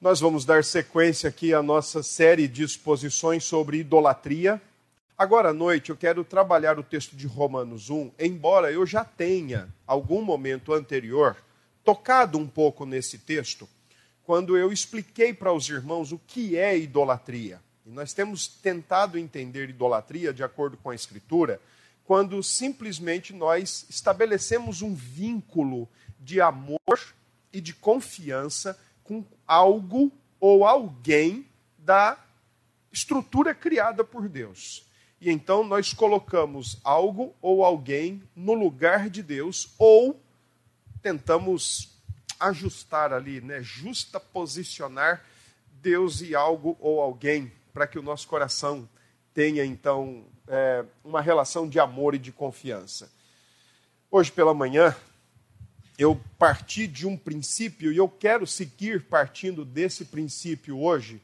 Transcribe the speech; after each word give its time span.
Nós 0.00 0.20
vamos 0.20 0.44
dar 0.44 0.62
sequência 0.62 1.28
aqui 1.28 1.52
à 1.52 1.60
nossa 1.60 2.04
série 2.04 2.46
de 2.46 2.62
exposições 2.62 3.42
sobre 3.42 3.78
idolatria. 3.78 4.62
Agora 5.16 5.48
à 5.48 5.52
noite 5.52 5.90
eu 5.90 5.96
quero 5.96 6.22
trabalhar 6.22 6.78
o 6.78 6.84
texto 6.84 7.16
de 7.16 7.26
Romanos 7.26 7.90
1, 7.90 8.12
embora 8.16 8.70
eu 8.70 8.86
já 8.86 9.04
tenha, 9.04 9.68
algum 9.84 10.22
momento 10.22 10.72
anterior, 10.72 11.36
tocado 11.82 12.38
um 12.38 12.46
pouco 12.46 12.86
nesse 12.86 13.18
texto, 13.18 13.68
quando 14.22 14.56
eu 14.56 14.72
expliquei 14.72 15.34
para 15.34 15.52
os 15.52 15.68
irmãos 15.68 16.12
o 16.12 16.20
que 16.28 16.56
é 16.56 16.78
idolatria. 16.78 17.60
E 17.84 17.90
nós 17.90 18.12
temos 18.12 18.46
tentado 18.46 19.18
entender 19.18 19.68
idolatria 19.68 20.32
de 20.32 20.44
acordo 20.44 20.76
com 20.76 20.90
a 20.90 20.94
Escritura, 20.94 21.60
quando 22.04 22.40
simplesmente 22.40 23.32
nós 23.32 23.84
estabelecemos 23.90 24.80
um 24.80 24.94
vínculo 24.94 25.88
de 26.20 26.40
amor 26.40 26.78
e 27.52 27.60
de 27.60 27.74
confiança 27.74 28.78
com 29.08 29.24
algo 29.46 30.12
ou 30.38 30.66
alguém 30.66 31.46
da 31.78 32.22
estrutura 32.92 33.54
criada 33.54 34.04
por 34.04 34.28
Deus. 34.28 34.86
E 35.18 35.30
então 35.30 35.64
nós 35.64 35.94
colocamos 35.94 36.78
algo 36.84 37.34
ou 37.40 37.64
alguém 37.64 38.22
no 38.36 38.52
lugar 38.52 39.08
de 39.08 39.22
Deus 39.22 39.74
ou 39.78 40.20
tentamos 41.00 41.98
ajustar 42.38 43.14
ali, 43.14 43.40
né, 43.40 43.62
justa 43.62 44.20
posicionar 44.20 45.24
Deus 45.80 46.20
e 46.20 46.34
algo 46.34 46.76
ou 46.78 47.00
alguém 47.00 47.50
para 47.72 47.86
que 47.86 47.98
o 47.98 48.02
nosso 48.02 48.28
coração 48.28 48.86
tenha 49.32 49.64
então 49.64 50.26
é, 50.46 50.84
uma 51.02 51.22
relação 51.22 51.66
de 51.66 51.80
amor 51.80 52.14
e 52.14 52.18
de 52.18 52.30
confiança. 52.30 53.10
Hoje 54.10 54.30
pela 54.30 54.52
manhã 54.52 54.94
eu 55.98 56.18
parti 56.38 56.86
de 56.86 57.06
um 57.08 57.16
princípio 57.16 57.92
e 57.92 57.96
eu 57.96 58.08
quero 58.08 58.46
seguir 58.46 59.02
partindo 59.02 59.64
desse 59.64 60.04
princípio 60.04 60.80
hoje, 60.80 61.20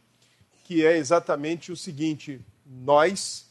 que 0.64 0.84
é 0.84 0.96
exatamente 0.96 1.70
o 1.70 1.76
seguinte: 1.76 2.44
nós 2.66 3.46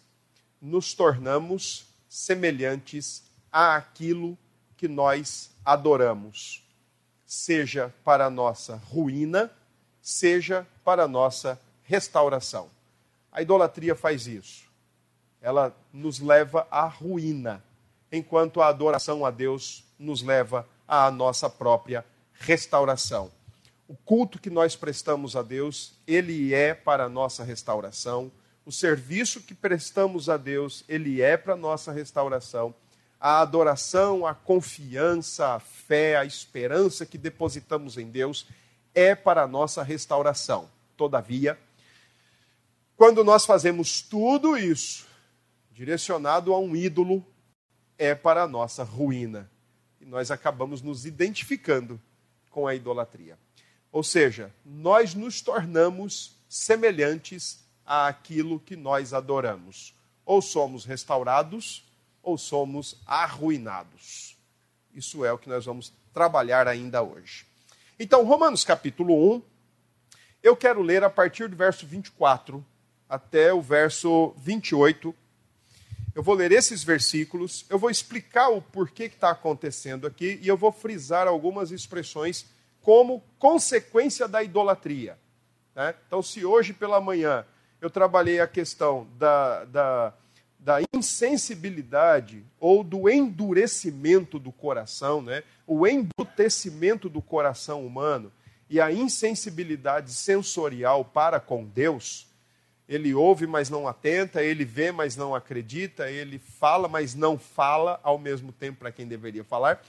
nos 0.62 0.94
tornamos 0.94 1.86
semelhantes 2.10 3.24
àquilo 3.50 4.38
que 4.76 4.88
nós 4.90 5.50
adoramos, 5.64 6.62
seja 7.26 7.94
para 8.04 8.26
a 8.26 8.30
nossa 8.30 8.76
ruína, 8.76 9.50
seja 10.02 10.68
para 10.84 11.04
a 11.04 11.08
nossa 11.08 11.58
restauração. 11.84 12.70
A 13.32 13.42
idolatria 13.42 13.96
faz 13.96 14.28
isso. 14.28 14.66
Ela 15.42 15.76
nos 15.92 16.20
leva 16.20 16.68
à 16.70 16.86
ruína, 16.86 17.64
enquanto 18.12 18.62
a 18.62 18.68
adoração 18.68 19.26
a 19.26 19.32
Deus 19.32 19.86
nos 19.98 20.22
leva 20.22 20.60
à 20.60 20.73
nossa 21.12 21.50
própria 21.50 22.06
restauração. 22.34 23.32
O 23.88 23.96
culto 23.96 24.40
que 24.40 24.50
nós 24.50 24.76
prestamos 24.76 25.36
a 25.36 25.42
Deus, 25.42 25.94
ele 26.08 26.54
é 26.54 26.74
para 26.74 27.06
a 27.06 27.10
nossa 27.10 27.44
restauração. 27.44 28.32
O 28.66 28.72
serviço 28.72 29.42
que 29.42 29.54
prestamos 29.54 30.30
a 30.30 30.38
Deus, 30.38 30.84
ele 30.88 31.22
é 31.22 31.38
para 31.38 31.54
a 31.54 31.58
nossa 31.58 31.92
restauração. 31.92 32.74
A 33.20 33.42
adoração, 33.42 34.26
a 34.26 34.34
confiança, 34.34 35.56
a 35.56 35.60
fé, 35.60 36.18
a 36.18 36.26
esperança 36.26 37.06
que 37.06 37.18
depositamos 37.18 37.98
em 37.98 38.10
Deus 38.10 38.48
é 38.96 39.16
para 39.16 39.44
a 39.44 39.48
nossa 39.48 39.84
restauração. 39.84 40.70
Todavia, 40.98 41.58
quando 42.96 43.24
nós 43.24 43.46
fazemos 43.46 44.02
tudo 44.02 44.58
isso 44.58 45.08
direcionado 45.72 46.54
a 46.54 46.60
um 46.60 46.76
ídolo, 46.76 47.26
é 47.98 48.14
para 48.14 48.44
a 48.44 48.48
nossa 48.48 48.84
ruína 48.84 49.50
e 50.04 50.06
nós 50.06 50.30
acabamos 50.30 50.82
nos 50.82 51.06
identificando 51.06 52.00
com 52.52 52.68
a 52.68 52.76
idolatria. 52.76 53.40
Ou 53.90 54.04
seja, 54.04 54.54
nós 54.66 55.16
nos 55.16 55.42
tornamos 55.42 56.36
semelhantes 56.50 57.66
àquilo 57.86 58.60
que 58.60 58.76
nós 58.76 59.14
adoramos. 59.14 59.96
Ou 60.26 60.42
somos 60.42 60.84
restaurados, 60.84 61.86
ou 62.22 62.38
somos 62.38 63.02
arruinados. 63.06 64.38
Isso 64.94 65.24
é 65.24 65.32
o 65.32 65.38
que 65.38 65.50
nós 65.50 65.66
vamos 65.66 65.94
trabalhar 66.14 66.68
ainda 66.68 67.02
hoje. 67.02 67.46
Então, 67.98 68.26
Romanos 68.26 68.66
capítulo 68.66 69.36
1, 69.36 69.42
eu 70.44 70.56
quero 70.56 70.82
ler 70.82 71.04
a 71.04 71.10
partir 71.10 71.48
do 71.48 71.56
verso 71.56 71.88
24 71.88 72.64
até 73.08 73.54
o 73.54 73.62
verso 73.62 74.34
28, 74.38 75.16
eu 76.16 76.22
vou 76.22 76.36
ler 76.36 76.52
esses 76.52 76.84
versículos, 76.84 77.66
eu 77.70 77.80
vou 77.80 77.90
explicar 77.90 78.50
o 78.50 78.62
porquê 78.62 79.10
que 79.10 79.16
está 79.16 79.32
acontecendo 79.32 80.06
aqui 80.06 80.40
e 80.42 80.48
eu 80.48 80.56
vou 80.56 80.72
frisar 80.72 81.28
algumas 81.28 81.72
expressões 81.72 82.46
como 82.82 83.24
consequência 83.40 84.28
da 84.28 84.44
idolatria. 84.44 85.18
Né? 85.76 85.96
Então, 86.06 86.22
se 86.22 86.46
hoje 86.46 86.74
pela 86.74 87.02
manhã 87.02 87.46
eu 87.82 87.90
trabalhei 87.90 88.40
a 88.40 88.48
questão 88.48 89.08
da, 89.18 89.66
da, 89.66 90.14
da 90.60 90.80
insensibilidade 90.94 92.46
ou 92.60 92.84
do 92.84 93.10
endurecimento 93.10 94.38
do 94.38 94.52
coração, 94.52 95.22
né? 95.22 95.44
o 95.66 95.88
embrutecimento 95.88 97.10
do 97.10 97.22
coração 97.22 97.86
humano 97.86 98.32
e 98.70 98.80
a 98.80 98.92
insensibilidade 98.92 100.14
sensorial 100.14 101.04
para 101.04 101.40
com 101.40 101.66
Deus, 101.66 102.28
ele 102.96 103.14
ouve, 103.14 103.48
mas 103.48 103.70
não 103.70 103.88
atenta, 103.88 104.44
ele 104.44 104.66
vê, 104.66 104.92
mas 104.92 105.16
não 105.16 105.34
acredita, 105.34 106.10
ele 106.10 106.38
fala, 106.38 106.88
mas 106.88 107.16
não 107.16 107.38
fala 107.38 108.00
ao 108.04 108.18
mesmo 108.18 108.52
tempo 108.52 108.80
para 108.80 108.92
quem 108.92 109.08
deveria 109.08 109.44
falar. 109.44 109.82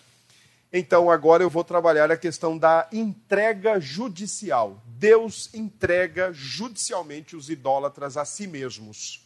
Então, 0.72 1.10
agora 1.10 1.42
eu 1.42 1.48
vou 1.48 1.62
trabalhar 1.62 2.10
a 2.10 2.16
questão 2.16 2.58
da 2.58 2.88
entrega 2.92 3.78
judicial. 3.78 4.82
Deus 4.86 5.52
entrega 5.54 6.32
judicialmente 6.32 7.36
os 7.36 7.48
idólatras 7.48 8.16
a 8.16 8.24
si 8.24 8.46
mesmos, 8.46 9.24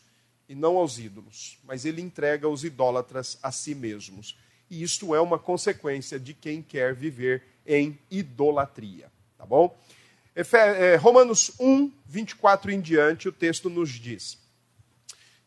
e 0.49 0.55
não 0.55 0.77
aos 0.77 0.99
ídolos, 0.99 1.59
mas 1.65 1.84
ele 1.84 2.03
entrega 2.03 2.49
os 2.49 2.65
idólatras 2.65 3.39
a 3.43 3.50
si 3.50 3.75
mesmos. 3.75 4.37
E 4.71 4.83
isto 4.83 5.15
é 5.15 5.21
uma 5.21 5.39
consequência 5.39 6.19
de 6.21 6.34
quem 6.34 6.62
quer 6.62 6.95
viver 6.95 7.43
em 7.66 7.99
idolatria. 8.10 9.10
Tá 9.37 9.47
bom? 9.47 9.75
É, 10.41 10.94
Romanos 10.94 11.50
1, 11.59 11.91
24 12.06 12.71
em 12.71 12.81
diante, 12.81 13.28
o 13.28 13.32
texto 13.32 13.69
nos 13.69 13.91
diz: 13.91 14.38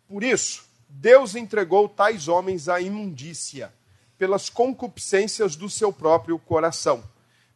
Por 0.06 0.22
isso, 0.22 0.66
Deus 0.90 1.34
entregou 1.34 1.88
tais 1.88 2.28
homens 2.28 2.68
à 2.68 2.82
imundícia, 2.82 3.72
pelas 4.18 4.50
concupiscências 4.50 5.56
do 5.56 5.70
seu 5.70 5.94
próprio 5.94 6.38
coração, 6.38 7.02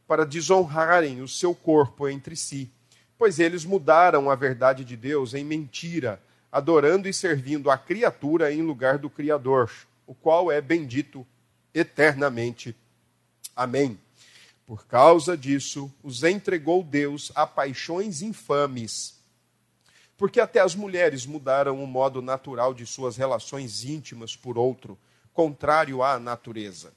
para 0.08 0.26
desonrarem 0.26 1.22
o 1.22 1.28
seu 1.28 1.54
corpo 1.54 2.08
entre 2.08 2.38
si, 2.38 2.72
pois 3.18 3.38
eles 3.38 3.66
mudaram 3.66 4.30
a 4.30 4.36
verdade 4.36 4.86
de 4.86 4.96
Deus 4.96 5.34
em 5.34 5.44
mentira, 5.44 6.22
adorando 6.50 7.06
e 7.06 7.14
servindo 7.14 7.70
a 7.70 7.78
criatura 7.78 8.54
em 8.54 8.62
lugar 8.62 8.98
do 8.98 9.10
Criador, 9.10 9.70
o 10.08 10.16
qual 10.16 10.50
é 10.50 10.62
bendito 10.62 11.28
eternamente. 11.74 12.74
Amém. 13.54 14.00
Por 14.66 14.88
causa 14.88 15.38
disso, 15.38 15.94
os 16.02 16.24
entregou 16.24 16.84
Deus 16.84 17.32
a 17.36 17.46
paixões 17.46 18.24
infames. 18.24 19.20
Porque 20.18 20.40
até 20.40 20.60
as 20.60 20.74
mulheres 20.74 21.26
mudaram 21.26 21.84
o 21.84 21.86
modo 21.86 22.20
natural 22.20 22.74
de 22.74 22.84
suas 22.84 23.16
relações 23.16 23.84
íntimas 23.84 24.36
por 24.36 24.58
outro, 24.58 24.98
contrário 25.34 26.02
à 26.02 26.18
natureza. 26.18 26.92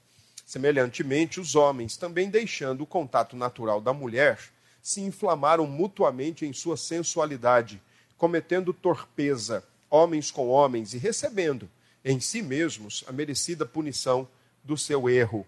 Semelhantemente, 0.45 1.39
os 1.39 1.53
homens, 1.53 1.95
também 1.95 2.27
deixando 2.27 2.81
o 2.81 2.87
contato 2.87 3.35
natural 3.35 3.79
da 3.79 3.93
mulher, 3.93 4.39
se 4.81 5.01
inflamaram 5.01 5.67
mutuamente 5.67 6.47
em 6.47 6.53
sua 6.53 6.75
sensualidade, 6.75 7.79
cometendo 8.17 8.73
torpeza, 8.73 9.63
homens 9.91 10.31
com 10.31 10.47
homens, 10.49 10.95
e 10.95 10.97
recebendo 10.97 11.69
em 12.03 12.19
si 12.19 12.41
mesmos 12.41 13.03
a 13.05 13.11
merecida 13.11 13.63
punição 13.63 14.27
do 14.63 14.75
seu 14.75 15.07
erro 15.07 15.45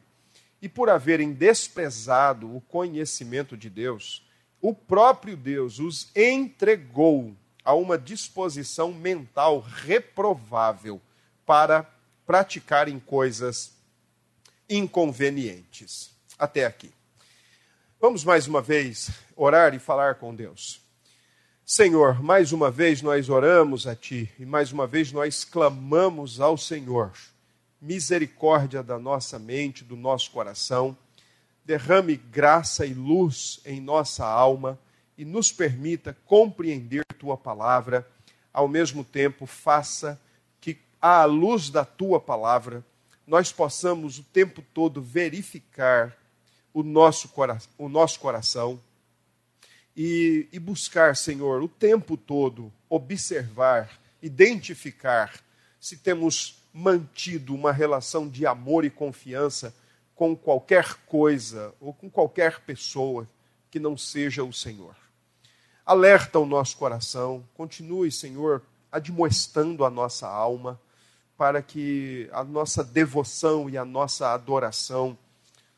e 0.61 0.69
por 0.69 0.89
haverem 0.89 1.33
desprezado 1.33 2.55
o 2.55 2.61
conhecimento 2.61 3.57
de 3.57 3.69
Deus, 3.69 4.23
o 4.61 4.73
próprio 4.73 5.35
Deus 5.35 5.79
os 5.79 6.11
entregou 6.15 7.35
a 7.65 7.73
uma 7.73 7.97
disposição 7.97 8.93
mental 8.93 9.59
reprovável 9.59 11.01
para 11.45 11.89
praticarem 12.25 12.99
coisas 12.99 13.73
inconvenientes. 14.69 16.11
Até 16.37 16.65
aqui. 16.65 16.91
Vamos 17.99 18.23
mais 18.23 18.47
uma 18.47 18.61
vez 18.61 19.09
orar 19.35 19.73
e 19.73 19.79
falar 19.79 20.15
com 20.15 20.33
Deus. 20.33 20.79
Senhor, 21.65 22.21
mais 22.21 22.51
uma 22.51 22.69
vez 22.69 23.01
nós 23.01 23.29
oramos 23.29 23.87
a 23.87 23.95
Ti 23.95 24.31
e 24.39 24.45
mais 24.45 24.71
uma 24.71 24.85
vez 24.85 25.11
nós 25.11 25.43
clamamos 25.43 26.39
ao 26.39 26.57
Senhor 26.57 27.11
misericórdia 27.81 28.83
da 28.83 28.99
nossa 28.99 29.39
mente, 29.39 29.83
do 29.83 29.95
nosso 29.95 30.29
coração, 30.31 30.95
derrame 31.65 32.15
graça 32.15 32.85
e 32.85 32.93
luz 32.93 33.59
em 33.65 33.81
nossa 33.81 34.25
alma 34.25 34.79
e 35.17 35.25
nos 35.25 35.51
permita 35.51 36.15
compreender 36.25 37.03
tua 37.17 37.37
palavra, 37.37 38.07
ao 38.53 38.67
mesmo 38.67 39.03
tempo 39.03 39.45
faça 39.45 40.19
que 40.59 40.77
à 41.01 41.25
luz 41.25 41.69
da 41.69 41.85
tua 41.85 42.19
palavra 42.19 42.85
nós 43.25 43.51
possamos 43.51 44.19
o 44.19 44.23
tempo 44.23 44.63
todo 44.73 45.01
verificar 45.01 46.17
o 46.73 46.83
nosso, 46.83 47.29
cora 47.29 47.57
o 47.77 47.87
nosso 47.87 48.19
coração 48.19 48.79
e, 49.95 50.47
e 50.51 50.59
buscar, 50.59 51.15
Senhor, 51.15 51.61
o 51.61 51.67
tempo 51.67 52.15
todo, 52.15 52.71
observar, 52.89 53.99
identificar 54.21 55.39
se 55.79 55.97
temos 55.97 56.60
mantido 56.73 57.53
uma 57.53 57.71
relação 57.71 58.27
de 58.27 58.45
amor 58.45 58.85
e 58.85 58.89
confiança 58.89 59.73
com 60.15 60.35
qualquer 60.35 60.95
coisa 61.05 61.73
ou 61.79 61.93
com 61.93 62.09
qualquer 62.09 62.59
pessoa 62.61 63.27
que 63.69 63.79
não 63.79 63.97
seja 63.97 64.43
o 64.43 64.53
Senhor. 64.53 64.95
Alerta 65.85 66.39
o 66.39 66.45
nosso 66.45 66.77
coração, 66.77 67.43
continue, 67.55 68.11
Senhor, 68.11 68.61
admoestando 68.91 69.83
a 69.83 69.89
nossa 69.89 70.27
alma 70.27 70.79
para 71.37 71.61
que 71.61 72.29
a 72.31 72.43
nossa 72.43 72.83
devoção 72.83 73.69
e 73.69 73.77
a 73.77 73.83
nossa 73.83 74.31
adoração 74.31 75.17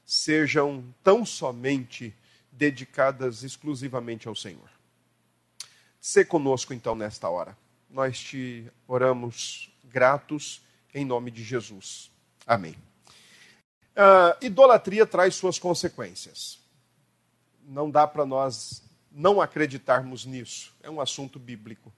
sejam 0.06 0.84
tão 1.04 1.25
somente 1.25 2.13
dedicadas 2.51 3.44
exclusivamente 3.44 4.28
ao 4.28 4.36
Senhor. 4.36 4.69
Se 6.01 6.25
conosco 6.25 6.74
então 6.74 6.96
nesta 6.96 7.30
hora. 7.30 7.57
Nós 7.89 8.19
te 8.19 8.69
oramos 8.88 9.72
gratos 9.86 10.62
em 10.94 11.06
nome 11.06 11.31
de 11.31 11.44
Jesus. 11.44 12.12
Amém. 12.45 12.75
Uh, 13.95 14.45
idolatria 14.45 15.06
traz 15.06 15.36
suas 15.36 15.60
consequências. 15.60 16.60
Não 17.66 17.90
dá 17.90 18.07
para 18.07 18.25
nós 18.25 18.84
não 19.12 19.40
acreditarmos 19.40 20.25
nisso. 20.25 20.75
É 20.81 20.90
um 20.90 21.00
assunto 21.00 21.40
bíblico. 21.40 21.94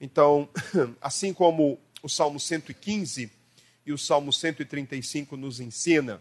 Então, 0.00 0.48
assim 1.00 1.34
como 1.34 1.78
o 2.02 2.08
Salmo 2.08 2.38
115 2.38 3.30
e 3.84 3.92
o 3.92 3.98
Salmo 3.98 4.32
135 4.32 5.36
nos 5.36 5.60
ensina 5.60 6.20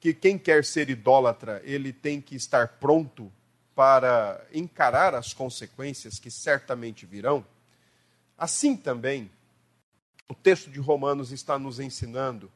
que 0.00 0.14
quem 0.14 0.38
quer 0.38 0.64
ser 0.64 0.88
idólatra, 0.88 1.60
ele 1.64 1.92
tem 1.92 2.20
que 2.20 2.34
estar 2.34 2.66
pronto 2.80 3.30
para 3.74 4.44
encarar 4.52 5.14
as 5.14 5.32
consequências 5.32 6.18
que 6.18 6.30
certamente 6.30 7.06
virão. 7.06 7.44
Assim 8.36 8.76
também, 8.76 9.30
o 10.30 10.34
texto 10.34 10.70
de 10.70 10.78
Romanos 10.78 11.32
está 11.32 11.58
nos 11.58 11.80
ensinando 11.80 12.48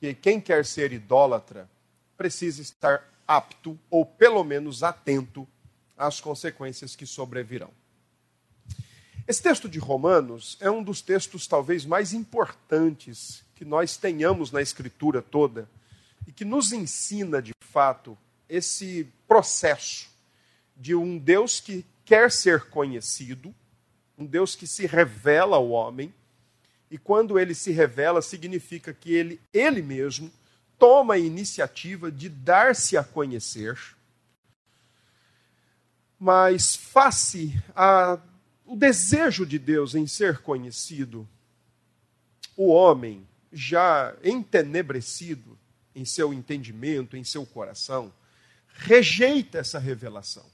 que 0.00 0.14
quem 0.14 0.40
quer 0.40 0.64
ser 0.64 0.90
idólatra 0.90 1.68
precisa 2.16 2.62
estar 2.62 3.06
apto, 3.28 3.78
ou 3.90 4.06
pelo 4.06 4.42
menos 4.42 4.82
atento, 4.82 5.46
às 5.98 6.18
consequências 6.18 6.96
que 6.96 7.04
sobrevirão. 7.04 7.70
Esse 9.28 9.42
texto 9.42 9.68
de 9.68 9.78
Romanos 9.78 10.56
é 10.60 10.70
um 10.70 10.82
dos 10.82 11.02
textos 11.02 11.46
talvez 11.46 11.84
mais 11.84 12.14
importantes 12.14 13.44
que 13.54 13.66
nós 13.66 13.98
tenhamos 13.98 14.50
na 14.50 14.62
Escritura 14.62 15.20
toda 15.20 15.68
e 16.26 16.32
que 16.32 16.44
nos 16.44 16.72
ensina 16.72 17.42
de 17.42 17.52
fato 17.60 18.16
esse 18.48 19.06
processo 19.28 20.08
de 20.74 20.94
um 20.94 21.18
Deus 21.18 21.60
que 21.60 21.84
quer 22.02 22.30
ser 22.30 22.70
conhecido, 22.70 23.54
um 24.16 24.24
Deus 24.24 24.56
que 24.56 24.66
se 24.66 24.86
revela 24.86 25.56
ao 25.56 25.68
homem, 25.68 26.12
e 26.94 26.98
quando 26.98 27.40
ele 27.40 27.56
se 27.56 27.72
revela, 27.72 28.22
significa 28.22 28.94
que 28.94 29.12
ele, 29.12 29.40
ele 29.52 29.82
mesmo 29.82 30.30
toma 30.78 31.14
a 31.14 31.18
iniciativa 31.18 32.08
de 32.08 32.28
dar-se 32.28 32.96
a 32.96 33.02
conhecer, 33.02 33.76
mas 36.20 36.76
face 36.76 37.60
a 37.74 38.20
o 38.64 38.76
desejo 38.76 39.44
de 39.44 39.58
Deus 39.58 39.96
em 39.96 40.06
ser 40.06 40.38
conhecido, 40.38 41.28
o 42.56 42.68
homem, 42.68 43.26
já 43.52 44.14
entenebrecido 44.22 45.58
em 45.96 46.04
seu 46.04 46.32
entendimento, 46.32 47.16
em 47.16 47.24
seu 47.24 47.44
coração, 47.44 48.14
rejeita 48.68 49.58
essa 49.58 49.80
revelação. 49.80 50.48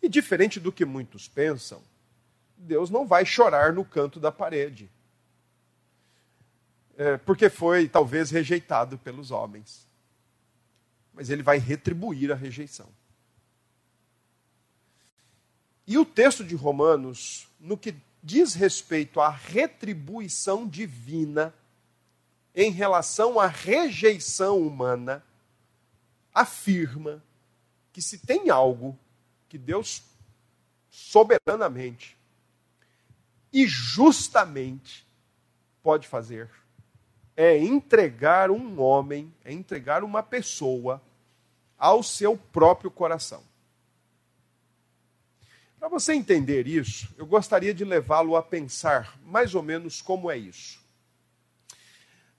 E 0.00 0.08
diferente 0.08 0.60
do 0.60 0.70
que 0.70 0.84
muitos 0.84 1.26
pensam, 1.26 1.82
Deus 2.58 2.90
não 2.90 3.06
vai 3.06 3.24
chorar 3.24 3.72
no 3.72 3.84
canto 3.84 4.18
da 4.18 4.32
parede. 4.32 4.90
É, 6.96 7.16
porque 7.16 7.48
foi 7.48 7.88
talvez 7.88 8.30
rejeitado 8.30 8.98
pelos 8.98 9.30
homens. 9.30 9.86
Mas 11.14 11.30
ele 11.30 11.42
vai 11.42 11.58
retribuir 11.58 12.32
a 12.32 12.34
rejeição. 12.34 12.88
E 15.86 15.96
o 15.96 16.04
texto 16.04 16.44
de 16.44 16.54
Romanos, 16.54 17.48
no 17.58 17.78
que 17.78 17.94
diz 18.22 18.54
respeito 18.54 19.20
à 19.20 19.30
retribuição 19.30 20.66
divina 20.68 21.54
em 22.54 22.70
relação 22.70 23.38
à 23.38 23.46
rejeição 23.46 24.60
humana, 24.60 25.24
afirma 26.34 27.22
que 27.92 28.02
se 28.02 28.18
tem 28.18 28.50
algo 28.50 28.98
que 29.48 29.56
Deus 29.56 30.02
soberanamente 30.90 32.17
e 33.52 33.66
justamente 33.66 35.06
pode 35.82 36.06
fazer, 36.06 36.50
é 37.36 37.56
entregar 37.56 38.50
um 38.50 38.80
homem, 38.80 39.32
é 39.44 39.52
entregar 39.52 40.02
uma 40.02 40.22
pessoa 40.22 41.00
ao 41.78 42.02
seu 42.02 42.36
próprio 42.36 42.90
coração. 42.90 43.42
Para 45.78 45.88
você 45.88 46.12
entender 46.12 46.66
isso, 46.66 47.08
eu 47.16 47.24
gostaria 47.24 47.72
de 47.72 47.84
levá-lo 47.84 48.34
a 48.34 48.42
pensar 48.42 49.16
mais 49.24 49.54
ou 49.54 49.62
menos 49.62 50.02
como 50.02 50.30
é 50.30 50.36
isso. 50.36 50.80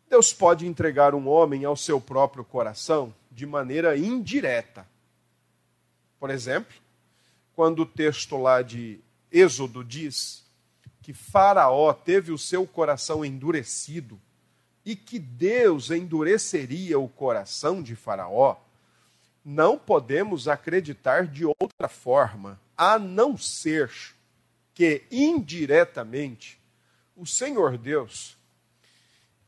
Deus 0.09 0.33
pode 0.33 0.67
entregar 0.67 1.15
um 1.15 1.27
homem 1.27 1.63
ao 1.63 1.77
seu 1.77 2.01
próprio 2.01 2.43
coração 2.43 3.15
de 3.31 3.45
maneira 3.45 3.97
indireta. 3.97 4.85
Por 6.19 6.29
exemplo, 6.29 6.75
quando 7.55 7.83
o 7.83 7.85
texto 7.85 8.35
lá 8.35 8.61
de 8.61 8.99
Êxodo 9.31 9.83
diz 9.83 10.43
que 11.01 11.13
Faraó 11.13 11.93
teve 11.93 12.31
o 12.31 12.37
seu 12.37 12.67
coração 12.67 13.23
endurecido 13.23 14.19
e 14.85 14.95
que 14.95 15.19
Deus 15.19 15.91
endureceria 15.91 16.97
o 16.99 17.07
coração 17.07 17.81
de 17.81 17.95
Faraó, 17.95 18.57
não 19.43 19.77
podemos 19.77 20.47
acreditar 20.47 21.27
de 21.27 21.45
outra 21.45 21.87
forma 21.87 22.59
a 22.77 22.99
não 22.99 23.37
ser 23.37 23.91
que 24.73 25.03
indiretamente 25.11 26.59
o 27.15 27.25
Senhor 27.25 27.77
Deus 27.77 28.37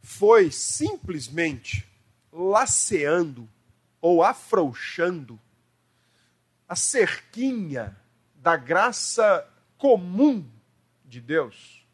foi 0.02 0.52
simplesmente 0.52 1.88
laceando 2.32 3.48
ou 4.02 4.24
afrouxando 4.24 5.40
a 6.68 6.76
cerquinha 6.76 7.96
da 8.36 8.56
graça 8.58 9.48
comum 9.78 10.46
de 11.12 11.20
Deus, 11.20 11.86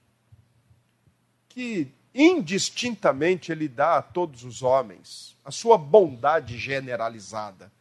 que 1.49 1.91
indistintamente 2.13 3.51
Ele 3.51 3.67
dá 3.67 3.97
a 3.97 4.01
todos 4.01 4.43
os 4.43 4.61
homens, 4.61 5.35
a 5.43 5.49
sua 5.49 5.77
bondade 5.77 6.57
generalizada 6.57 7.71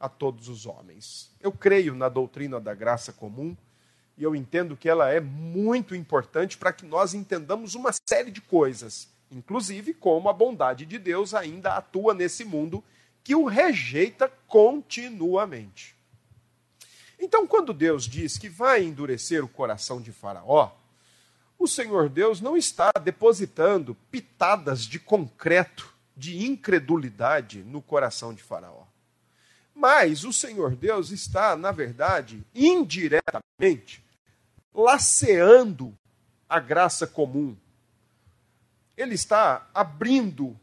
a 0.00 0.08
todos 0.08 0.48
os 0.48 0.64
homens. 0.64 1.30
Eu 1.38 1.52
creio 1.52 1.94
na 1.94 2.08
doutrina 2.08 2.58
da 2.58 2.74
graça 2.74 3.12
comum 3.12 3.54
e 4.16 4.22
eu 4.22 4.34
entendo 4.34 4.76
que 4.76 4.88
ela 4.88 5.10
é 5.10 5.20
muito 5.20 5.94
importante 5.94 6.56
para 6.56 6.72
que 6.72 6.86
nós 6.86 7.12
entendamos 7.12 7.74
uma 7.74 7.90
série 8.08 8.30
de 8.30 8.40
coisas, 8.40 9.08
inclusive 9.30 9.92
como 9.92 10.30
a 10.30 10.32
bondade 10.32 10.86
de 10.86 10.98
Deus 10.98 11.34
ainda 11.34 11.76
atua 11.76 12.14
nesse 12.14 12.42
mundo 12.42 12.82
que 13.22 13.34
o 13.34 13.44
rejeita 13.44 14.32
continuamente. 14.46 15.94
Então, 17.18 17.46
quando 17.46 17.72
Deus 17.72 18.04
diz 18.04 18.38
que 18.38 18.48
vai 18.48 18.82
endurecer 18.82 19.44
o 19.44 19.48
coração 19.48 20.00
de 20.00 20.12
Faraó, 20.12 20.70
o 21.58 21.66
Senhor 21.66 22.08
Deus 22.08 22.40
não 22.40 22.56
está 22.56 22.92
depositando 23.02 23.94
pitadas 24.10 24.82
de 24.82 24.98
concreto, 24.98 25.92
de 26.16 26.46
incredulidade 26.46 27.62
no 27.62 27.80
coração 27.80 28.34
de 28.34 28.42
Faraó. 28.42 28.84
Mas 29.74 30.24
o 30.24 30.32
Senhor 30.32 30.74
Deus 30.74 31.10
está, 31.10 31.56
na 31.56 31.70
verdade, 31.72 32.42
indiretamente, 32.54 34.04
laceando 34.74 35.96
a 36.48 36.60
graça 36.60 37.06
comum. 37.06 37.56
Ele 38.96 39.14
está 39.14 39.68
abrindo 39.74 40.58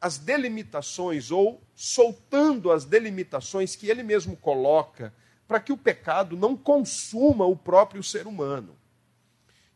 as 0.00 0.18
delimitações 0.18 1.30
ou 1.30 1.62
soltando 1.74 2.70
as 2.70 2.84
delimitações 2.84 3.74
que 3.74 3.88
ele 3.88 4.02
mesmo 4.02 4.36
coloca 4.36 5.12
para 5.46 5.60
que 5.60 5.72
o 5.72 5.78
pecado 5.78 6.36
não 6.36 6.56
consuma 6.56 7.44
o 7.44 7.56
próprio 7.56 8.02
ser 8.02 8.26
humano 8.26 8.76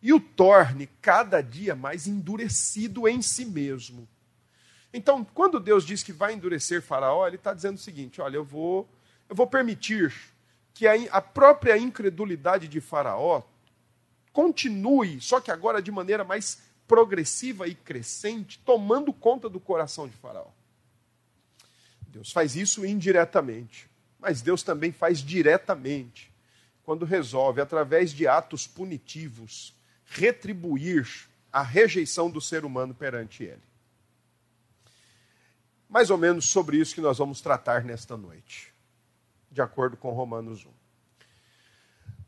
e 0.01 0.13
o 0.13 0.21
torne 0.21 0.89
cada 1.03 1.41
dia 1.41 1.75
mais 1.75 2.07
endurecido 2.07 3.09
em 3.09 3.21
si 3.21 3.45
mesmo. 3.45 4.09
Então, 4.93 5.25
quando 5.25 5.61
Deus 5.61 5.85
diz 5.85 6.03
que 6.03 6.13
vai 6.13 6.33
endurecer 6.33 6.81
Faraó, 6.81 7.27
ele 7.27 7.37
está 7.37 7.53
dizendo 7.53 7.77
o 7.77 7.81
seguinte: 7.81 8.21
olha, 8.21 8.37
eu 8.37 8.45
vou, 8.45 8.89
eu 9.29 9.37
vou 9.37 9.47
permitir 9.47 10.15
que 10.73 10.87
a, 10.87 10.95
a 11.11 11.21
própria 11.21 11.77
incredulidade 11.77 12.69
de 12.69 12.81
Faraó 12.81 13.43
continue, 14.33 15.21
só 15.21 15.41
que 15.41 15.51
agora 15.51 15.83
de 15.83 15.91
maneira 15.91 16.25
mais 16.25 16.63
progressiva 16.87 17.67
e 17.69 17.75
crescente, 17.75 18.59
tomando 18.65 19.13
conta 19.13 19.49
do 19.49 19.61
coração 19.61 20.09
de 20.09 20.17
Faraó. 20.17 20.49
Deus 22.09 22.33
faz 22.33 22.57
isso 22.57 22.87
indiretamente. 22.87 23.89
mas 24.19 24.41
Deus 24.43 24.63
também 24.63 24.91
faz 24.91 25.19
diretamente, 25.19 26.33
quando 26.83 27.05
resolve, 27.05 27.61
através 27.61 28.11
de 28.13 28.27
atos 28.27 28.67
punitivos, 28.67 29.75
retribuir 30.09 31.29
a 31.53 31.63
rejeição 31.63 32.31
do 32.31 32.41
ser 32.41 32.65
humano 32.65 32.95
perante 32.95 33.45
Ele. 33.45 33.63
Mais 35.89 36.11
ou 36.11 36.19
menos 36.19 36.49
sobre 36.49 36.77
isso 36.77 36.95
que 36.95 37.01
nós 37.01 37.19
vamos 37.19 37.41
tratar 37.41 37.83
nesta 37.83 38.17
noite, 38.17 38.73
de 39.51 39.63
acordo 39.63 39.97
com 39.97 40.11
Romanos 40.11 40.65
1. 40.65 40.71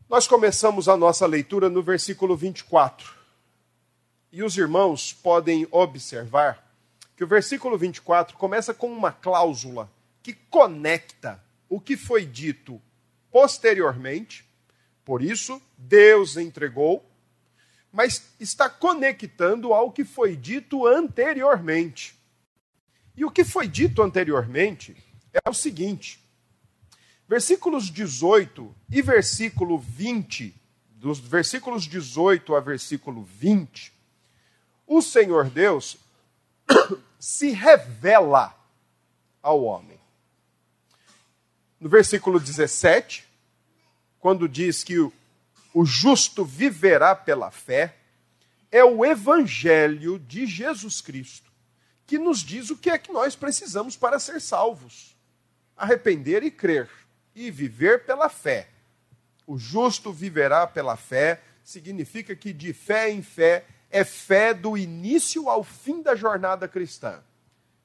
Nós 0.09 0.27
começamos 0.27 0.89
a 0.89 0.97
nossa 0.97 1.27
leitura 1.27 1.69
no 1.69 1.83
versículo 1.83 2.37
24. 2.37 3.15
E 4.33 4.43
os 4.43 4.57
irmãos 4.57 5.13
podem 5.13 5.69
observar 5.71 6.67
que 7.17 7.25
o 7.25 7.27
versículo 7.27 7.77
24 7.77 8.37
começa 8.37 8.73
com 8.73 8.91
uma 8.91 9.13
cláusula 9.13 9.91
que 10.23 10.33
conecta 10.33 11.43
o 11.69 11.81
que 11.81 11.97
foi 11.97 12.25
dito 12.25 12.81
posteriormente, 13.31 14.45
por 15.05 15.23
isso 15.23 15.61
Deus 15.77 16.37
entregou, 16.37 17.09
mas 17.93 18.35
está 18.39 18.69
conectando 18.69 19.73
ao 19.73 19.91
que 19.91 20.05
foi 20.05 20.37
dito 20.37 20.87
anteriormente. 20.87 22.15
E 23.17 23.25
o 23.25 23.31
que 23.31 23.45
foi 23.45 23.67
dito 23.67 24.03
anteriormente 24.03 24.97
é 25.33 25.49
o 25.49 25.55
seguinte: 25.55 26.21
versículos 27.29 27.91
18 27.91 28.75
e 28.91 29.03
versículo 29.03 29.79
20, 29.79 30.55
dos 30.91 31.19
versículos 31.19 31.85
18 31.85 32.55
a 32.55 32.61
versículo 32.61 33.23
20, 33.23 33.93
o 34.87 35.03
Senhor 35.03 35.49
Deus 35.49 35.97
se 37.19 37.51
revela 37.51 38.55
ao 39.43 39.65
homem. 39.65 39.99
No 41.81 41.89
versículo 41.89 42.39
17, 42.39 43.25
quando 44.19 44.49
diz 44.49 44.85
que 44.85 45.11
o, 45.73 45.85
justo 45.85 46.45
viverá 46.45 47.15
pela 47.15 47.51
fé, 47.51 47.97
é 48.71 48.85
o 48.85 49.05
evangelho 49.05 50.19
de 50.19 50.47
Jesus 50.47 51.01
Cristo 51.01 51.51
que 52.11 52.19
nos 52.19 52.41
diz 52.41 52.71
o 52.71 52.77
que 52.77 52.91
é 52.91 52.99
que 52.99 53.13
nós 53.13 53.37
precisamos 53.37 53.97
para 53.97 54.19
ser 54.19 54.41
salvos: 54.41 55.17
arrepender 55.77 56.43
e 56.43 56.51
crer, 56.51 56.91
e 57.37 57.53
viver 57.53 58.05
pela 58.05 58.29
fé. 58.29 58.69
O 59.47 59.57
justo 59.57 60.13
viverá 60.13 60.67
pela 60.67 60.97
fé, 60.97 61.41
significa 61.63 62.35
que 62.35 62.53
de 62.53 62.73
fé 62.73 63.13
em 63.13 63.23
fé 63.23 63.65
é 63.89 64.03
fé 64.03 64.53
do 64.53 64.77
início 64.77 65.49
ao 65.49 65.63
fim 65.63 66.03
da 66.03 66.17
jornada 66.17 66.67
cristã. 66.67 67.23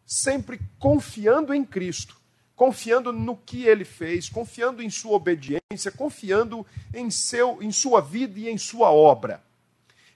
Sempre 0.08 0.60
confiando 0.80 1.54
em 1.54 1.64
Cristo, 1.64 2.20
confiando 2.56 3.12
no 3.12 3.36
que 3.36 3.66
ele 3.66 3.84
fez, 3.84 4.30
confiando 4.30 4.82
em 4.82 4.90
sua 4.90 5.14
obediência, 5.14 5.92
confiando 5.96 6.66
em, 6.94 7.10
seu, 7.10 7.62
em 7.62 7.72
sua 7.72 8.00
vida 8.00 8.40
e 8.40 8.50
em 8.50 8.58
sua 8.58 8.92
obra, 8.92 9.44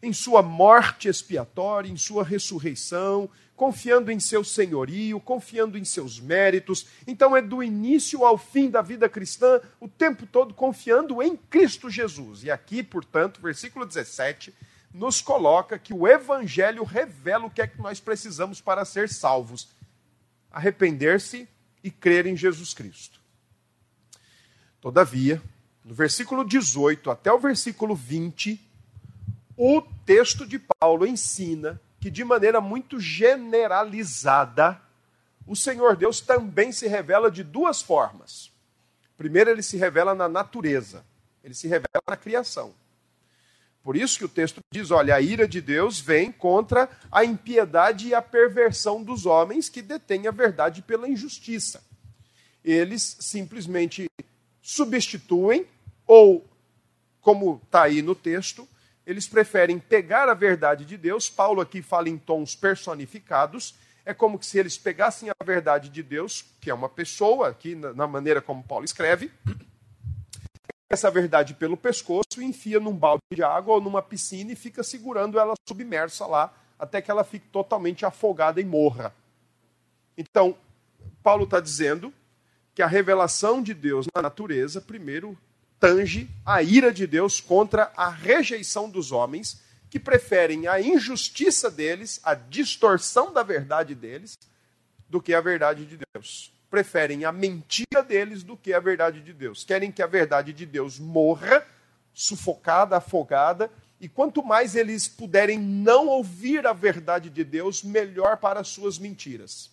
em 0.01 0.13
sua 0.13 0.41
morte 0.41 1.09
expiatória, 1.09 1.91
em 1.91 1.97
sua 1.97 2.23
ressurreição, 2.23 3.29
confiando 3.57 4.09
em 4.09 4.21
seu 4.21 4.41
senhorio, 4.41 5.19
confiando 5.19 5.77
em 5.77 5.83
seus 5.83 6.17
méritos. 6.17 6.87
Então 7.05 7.35
é 7.35 7.41
do 7.41 7.61
início 7.61 8.23
ao 8.23 8.37
fim 8.37 8.69
da 8.69 8.81
vida 8.81 9.09
cristã, 9.09 9.59
o 9.81 9.87
tempo 9.89 10.25
todo 10.25 10.53
confiando 10.53 11.21
em 11.21 11.35
Cristo 11.35 11.89
Jesus. 11.89 12.43
E 12.45 12.49
aqui, 12.49 12.81
portanto, 12.81 13.41
versículo 13.41 13.85
17 13.85 14.53
nos 14.93 15.21
coloca 15.21 15.77
que 15.77 15.93
o 15.93 16.07
evangelho 16.07 16.83
revela 16.83 17.45
o 17.45 17.49
que 17.49 17.61
é 17.61 17.67
que 17.67 17.79
nós 17.81 17.99
precisamos 17.99 18.61
para 18.61 18.85
ser 18.85 19.09
salvos: 19.09 19.67
arrepender-se 20.49 21.47
e 21.83 21.89
crer 21.91 22.25
em 22.25 22.35
Jesus 22.35 22.73
Cristo. 22.73 23.19
Todavia, 24.81 25.41
no 25.83 25.93
versículo 25.93 26.43
18 26.45 27.11
até 27.11 27.31
o 27.31 27.39
versículo 27.39 27.95
20, 27.95 28.59
o 29.57 29.81
texto 30.05 30.45
de 30.45 30.59
Paulo 30.59 31.05
ensina 31.05 31.79
que, 31.99 32.09
de 32.09 32.23
maneira 32.23 32.61
muito 32.61 32.99
generalizada, 32.99 34.81
o 35.45 35.55
Senhor 35.55 35.95
Deus 35.95 36.21
também 36.21 36.71
se 36.71 36.87
revela 36.87 37.29
de 37.29 37.43
duas 37.43 37.81
formas. 37.81 38.51
Primeiro, 39.17 39.49
ele 39.49 39.61
se 39.61 39.75
revela 39.75 40.15
na 40.15 40.29
natureza, 40.29 41.03
ele 41.43 41.53
se 41.53 41.67
revela 41.67 42.01
na 42.07 42.15
criação. 42.15 42.73
Por 43.89 43.97
isso 43.97 44.19
que 44.19 44.25
o 44.25 44.29
texto 44.29 44.59
diz: 44.71 44.91
olha, 44.91 45.15
a 45.15 45.19
ira 45.19 45.47
de 45.47 45.59
Deus 45.59 45.99
vem 45.99 46.31
contra 46.31 46.87
a 47.11 47.25
impiedade 47.25 48.09
e 48.09 48.13
a 48.13 48.21
perversão 48.21 49.03
dos 49.03 49.25
homens 49.25 49.67
que 49.67 49.81
detêm 49.81 50.27
a 50.27 50.31
verdade 50.31 50.83
pela 50.83 51.09
injustiça. 51.09 51.83
Eles 52.63 53.17
simplesmente 53.19 54.05
substituem, 54.61 55.65
ou, 56.05 56.47
como 57.19 57.59
está 57.65 57.81
aí 57.81 58.03
no 58.03 58.13
texto, 58.13 58.67
eles 59.07 59.27
preferem 59.27 59.79
pegar 59.79 60.29
a 60.29 60.35
verdade 60.35 60.85
de 60.85 60.95
Deus. 60.95 61.27
Paulo 61.27 61.59
aqui 61.59 61.81
fala 61.81 62.09
em 62.09 62.17
tons 62.19 62.55
personificados. 62.55 63.73
É 64.05 64.13
como 64.13 64.39
se 64.43 64.59
eles 64.59 64.77
pegassem 64.77 65.31
a 65.31 65.43
verdade 65.43 65.89
de 65.89 66.03
Deus, 66.03 66.45
que 66.61 66.69
é 66.69 66.73
uma 66.75 66.89
pessoa, 66.89 67.49
aqui 67.49 67.73
na 67.73 68.05
maneira 68.05 68.39
como 68.39 68.61
Paulo 68.61 68.85
escreve, 68.85 69.31
essa 70.89 71.11
verdade 71.11 71.53
pelo 71.53 71.77
pescoço 71.77 72.41
enfia 72.41 72.79
num 72.79 72.95
balde 72.95 73.21
de 73.31 73.43
água 73.43 73.75
ou 73.75 73.81
numa 73.81 74.01
piscina 74.01 74.51
e 74.51 74.55
fica 74.55 74.83
segurando 74.83 75.39
ela 75.39 75.53
submersa 75.67 76.25
lá 76.25 76.51
até 76.79 77.01
que 77.01 77.11
ela 77.11 77.23
fique 77.23 77.47
totalmente 77.49 78.05
afogada 78.05 78.59
e 78.59 78.65
morra. 78.65 79.13
Então, 80.17 80.57
Paulo 81.21 81.43
está 81.43 81.59
dizendo 81.59 82.11
que 82.73 82.81
a 82.81 82.87
revelação 82.87 83.61
de 83.61 83.73
Deus 83.73 84.07
na 84.15 84.21
natureza, 84.21 84.81
primeiro, 84.81 85.37
tange 85.79 86.29
a 86.45 86.63
ira 86.63 86.91
de 86.91 87.05
Deus 87.05 87.39
contra 87.39 87.91
a 87.95 88.09
rejeição 88.09 88.89
dos 88.89 89.11
homens 89.11 89.61
que 89.89 89.99
preferem 89.99 90.67
a 90.67 90.81
injustiça 90.81 91.69
deles, 91.69 92.19
a 92.23 92.33
distorção 92.33 93.31
da 93.33 93.43
verdade 93.43 93.93
deles, 93.93 94.37
do 95.07 95.21
que 95.21 95.33
a 95.33 95.41
verdade 95.41 95.85
de 95.85 95.99
Deus 96.13 96.58
preferem 96.69 97.25
a 97.25 97.31
mentira 97.31 98.03
deles 98.03 98.43
do 98.43 98.55
que 98.55 98.73
a 98.73 98.79
verdade 98.79 99.21
de 99.21 99.33
Deus. 99.33 99.63
Querem 99.63 99.91
que 99.91 100.01
a 100.01 100.07
verdade 100.07 100.53
de 100.53 100.65
Deus 100.65 100.99
morra, 100.99 101.65
sufocada, 102.13 102.97
afogada, 102.97 103.71
e 103.99 104.07
quanto 104.07 104.43
mais 104.43 104.75
eles 104.75 105.07
puderem 105.07 105.59
não 105.59 106.07
ouvir 106.07 106.65
a 106.65 106.73
verdade 106.73 107.29
de 107.29 107.43
Deus, 107.43 107.83
melhor 107.83 108.37
para 108.37 108.59
as 108.61 108.69
suas 108.69 108.97
mentiras. 108.97 109.69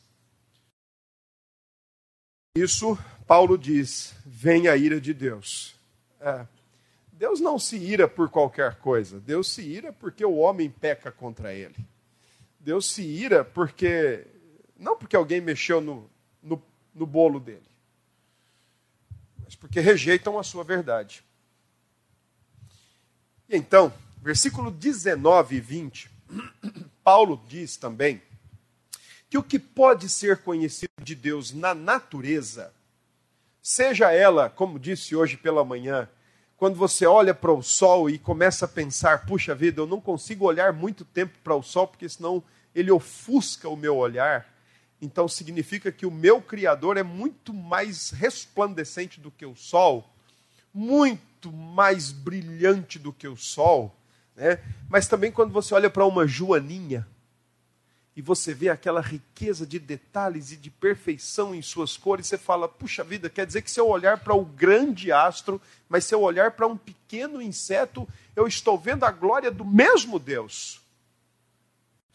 Isso, 2.56 2.98
Paulo 3.26 3.56
diz: 3.56 4.14
vem 4.24 4.66
a 4.66 4.76
ira 4.76 5.00
de 5.00 5.12
Deus. 5.12 5.76
É. 6.20 6.46
Deus 7.12 7.40
não 7.40 7.58
se 7.58 7.76
ira 7.76 8.06
por 8.06 8.28
qualquer 8.28 8.76
coisa, 8.76 9.18
Deus 9.18 9.50
se 9.50 9.62
ira 9.62 9.90
porque 9.92 10.24
o 10.24 10.36
homem 10.36 10.68
peca 10.68 11.10
contra 11.10 11.54
ele. 11.54 11.76
Deus 12.60 12.86
se 12.90 13.02
ira 13.02 13.44
porque, 13.44 14.26
não 14.78 14.96
porque 14.98 15.16
alguém 15.16 15.40
mexeu 15.40 15.80
no, 15.80 16.10
no 16.42 16.60
no 16.96 17.06
bolo 17.06 17.38
dele, 17.38 17.68
mas 19.44 19.54
porque 19.54 19.78
rejeitam 19.80 20.38
a 20.38 20.42
sua 20.42 20.64
verdade. 20.64 21.22
E 23.48 23.56
então, 23.56 23.92
versículo 24.20 24.70
19 24.70 25.56
e 25.56 25.60
20, 25.60 26.10
Paulo 27.04 27.40
diz 27.46 27.76
também 27.76 28.20
que 29.28 29.38
o 29.38 29.42
que 29.42 29.58
pode 29.58 30.08
ser 30.08 30.38
conhecido 30.38 30.92
de 31.02 31.14
Deus 31.14 31.52
na 31.52 31.74
natureza, 31.74 32.72
seja 33.60 34.10
ela, 34.10 34.48
como 34.48 34.78
disse 34.78 35.14
hoje 35.14 35.36
pela 35.36 35.64
manhã, 35.64 36.08
quando 36.56 36.76
você 36.76 37.04
olha 37.04 37.34
para 37.34 37.52
o 37.52 37.62
sol 37.62 38.08
e 38.08 38.18
começa 38.18 38.64
a 38.64 38.68
pensar, 38.68 39.26
puxa 39.26 39.54
vida, 39.54 39.82
eu 39.82 39.86
não 39.86 40.00
consigo 40.00 40.46
olhar 40.46 40.72
muito 40.72 41.04
tempo 41.04 41.38
para 41.44 41.54
o 41.54 41.62
sol, 41.62 41.86
porque 41.86 42.08
senão 42.08 42.42
ele 42.74 42.90
ofusca 42.90 43.68
o 43.68 43.76
meu 43.76 43.96
olhar 43.96 44.55
então 45.00 45.28
significa 45.28 45.92
que 45.92 46.06
o 46.06 46.10
meu 46.10 46.40
Criador 46.40 46.96
é 46.96 47.02
muito 47.02 47.52
mais 47.52 48.10
resplandecente 48.10 49.20
do 49.20 49.30
que 49.30 49.44
o 49.44 49.54
sol, 49.54 50.08
muito 50.72 51.52
mais 51.52 52.10
brilhante 52.10 52.98
do 52.98 53.12
que 53.12 53.28
o 53.28 53.36
sol. 53.36 53.94
Né? 54.34 54.58
Mas 54.88 55.06
também 55.06 55.30
quando 55.30 55.52
você 55.52 55.74
olha 55.74 55.90
para 55.90 56.06
uma 56.06 56.26
joaninha 56.26 57.06
e 58.14 58.22
você 58.22 58.54
vê 58.54 58.70
aquela 58.70 59.02
riqueza 59.02 59.66
de 59.66 59.78
detalhes 59.78 60.50
e 60.50 60.56
de 60.56 60.70
perfeição 60.70 61.54
em 61.54 61.60
suas 61.60 61.98
cores, 61.98 62.26
você 62.26 62.38
fala: 62.38 62.66
puxa 62.66 63.04
vida, 63.04 63.28
quer 63.28 63.46
dizer 63.46 63.60
que 63.60 63.70
se 63.70 63.78
eu 63.78 63.88
olhar 63.88 64.18
para 64.20 64.34
o 64.34 64.44
grande 64.44 65.12
astro, 65.12 65.60
mas 65.86 66.06
se 66.06 66.14
eu 66.14 66.22
olhar 66.22 66.52
para 66.52 66.66
um 66.66 66.76
pequeno 66.76 67.42
inseto, 67.42 68.08
eu 68.34 68.46
estou 68.46 68.78
vendo 68.78 69.04
a 69.04 69.10
glória 69.10 69.50
do 69.50 69.64
mesmo 69.64 70.18
Deus. 70.18 70.85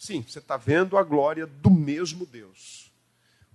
Sim, 0.02 0.24
você 0.24 0.40
está 0.40 0.58
vendo 0.58 0.98
a 0.98 1.04
glória 1.04 1.46
do 1.46 1.70
mesmo 1.70 2.26
Deus. 2.26 2.92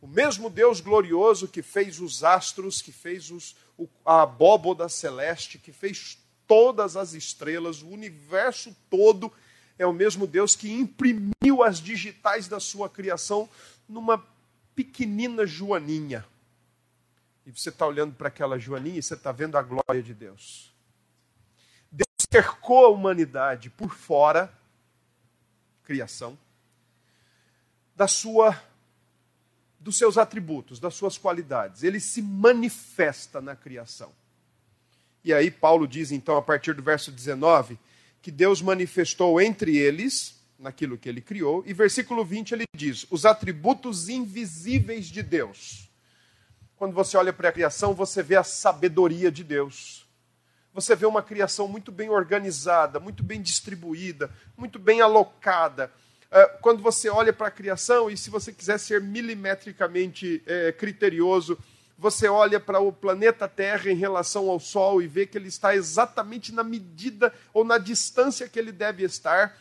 O 0.01 0.07
mesmo 0.07 0.49
Deus 0.49 0.81
glorioso 0.81 1.49
que 1.49 1.61
fez 1.61 1.99
os 1.99 2.23
astros, 2.23 2.81
que 2.81 2.93
fez 2.93 3.33
os, 3.33 3.57
a 4.05 4.23
abóboda 4.23 4.89
celeste, 4.89 5.59
que 5.59 5.73
fez 5.73 6.17
todas 6.47 6.97
as 6.97 7.15
estrelas, 7.15 7.83
o 7.83 7.89
universo 7.89 8.77
todo, 8.89 9.33
é 9.77 9.85
o 9.85 9.93
mesmo 9.93 10.25
Deus 10.25 10.55
que 10.55 10.71
imprimiu 10.71 11.65
as 11.65 11.81
digitais 11.81 12.47
da 12.47 12.61
sua 12.61 12.89
criação 12.89 13.49
numa 13.89 14.25
pequenina 14.73 15.45
joaninha. 15.45 16.25
E 17.45 17.51
você 17.51 17.71
está 17.71 17.85
olhando 17.89 18.15
para 18.15 18.29
aquela 18.29 18.57
joaninha 18.57 19.01
e 19.01 19.03
você 19.03 19.15
está 19.15 19.33
vendo 19.33 19.59
a 19.59 19.63
glória 19.63 20.01
de 20.01 20.15
Deus. 20.15 20.73
Deus 21.91 22.07
cercou 22.31 22.85
a 22.85 22.89
humanidade 22.91 23.69
por 23.69 23.93
fora, 23.93 24.57
criação, 25.87 26.37
da 27.95 28.07
sua 28.09 28.61
dos 29.79 29.97
seus 29.97 30.19
atributos, 30.19 30.81
das 30.81 30.95
suas 30.95 31.17
qualidades. 31.17 31.85
Ele 31.85 32.01
se 32.01 32.21
manifesta 32.21 33.41
na 33.41 33.55
criação. 33.55 34.11
E 35.23 35.33
aí 35.33 35.49
Paulo 35.49 35.87
diz 35.87 36.11
então 36.11 36.37
a 36.37 36.43
partir 36.43 36.75
do 36.75 36.83
verso 36.83 37.13
19 37.13 37.79
que 38.21 38.33
Deus 38.33 38.61
manifestou 38.61 39.41
entre 39.41 39.77
eles 39.77 40.37
naquilo 40.59 40.99
que 40.99 41.09
ele 41.09 41.21
criou, 41.21 41.63
e 41.67 41.73
versículo 41.73 42.25
20 42.25 42.53
ele 42.53 42.65
diz: 42.75 43.07
os 43.11 43.25
atributos 43.25 44.09
invisíveis 44.09 45.07
de 45.07 45.23
Deus. 45.23 45.89
Quando 46.77 46.93
você 46.93 47.17
olha 47.17 47.33
para 47.33 47.49
a 47.49 47.53
criação, 47.53 47.95
você 47.95 48.23
vê 48.23 48.37
a 48.37 48.43
sabedoria 48.43 49.31
de 49.31 49.45
Deus. 49.45 50.06
Você 50.77 50.95
vê 50.95 51.07
uma 51.07 51.23
criação 51.23 51.67
muito 51.67 51.91
bem 51.91 52.11
organizada, 52.11 53.01
muito 53.01 53.23
bem 53.23 53.41
distribuída, 53.41 54.31
muito 54.59 54.79
bem 54.79 55.01
alocada. 55.01 55.91
É, 56.31 56.45
quando 56.61 56.83
você 56.83 57.09
olha 57.09 57.33
para 57.33 57.49
a 57.49 57.51
criação, 57.51 58.11
e 58.11 58.17
se 58.19 58.29
você 58.29 58.53
quiser 58.53 58.79
ser 58.79 59.01
milimetricamente 59.01 60.43
é, 60.45 60.73
criterioso, 60.73 61.59
você 61.99 62.29
olha 62.29 62.61
para 62.61 62.79
o 62.79 62.93
planeta 62.93 63.49
Terra 63.49 63.91
em 63.91 63.95
relação 63.95 64.51
ao 64.51 64.61
Sol 64.61 65.01
e 65.01 65.07
vê 65.07 65.25
que 65.25 65.39
ele 65.39 65.49
está 65.49 65.75
exatamente 65.75 66.53
na 66.53 66.63
medida 66.63 67.33
ou 67.55 67.65
na 67.65 67.79
distância 67.79 68.47
que 68.47 68.59
ele 68.59 68.71
deve 68.71 69.03
estar 69.03 69.57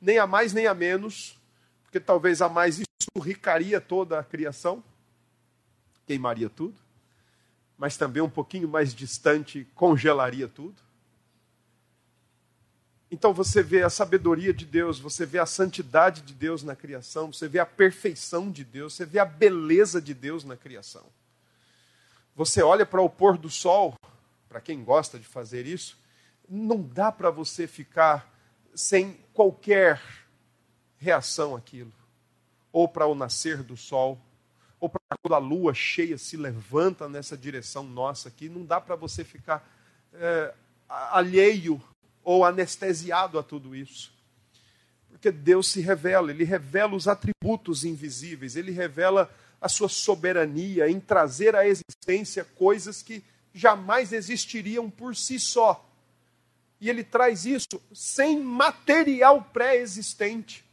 nem 0.00 0.18
a 0.18 0.26
mais 0.26 0.52
nem 0.52 0.68
a 0.68 0.72
menos, 0.72 1.36
porque 1.82 1.98
talvez 1.98 2.40
a 2.40 2.48
mais 2.48 2.78
isso 2.78 3.24
ricaria 3.24 3.80
toda 3.80 4.20
a 4.20 4.22
criação, 4.22 4.84
queimaria 6.06 6.48
tudo, 6.48 6.76
mas 7.80 7.96
também 7.96 8.22
um 8.22 8.28
pouquinho 8.28 8.68
mais 8.68 8.94
distante 8.94 9.66
congelaria 9.74 10.46
tudo. 10.46 10.76
Então 13.10 13.32
você 13.32 13.62
vê 13.62 13.82
a 13.82 13.88
sabedoria 13.88 14.52
de 14.52 14.66
Deus, 14.66 15.00
você 15.00 15.24
vê 15.24 15.38
a 15.38 15.46
santidade 15.46 16.20
de 16.20 16.34
Deus 16.34 16.62
na 16.62 16.76
criação, 16.76 17.32
você 17.32 17.48
vê 17.48 17.58
a 17.58 17.64
perfeição 17.64 18.50
de 18.50 18.64
Deus, 18.64 18.92
você 18.92 19.06
vê 19.06 19.18
a 19.18 19.24
beleza 19.24 19.98
de 19.98 20.12
Deus 20.12 20.44
na 20.44 20.58
criação. 20.58 21.06
Você 22.36 22.62
olha 22.62 22.84
para 22.84 23.00
o 23.00 23.08
pôr 23.08 23.38
do 23.38 23.48
sol, 23.48 23.94
para 24.46 24.60
quem 24.60 24.84
gosta 24.84 25.18
de 25.18 25.24
fazer 25.24 25.66
isso, 25.66 25.96
não 26.46 26.82
dá 26.82 27.10
para 27.10 27.30
você 27.30 27.66
ficar 27.66 28.30
sem 28.74 29.18
qualquer 29.32 30.02
reação 30.98 31.56
àquilo. 31.56 31.92
Ou 32.70 32.86
para 32.86 33.06
o 33.06 33.14
nascer 33.14 33.62
do 33.62 33.74
sol, 33.74 34.20
ou 34.80 34.88
para 34.88 35.00
quando 35.22 35.34
a 35.34 35.38
lua 35.38 35.74
cheia 35.74 36.16
se 36.16 36.36
levanta 36.36 37.08
nessa 37.08 37.36
direção 37.36 37.84
nossa 37.84 38.28
aqui, 38.28 38.48
não 38.48 38.64
dá 38.64 38.80
para 38.80 38.96
você 38.96 39.22
ficar 39.22 39.68
é, 40.14 40.54
alheio 40.88 41.80
ou 42.24 42.44
anestesiado 42.44 43.38
a 43.38 43.42
tudo 43.42 43.76
isso. 43.76 44.12
Porque 45.10 45.30
Deus 45.30 45.68
se 45.68 45.80
revela, 45.80 46.30
Ele 46.30 46.44
revela 46.44 46.96
os 46.96 47.06
atributos 47.06 47.84
invisíveis, 47.84 48.56
Ele 48.56 48.72
revela 48.72 49.30
a 49.60 49.68
sua 49.68 49.88
soberania 49.88 50.88
em 50.88 50.98
trazer 50.98 51.54
à 51.54 51.66
existência 51.66 52.44
coisas 52.56 53.02
que 53.02 53.22
jamais 53.52 54.12
existiriam 54.12 54.88
por 54.88 55.14
si 55.14 55.38
só 55.38 55.86
e 56.80 56.88
ele 56.88 57.04
traz 57.04 57.44
isso 57.44 57.80
sem 57.92 58.40
material 58.40 59.42
pré-existente. 59.52 60.64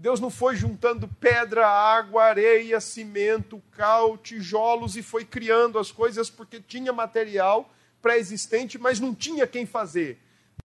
Deus 0.00 0.20
não 0.20 0.30
foi 0.30 0.54
juntando 0.54 1.08
pedra, 1.08 1.66
água, 1.66 2.22
areia, 2.22 2.80
cimento, 2.80 3.60
cal, 3.72 4.16
tijolos 4.16 4.96
e 4.96 5.02
foi 5.02 5.24
criando 5.24 5.76
as 5.76 5.90
coisas 5.90 6.30
porque 6.30 6.60
tinha 6.60 6.92
material 6.92 7.68
pré-existente, 8.00 8.78
mas 8.78 9.00
não 9.00 9.12
tinha 9.12 9.44
quem 9.44 9.66
fazer. 9.66 10.16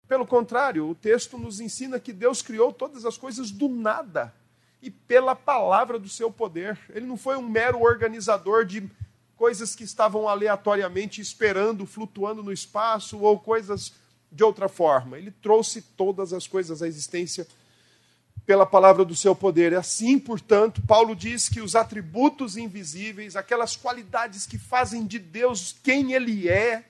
Pelo 0.06 0.26
contrário, 0.26 0.86
o 0.86 0.94
texto 0.94 1.38
nos 1.38 1.60
ensina 1.60 1.99
que 1.99 2.12
Deus 2.12 2.42
criou 2.42 2.75
todas 2.75 3.06
as 3.06 3.16
coisas 3.16 3.50
do 3.50 3.71
nada 3.71 4.34
e 4.82 4.90
pela 4.90 5.34
palavra 5.34 5.99
do 5.99 6.10
seu 6.10 6.30
poder. 6.30 6.78
Ele 6.90 7.06
não 7.06 7.16
foi 7.16 7.38
um 7.38 7.49
mero 7.49 7.80
organizador 7.80 8.66
de 8.66 8.86
coisas 9.34 9.75
que 9.75 9.82
estavam 9.82 10.28
aleatoriamente 10.28 11.23
esperando, 11.23 11.86
flutuando 11.86 12.42
no 12.42 12.52
espaço 12.52 13.18
ou 13.21 13.40
coisas 13.40 13.95
de 14.30 14.45
outra 14.45 14.68
forma. 14.68 15.16
Ele 15.16 15.30
trouxe 15.30 15.80
todas 15.80 16.34
as 16.34 16.47
coisas 16.47 16.82
à 16.82 16.86
existência 16.86 17.47
pela 18.47 18.67
palavra 18.67 19.05
do 19.05 19.15
seu 19.15 19.35
poder. 19.35 19.75
Assim, 19.75 20.19
portanto, 20.19 20.83
Paulo 20.87 21.15
diz 21.15 21.49
que 21.49 21.61
os 21.61 21.76
atributos 21.76 22.57
invisíveis, 22.57 23.37
aquelas 23.37 23.76
qualidades 23.76 24.47
que 24.47 24.59
fazem 24.59 25.07
de 25.07 25.19
Deus 25.19 25.75
quem 25.83 26.13
ele 26.13 26.49
é 26.49 26.85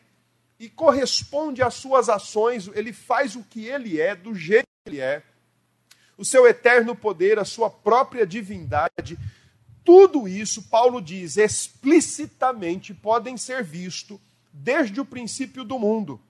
e 0.58 0.68
corresponde 0.68 1.62
às 1.62 1.74
suas 1.74 2.08
ações, 2.08 2.68
ele 2.74 2.92
faz 2.92 3.36
o 3.36 3.42
que 3.42 3.66
ele 3.66 4.00
é, 4.00 4.14
do 4.14 4.34
jeito 4.34 4.66
que 4.84 4.90
ele 4.90 5.00
é. 5.00 5.22
O 6.16 6.24
seu 6.24 6.46
eterno 6.46 6.94
poder, 6.94 7.38
a 7.38 7.44
sua 7.44 7.68
própria 7.68 8.26
divindade, 8.26 9.18
tudo 9.84 10.28
isso, 10.28 10.62
Paulo 10.64 11.02
diz, 11.02 11.36
explicitamente 11.36 12.94
podem 12.94 13.36
ser 13.36 13.64
visto 13.64 14.20
desde 14.52 15.00
o 15.00 15.04
princípio 15.04 15.64
do 15.64 15.78
mundo 15.78 16.20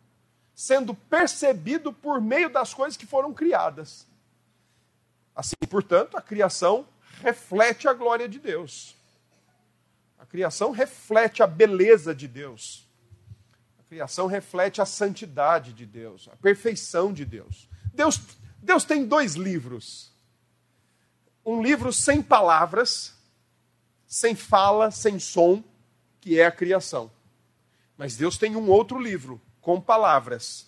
sendo 0.55 0.95
percebido 0.95 1.93
por 1.93 2.21
meio 2.21 2.51
das 2.51 2.75
coisas 2.75 2.97
que 2.97 3.07
foram 3.07 3.33
criadas. 3.33 4.07
Assim, 5.35 5.57
portanto, 5.69 6.17
a 6.17 6.23
criação 6.23 6.87
reflete 7.21 7.89
a 7.89 7.93
glória 7.93 8.29
de 8.29 8.39
Deus. 8.39 8.95
A 10.19 10.27
criação 10.27 10.71
reflete 10.71 11.43
a 11.43 11.47
beleza 11.47 12.15
de 12.15 12.29
Deus. 12.29 12.87
A 13.79 13.83
criação 13.85 14.27
reflete 14.27 14.81
a 14.81 14.87
santidade 14.87 15.73
de 15.73 15.85
Deus, 15.85 16.29
a 16.33 16.37
perfeição 16.37 17.13
de 17.13 17.25
Deus. 17.25 17.69
Deus, 17.93 18.21
Deus 18.59 18.85
tem 18.85 19.05
dois 19.05 19.35
livros. 19.35 20.13
Um 21.45 21.63
livro 21.63 21.93
sem 21.93 22.23
palavras, 22.23 23.15
sem 24.07 24.35
fala, 24.35 24.91
sem 24.91 25.19
som, 25.19 25.63
que 26.21 26.39
é 26.39 26.47
a 26.47 26.53
criação. 26.53 27.11
Mas 27.97 28.17
Deus 28.17 28.39
tem 28.39 28.55
um 28.57 28.69
outro 28.69 28.99
livro, 28.99 29.41
com 29.61 29.81
palavras 29.81 30.67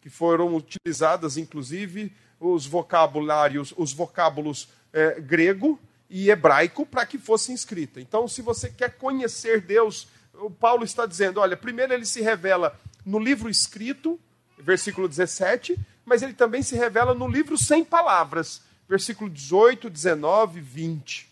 que 0.00 0.08
foram 0.08 0.54
utilizadas, 0.56 1.36
inclusive, 1.36 2.14
os 2.40 2.66
vocabulários, 2.66 3.74
os 3.76 3.92
vocábulos 3.92 4.68
é, 4.92 5.20
grego 5.20 5.78
e 6.08 6.30
hebraico 6.30 6.86
para 6.86 7.04
que 7.06 7.18
fosse 7.18 7.52
escrita. 7.52 8.00
Então, 8.00 8.26
se 8.26 8.40
você 8.40 8.70
quer 8.70 8.96
conhecer 8.96 9.60
Deus, 9.60 10.08
o 10.34 10.50
Paulo 10.50 10.82
está 10.82 11.04
dizendo, 11.04 11.38
olha, 11.38 11.56
primeiro 11.56 11.92
ele 11.92 12.06
se 12.06 12.22
revela 12.22 12.76
no 13.04 13.18
livro 13.18 13.48
escrito, 13.48 14.18
versículo 14.58 15.06
17, 15.06 15.78
mas 16.04 16.22
ele 16.22 16.32
também 16.32 16.62
se 16.62 16.74
revela 16.74 17.14
no 17.14 17.28
livro 17.28 17.56
sem 17.56 17.84
palavras, 17.84 18.62
versículo 18.88 19.30
18, 19.30 19.88
19, 19.90 20.60
20. 20.60 21.30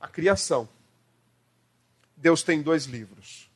A 0.00 0.08
criação. 0.08 0.68
Deus 2.16 2.42
tem 2.42 2.62
dois 2.62 2.84
livros. 2.86 3.50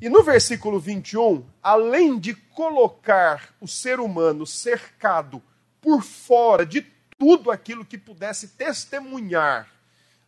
E 0.00 0.08
no 0.08 0.22
versículo 0.22 0.78
21, 0.78 1.44
além 1.62 2.18
de 2.18 2.34
colocar 2.34 3.54
o 3.60 3.68
ser 3.68 4.00
humano 4.00 4.46
cercado 4.46 5.42
por 5.80 6.02
fora 6.02 6.64
de 6.64 6.86
tudo 7.18 7.50
aquilo 7.50 7.84
que 7.84 7.96
pudesse 7.96 8.48
testemunhar 8.48 9.70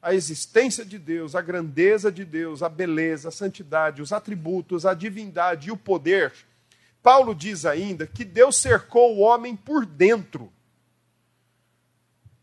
a 0.00 0.14
existência 0.14 0.84
de 0.84 0.98
Deus, 0.98 1.34
a 1.34 1.42
grandeza 1.42 2.10
de 2.10 2.24
Deus, 2.24 2.62
a 2.62 2.68
beleza, 2.68 3.28
a 3.28 3.32
santidade, 3.32 4.00
os 4.00 4.12
atributos, 4.12 4.86
a 4.86 4.94
divindade 4.94 5.68
e 5.68 5.72
o 5.72 5.76
poder, 5.76 6.32
Paulo 7.02 7.34
diz 7.34 7.66
ainda 7.66 8.06
que 8.06 8.24
Deus 8.24 8.56
cercou 8.56 9.16
o 9.16 9.20
homem 9.20 9.56
por 9.56 9.84
dentro, 9.84 10.52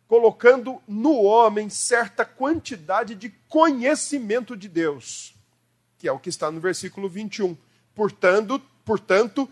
colocando 0.07 0.81
no 0.87 1.23
homem 1.23 1.69
certa 1.69 2.25
quantidade 2.25 3.15
de 3.15 3.29
conhecimento 3.47 4.55
de 4.55 4.67
Deus 4.67 5.35
que 6.05 6.07
é 6.07 6.11
o 6.11 6.19
que 6.19 6.29
está 6.29 6.51
no 6.51 6.59
versículo 6.59 7.09
21. 7.09 7.57
Portanto, 7.95 8.61
portanto, 8.85 9.49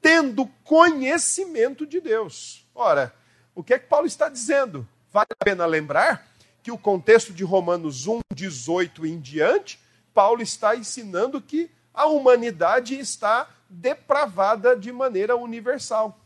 tendo 0.00 0.46
conhecimento 0.64 1.86
de 1.86 2.00
Deus. 2.00 2.61
Ora, 2.74 3.14
o 3.54 3.62
que 3.62 3.74
é 3.74 3.78
que 3.78 3.86
Paulo 3.86 4.06
está 4.06 4.28
dizendo? 4.28 4.86
Vale 5.12 5.28
a 5.38 5.44
pena 5.44 5.66
lembrar 5.66 6.26
que 6.62 6.70
o 6.70 6.78
contexto 6.78 7.32
de 7.32 7.44
Romanos 7.44 8.06
1, 8.06 8.20
18 8.34 9.06
em 9.06 9.20
diante, 9.20 9.80
Paulo 10.14 10.42
está 10.42 10.76
ensinando 10.76 11.40
que 11.40 11.70
a 11.92 12.06
humanidade 12.06 12.98
está 12.98 13.48
depravada 13.68 14.76
de 14.76 14.92
maneira 14.92 15.36
universal. 15.36 16.18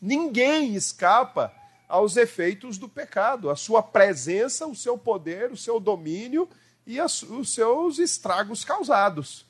Ninguém 0.00 0.74
escapa 0.74 1.52
aos 1.88 2.16
efeitos 2.16 2.78
do 2.78 2.88
pecado, 2.88 3.50
a 3.50 3.56
sua 3.56 3.82
presença, 3.82 4.66
o 4.66 4.76
seu 4.76 4.96
poder, 4.96 5.50
o 5.50 5.56
seu 5.56 5.80
domínio 5.80 6.48
e 6.86 7.00
os 7.00 7.52
seus 7.52 7.98
estragos 7.98 8.64
causados. 8.64 9.44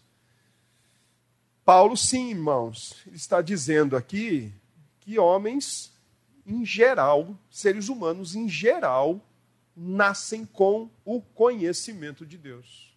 Paulo, 1.64 1.96
sim, 1.96 2.30
irmãos, 2.30 2.96
está 3.12 3.40
dizendo 3.40 3.96
aqui 3.96 4.52
que 5.00 5.18
homens, 5.18 5.89
em 6.46 6.64
geral, 6.64 7.38
seres 7.50 7.88
humanos 7.88 8.34
em 8.34 8.48
geral, 8.48 9.20
nascem 9.76 10.44
com 10.44 10.90
o 11.04 11.20
conhecimento 11.20 12.26
de 12.26 12.36
Deus. 12.36 12.90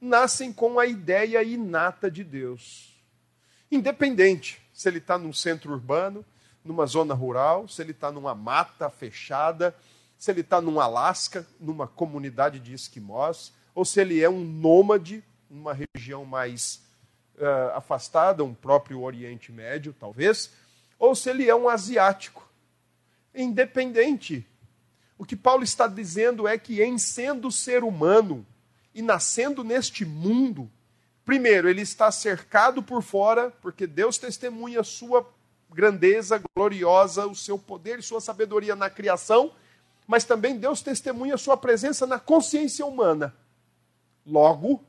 nascem 0.00 0.52
com 0.52 0.78
a 0.78 0.86
ideia 0.86 1.42
inata 1.42 2.10
de 2.10 2.22
Deus. 2.22 2.96
Independente 3.70 4.62
se 4.72 4.88
ele 4.88 4.98
está 4.98 5.18
num 5.18 5.32
centro 5.32 5.72
urbano, 5.72 6.24
numa 6.64 6.86
zona 6.86 7.14
rural, 7.14 7.66
se 7.66 7.82
ele 7.82 7.90
está 7.90 8.12
numa 8.12 8.34
mata 8.34 8.88
fechada, 8.88 9.74
se 10.16 10.30
ele 10.30 10.42
está 10.42 10.60
num 10.60 10.80
Alasca, 10.80 11.46
numa 11.58 11.86
comunidade 11.86 12.60
de 12.60 12.72
esquimós, 12.72 13.52
ou 13.74 13.84
se 13.84 14.00
ele 14.00 14.22
é 14.22 14.28
um 14.28 14.44
nômade, 14.44 15.24
numa 15.50 15.72
região 15.74 16.24
mais 16.24 16.82
uh, 17.36 17.74
afastada, 17.74 18.44
um 18.44 18.54
próprio 18.54 19.00
Oriente 19.00 19.50
Médio, 19.50 19.94
talvez, 19.98 20.52
ou 20.98 21.14
se 21.14 21.30
ele 21.30 21.48
é 21.48 21.54
um 21.54 21.68
asiático. 21.68 22.47
Independente. 23.34 24.46
O 25.16 25.24
que 25.24 25.36
Paulo 25.36 25.64
está 25.64 25.86
dizendo 25.86 26.46
é 26.46 26.56
que, 26.56 26.82
em 26.82 26.96
sendo 26.98 27.50
ser 27.50 27.82
humano 27.82 28.46
e 28.94 29.02
nascendo 29.02 29.64
neste 29.64 30.04
mundo, 30.04 30.70
primeiro, 31.24 31.68
ele 31.68 31.82
está 31.82 32.10
cercado 32.10 32.82
por 32.82 33.02
fora, 33.02 33.50
porque 33.62 33.86
Deus 33.86 34.16
testemunha 34.16 34.82
sua 34.82 35.28
grandeza 35.70 36.42
gloriosa, 36.56 37.26
o 37.26 37.34
seu 37.34 37.58
poder 37.58 37.98
e 37.98 38.02
sua 38.02 38.20
sabedoria 38.20 38.74
na 38.74 38.88
criação, 38.88 39.52
mas 40.06 40.24
também 40.24 40.56
Deus 40.56 40.80
testemunha 40.80 41.36
sua 41.36 41.56
presença 41.56 42.06
na 42.06 42.18
consciência 42.18 42.86
humana. 42.86 43.34
Logo, 44.24 44.82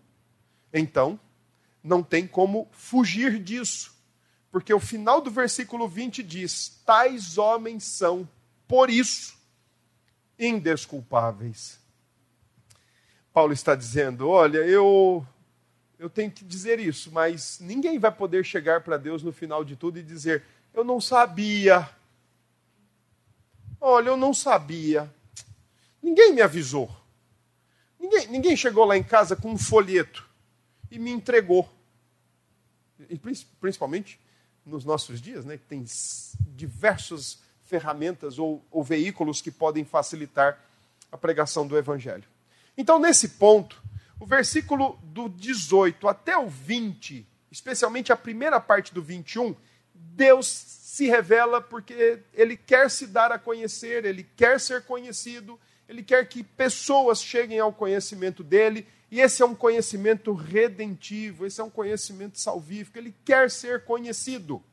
então, 0.73 1.19
não 1.83 2.01
tem 2.01 2.27
como 2.27 2.67
fugir 2.71 3.41
disso, 3.41 3.98
porque 4.51 4.73
o 4.73 4.79
final 4.79 5.21
do 5.21 5.29
versículo 5.29 5.87
20 5.87 6.23
diz: 6.23 6.81
Tais 6.85 7.37
homens 7.37 7.83
são, 7.83 8.27
por 8.67 8.89
isso, 8.89 9.37
indesculpáveis. 10.37 11.79
Paulo 13.31 13.53
está 13.53 13.75
dizendo: 13.75 14.29
Olha, 14.29 14.59
eu 14.59 15.25
eu 15.99 16.09
tenho 16.09 16.31
que 16.31 16.45
dizer 16.45 16.79
isso, 16.79 17.11
mas 17.11 17.59
ninguém 17.59 17.99
vai 17.99 18.11
poder 18.11 18.45
chegar 18.45 18.81
para 18.81 18.97
Deus 18.97 19.21
no 19.21 19.33
final 19.33 19.63
de 19.63 19.75
tudo 19.75 19.99
e 19.99 20.03
dizer: 20.03 20.43
Eu 20.73 20.83
não 20.83 20.99
sabia. 21.01 21.89
Olha, 23.81 24.09
eu 24.09 24.17
não 24.17 24.33
sabia. 24.33 25.13
Ninguém 26.01 26.33
me 26.33 26.41
avisou. 26.41 26.89
Ninguém, 27.99 28.27
ninguém 28.27 28.55
chegou 28.55 28.85
lá 28.85 28.97
em 28.97 29.03
casa 29.03 29.35
com 29.35 29.51
um 29.51 29.57
folheto 29.57 30.27
e 30.89 30.97
me 30.97 31.11
entregou. 31.11 31.69
E 33.09 33.19
principalmente 33.59 34.19
nos 34.69 34.85
nossos 34.85 35.21
dias, 35.21 35.43
né, 35.43 35.57
que 35.57 35.65
tem 35.65 35.83
diversas 36.55 37.39
ferramentas 37.65 38.39
ou, 38.39 38.63
ou 38.71 38.83
veículos 38.83 39.41
que 39.41 39.51
podem 39.51 39.83
facilitar 39.83 40.59
a 41.11 41.17
pregação 41.17 41.67
do 41.67 41.77
Evangelho. 41.77 42.23
Então, 42.77 42.97
nesse 42.97 43.29
ponto, 43.29 43.81
o 44.19 44.25
versículo 44.25 44.97
do 45.03 45.29
18 45.29 46.07
até 46.07 46.37
o 46.37 46.47
20, 46.47 47.25
especialmente 47.51 48.11
a 48.11 48.15
primeira 48.15 48.59
parte 48.59 48.93
do 48.93 49.01
21, 49.01 49.55
Deus 49.93 50.47
se 50.47 51.07
revela 51.07 51.61
porque 51.61 52.19
ele 52.33 52.57
quer 52.57 52.89
se 52.89 53.07
dar 53.07 53.31
a 53.31 53.39
conhecer, 53.39 54.05
ele 54.05 54.23
quer 54.35 54.59
ser 54.59 54.83
conhecido, 54.83 55.59
ele 55.87 56.03
quer 56.03 56.27
que 56.27 56.43
pessoas 56.43 57.21
cheguem 57.21 57.59
ao 57.59 57.71
conhecimento 57.71 58.43
dele, 58.43 58.87
e 59.11 59.19
esse 59.19 59.41
é 59.41 59.45
um 59.45 59.55
conhecimento 59.55 60.33
redentivo, 60.33 61.45
esse 61.45 61.59
é 61.59 61.63
um 61.63 61.69
conhecimento 61.69 62.39
salvífico, 62.39 62.97
ele 62.97 63.15
quer 63.25 63.49
ser 63.49 63.83
conhecido. 63.83 64.63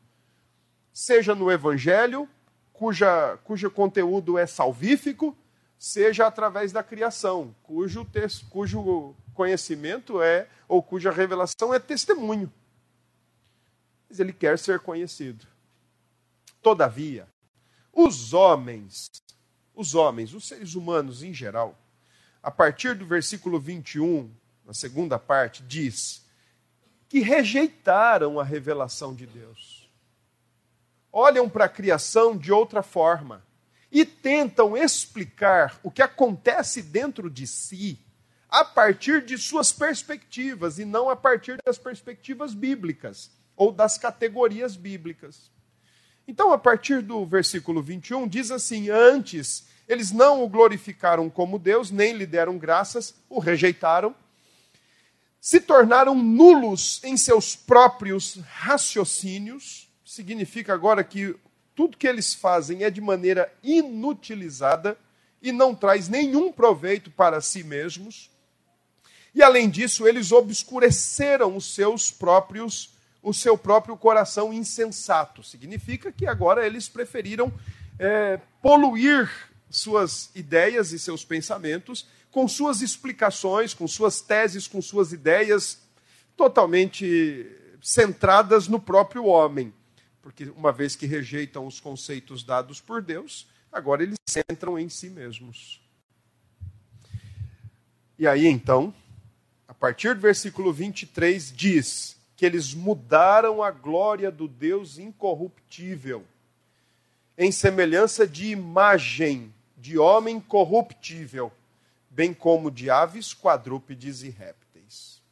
Seja 0.93 1.35
no 1.35 1.51
evangelho, 1.51 2.29
cuja, 2.73 3.39
cujo 3.45 3.71
conteúdo 3.71 4.39
é 4.39 4.47
salvífico, 4.47 5.37
seja 5.79 6.27
através 6.27 6.73
da 6.73 6.83
criação, 6.83 7.55
cujo, 7.63 8.05
texto, 8.05 8.47
cujo 8.49 9.15
conhecimento 9.35 10.23
é, 10.23 10.49
ou 10.69 10.83
cuja 10.83 11.11
revelação 11.11 11.73
é 11.73 11.79
testemunho. 11.79 12.53
Mas 14.09 14.21
ele 14.21 14.33
quer 14.33 14.59
ser 14.59 14.81
conhecido. 14.81 15.47
Todavia, 16.63 17.29
os 17.93 18.33
homens 18.33 19.11
os 19.77 19.95
homens, 19.95 20.33
os 20.33 20.49
seres 20.49 20.75
humanos 20.75 21.23
em 21.23 21.35
geral, 21.35 21.79
a 22.47 22.51
partir 22.53 22.95
do 22.95 23.05
versículo 23.05 23.59
21, 23.59 24.33
na 24.65 24.73
segunda 24.73 25.19
parte, 25.19 25.65
diz 25.65 26.25
que 27.09 27.19
rejeitaram 27.19 28.39
a 28.39 28.45
revelação 28.45 29.13
de 29.13 29.27
Deus. 29.27 29.91
Olham 31.13 31.49
para 31.49 31.65
a 31.65 31.69
criação 31.69 32.39
de 32.39 32.53
outra 32.53 32.85
forma 32.85 33.45
e 33.91 34.05
tentam 34.05 34.77
explicar 34.77 35.81
o 35.83 35.91
que 35.91 36.01
acontece 36.01 36.85
dentro 36.85 37.29
de 37.29 37.49
si 37.49 37.99
a 38.49 38.65
partir 38.65 39.25
de 39.25 39.37
suas 39.37 39.73
perspectivas 39.73 40.79
e 40.79 40.85
não 40.85 41.11
a 41.11 41.17
partir 41.17 41.59
das 41.67 41.79
perspectivas 41.79 42.55
bíblicas 42.55 43.29
ou 43.57 43.73
das 43.73 43.99
categorias 43.99 44.77
bíblicas. 44.77 45.51
Então, 46.29 46.53
a 46.53 46.59
partir 46.59 47.03
do 47.03 47.27
versículo 47.27 47.83
21, 47.83 48.29
diz 48.29 48.53
assim: 48.53 48.89
Antes 48.89 49.67
eles 49.89 50.11
não 50.11 50.43
o 50.43 50.49
glorificaram 50.49 51.31
como 51.31 51.59
Deus, 51.59 51.91
nem 51.91 52.13
lhe 52.13 52.27
deram 52.27 52.59
graças, 52.59 53.15
o 53.29 53.39
rejeitaram, 53.39 54.15
se 55.41 55.61
tornaram 55.61 56.15
nulos 56.15 57.01
em 57.05 57.17
seus 57.17 57.55
próprios 57.55 58.39
raciocínios, 58.49 59.89
significa 60.05 60.75
agora 60.75 61.05
que 61.05 61.37
tudo 61.75 61.97
que 61.97 62.09
eles 62.09 62.35
fazem 62.35 62.83
é 62.83 62.91
de 62.91 63.01
maneira 63.01 63.53
inutilizada 63.63 64.99
e 65.41 65.53
não 65.53 65.75
traz 65.75 66.09
nenhum 66.09 66.51
proveito 66.51 67.11
para 67.11 67.41
si 67.41 67.63
mesmos. 67.63 68.31
E 69.35 69.43
além 69.43 69.69
disso, 69.69 70.09
eles 70.09 70.33
obscureceram 70.33 71.57
os 71.57 71.75
seus 71.75 72.11
próprios 72.11 72.97
o 73.27 73.35
seu 73.35 73.59
próprio 73.59 73.97
coração 73.97 74.53
insensato. 74.53 75.43
Significa 75.43 76.13
que 76.13 76.29
agora 76.29 76.65
eles 76.65 76.89
preferiram 76.89 77.53
é, 77.99 78.39
poluir 78.63 79.29
suas 79.79 80.31
ideias 80.35 80.93
e 80.93 80.99
seus 80.99 81.25
pensamentos 81.25 82.07
com 82.31 82.47
suas 82.47 82.83
explicações, 82.83 83.73
com 83.73 83.87
suas 83.89 84.21
teses, 84.21 84.67
com 84.67 84.83
suas 84.83 85.13
ideias 85.13 85.81
totalmente 86.37 87.47
centradas 87.81 88.69
no 88.69 88.81
próprio 88.81 89.25
homem. 89.25 89.73
Porque 90.21 90.45
uma 90.57 90.73
vez 90.73 90.97
que 90.97 91.07
rejeitam 91.07 91.67
os 91.67 91.81
conceitos 91.81 92.43
dados 92.43 92.81
por 92.81 93.01
Deus, 93.01 93.47
agora 93.73 94.03
eles 94.03 94.19
centram 94.29 94.79
em 94.79 94.89
si 94.89 95.09
mesmos. 95.09 95.81
E 98.19 98.27
aí 98.27 98.47
então, 98.47 98.93
a 99.69 99.75
partir 99.75 100.15
do 100.15 100.21
versículo 100.21 100.73
23 100.73 101.53
diz: 101.55 102.17
que 102.37 102.45
eles 102.45 102.75
mudaram 102.75 103.63
a 103.63 103.71
glória 103.71 104.31
do 104.31 104.47
Deus 104.47 104.99
incorruptível, 104.99 106.25
em 107.37 107.51
semelhança 107.51 108.27
de 108.27 108.49
imagem 108.49 109.55
de 109.87 109.97
homem 109.97 110.41
corruptível, 110.41 111.53
bem 112.11 112.35
como 112.35 112.73
de 112.73 112.91
aves, 112.91 113.33
quadrúpedes 113.33 114.25
e 114.25 114.31
répteis. 114.31 115.23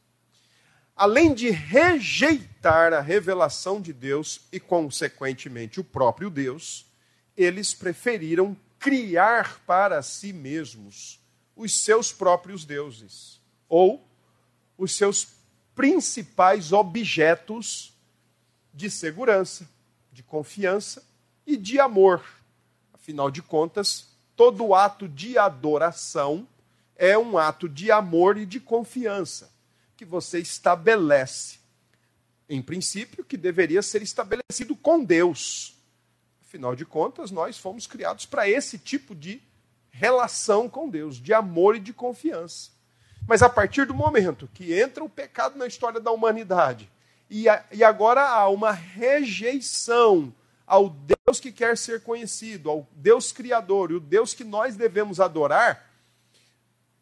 Além 0.95 1.33
de 1.33 1.49
rejeitar 1.49 2.93
a 2.93 3.01
revelação 3.01 3.81
de 3.81 3.91
Deus 3.91 4.39
e, 4.53 4.57
consequentemente, 4.57 5.81
o 5.81 5.83
próprio 5.83 6.29
Deus, 6.29 6.85
eles 7.35 7.73
preferiram 7.73 8.55
criar 8.79 9.59
para 9.67 10.01
si 10.01 10.31
mesmos 10.31 11.19
os 11.53 11.77
seus 11.77 12.13
próprios 12.13 12.63
deuses, 12.63 13.41
ou 13.67 14.07
os 14.77 14.95
seus 14.95 15.35
principais 15.75 16.71
objetos 16.71 17.93
de 18.73 18.89
segurança, 18.89 19.69
de 20.13 20.23
confiança 20.23 21.05
e 21.45 21.57
de 21.57 21.77
amor. 21.77 22.23
Afinal 22.93 23.29
de 23.29 23.41
contas, 23.41 24.14
todo 24.35 24.73
ato 24.73 25.07
de 25.07 25.37
adoração 25.37 26.47
é 26.95 27.17
um 27.17 27.37
ato 27.37 27.67
de 27.67 27.91
amor 27.91 28.37
e 28.37 28.45
de 28.45 28.59
confiança 28.59 29.51
que 29.97 30.05
você 30.05 30.39
estabelece. 30.39 31.59
Em 32.47 32.61
princípio, 32.61 33.23
que 33.23 33.37
deveria 33.37 33.81
ser 33.81 34.01
estabelecido 34.01 34.75
com 34.75 35.03
Deus. 35.03 35.75
Afinal 36.41 36.75
de 36.75 36.85
contas, 36.85 37.31
nós 37.31 37.57
fomos 37.57 37.87
criados 37.87 38.25
para 38.25 38.47
esse 38.47 38.77
tipo 38.77 39.15
de 39.15 39.41
relação 39.89 40.69
com 40.69 40.89
Deus, 40.89 41.15
de 41.15 41.33
amor 41.33 41.75
e 41.75 41.79
de 41.79 41.93
confiança. 41.93 42.69
Mas 43.27 43.41
a 43.41 43.49
partir 43.49 43.85
do 43.85 43.93
momento 43.93 44.49
que 44.53 44.73
entra 44.73 45.03
o 45.03 45.09
pecado 45.09 45.57
na 45.57 45.65
história 45.65 45.99
da 45.99 46.11
humanidade, 46.11 46.89
e, 47.29 47.49
a, 47.49 47.65
e 47.71 47.83
agora 47.83 48.21
há 48.21 48.47
uma 48.49 48.71
rejeição 48.71 50.31
ao 50.67 50.89
Deus 50.89 51.14
que 51.33 51.51
quer 51.51 51.75
ser 51.75 52.01
conhecido, 52.01 52.69
ao 52.69 52.87
Deus 52.91 53.31
Criador, 53.31 53.89
e 53.89 53.95
o 53.95 53.99
Deus 53.99 54.33
que 54.33 54.43
nós 54.43 54.75
devemos 54.75 55.19
adorar, 55.19 55.89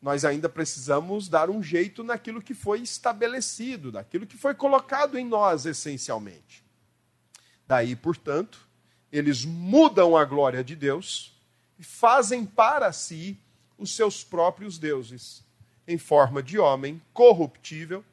nós 0.01 0.23
ainda 0.23 0.47
precisamos 0.47 1.27
dar 1.27 1.49
um 1.49 1.61
jeito 1.61 2.03
naquilo 2.03 2.41
que 2.41 2.53
foi 2.53 2.79
estabelecido, 2.81 3.91
daquilo 3.91 4.25
que 4.25 4.37
foi 4.37 4.53
colocado 4.53 5.17
em 5.17 5.25
nós 5.25 5.65
essencialmente. 5.65 6.63
Daí, 7.67 7.95
portanto, 7.95 8.65
eles 9.11 9.43
mudam 9.43 10.15
a 10.15 10.23
glória 10.23 10.63
de 10.63 10.75
Deus 10.75 11.37
e 11.77 11.83
fazem 11.83 12.45
para 12.45 12.91
si 12.93 13.37
os 13.77 13.93
seus 13.93 14.23
próprios 14.23 14.77
deuses 14.77 15.43
em 15.85 15.97
forma 15.97 16.41
de 16.41 16.57
homem 16.57 17.01
corruptível 17.13 18.03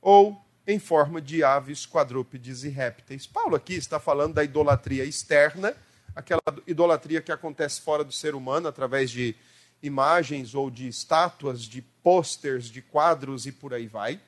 ou 0.00 0.42
em 0.68 0.78
forma 0.78 1.18
de 1.18 1.42
aves, 1.42 1.86
quadrúpedes 1.86 2.62
e 2.62 2.68
répteis. 2.68 3.26
Paulo 3.26 3.56
aqui 3.56 3.72
está 3.72 3.98
falando 3.98 4.34
da 4.34 4.44
idolatria 4.44 5.02
externa, 5.02 5.74
aquela 6.14 6.42
idolatria 6.66 7.22
que 7.22 7.32
acontece 7.32 7.80
fora 7.80 8.04
do 8.04 8.12
ser 8.12 8.34
humano 8.34 8.68
através 8.68 9.10
de 9.10 9.34
imagens 9.82 10.54
ou 10.54 10.70
de 10.70 10.86
estátuas, 10.86 11.62
de 11.62 11.80
posters, 11.80 12.66
de 12.66 12.82
quadros 12.82 13.46
e 13.46 13.52
por 13.52 13.72
aí 13.72 13.86
vai. 13.86 14.20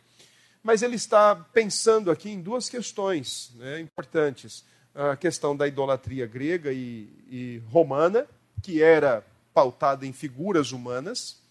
Mas 0.63 0.81
ele 0.81 0.97
está 0.97 1.37
pensando 1.37 2.11
aqui 2.11 2.31
em 2.31 2.41
duas 2.41 2.71
questões 2.71 3.53
né, 3.57 3.81
importantes: 3.81 4.65
a 4.95 5.17
questão 5.17 5.55
da 5.55 5.69
idolatria 5.69 6.27
grega 6.27 6.73
e, 6.73 7.07
e 7.29 7.63
romana, 7.71 8.27
que 8.63 8.83
era 8.83 9.23
pautada 9.53 10.07
em 10.07 10.13
figuras 10.13 10.73
humanas, 10.73 11.43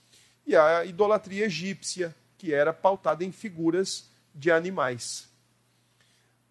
e 0.47 0.55
a 0.55 0.83
idolatria 0.83 1.45
egípcia, 1.45 2.15
que 2.39 2.55
era 2.55 2.73
pautada 2.73 3.23
em 3.23 3.31
figuras 3.31 4.09
de 4.39 4.49
animais. 4.49 5.27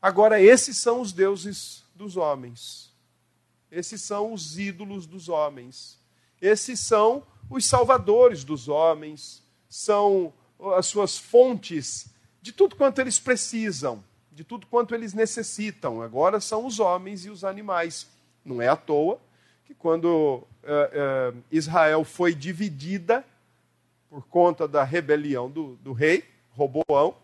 Agora, 0.00 0.40
esses 0.40 0.76
são 0.76 1.00
os 1.00 1.12
deuses 1.12 1.82
dos 1.94 2.16
homens. 2.16 2.92
Esses 3.72 4.02
são 4.02 4.32
os 4.32 4.58
ídolos 4.58 5.06
dos 5.06 5.28
homens. 5.28 5.98
Esses 6.40 6.78
são 6.78 7.26
os 7.50 7.64
salvadores 7.64 8.44
dos 8.44 8.68
homens. 8.68 9.42
São 9.68 10.32
as 10.76 10.86
suas 10.86 11.16
fontes 11.16 12.06
de 12.40 12.52
tudo 12.52 12.76
quanto 12.76 13.00
eles 13.00 13.18
precisam, 13.18 14.04
de 14.30 14.44
tudo 14.44 14.66
quanto 14.66 14.94
eles 14.94 15.14
necessitam. 15.14 16.02
Agora 16.02 16.40
são 16.40 16.66
os 16.66 16.78
homens 16.78 17.24
e 17.24 17.30
os 17.30 17.42
animais. 17.42 18.06
Não 18.44 18.62
é 18.62 18.68
à 18.68 18.76
toa 18.76 19.18
que 19.64 19.74
quando 19.74 20.06
uh, 20.06 20.44
uh, 21.34 21.42
Israel 21.50 22.04
foi 22.04 22.34
dividida 22.34 23.24
por 24.08 24.26
conta 24.26 24.66
da 24.66 24.84
rebelião 24.84 25.50
do, 25.50 25.76
do 25.76 25.92
rei 25.92 26.24
Roboão, 26.52 27.14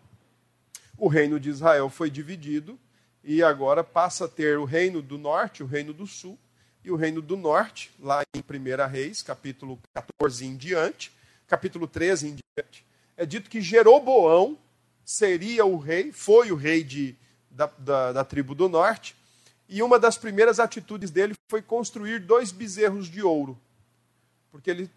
o 0.97 1.07
reino 1.07 1.39
de 1.39 1.49
Israel 1.49 1.89
foi 1.89 2.09
dividido 2.09 2.79
e 3.23 3.43
agora 3.43 3.83
passa 3.83 4.25
a 4.25 4.27
ter 4.27 4.57
o 4.57 4.65
reino 4.65 5.01
do 5.01 5.17
norte, 5.17 5.63
o 5.63 5.65
reino 5.65 5.93
do 5.93 6.05
sul 6.05 6.37
e 6.83 6.91
o 6.91 6.95
reino 6.95 7.21
do 7.21 7.35
norte, 7.35 7.91
lá 7.99 8.21
em 8.35 8.39
1 8.39 8.87
Reis, 8.87 9.23
capítulo 9.23 9.79
14 9.93 10.45
em 10.45 10.55
diante, 10.55 11.11
capítulo 11.47 11.87
13 11.87 12.27
em 12.27 12.37
diante. 12.55 12.85
É 13.17 13.25
dito 13.25 13.49
que 13.49 13.61
Jeroboão 13.61 14.57
seria 15.03 15.65
o 15.65 15.77
rei, 15.77 16.11
foi 16.11 16.51
o 16.51 16.55
rei 16.55 16.83
de, 16.83 17.15
da, 17.49 17.69
da, 17.77 18.13
da 18.13 18.23
tribo 18.23 18.53
do 18.53 18.69
norte, 18.69 19.15
e 19.67 19.81
uma 19.81 19.97
das 19.97 20.17
primeiras 20.17 20.59
atitudes 20.59 21.09
dele 21.09 21.33
foi 21.49 21.61
construir 21.61 22.19
dois 22.19 22.51
bezerros 22.51 23.07
de 23.07 23.23
ouro, 23.23 23.59
porque 24.51 24.69
ele 24.69 24.89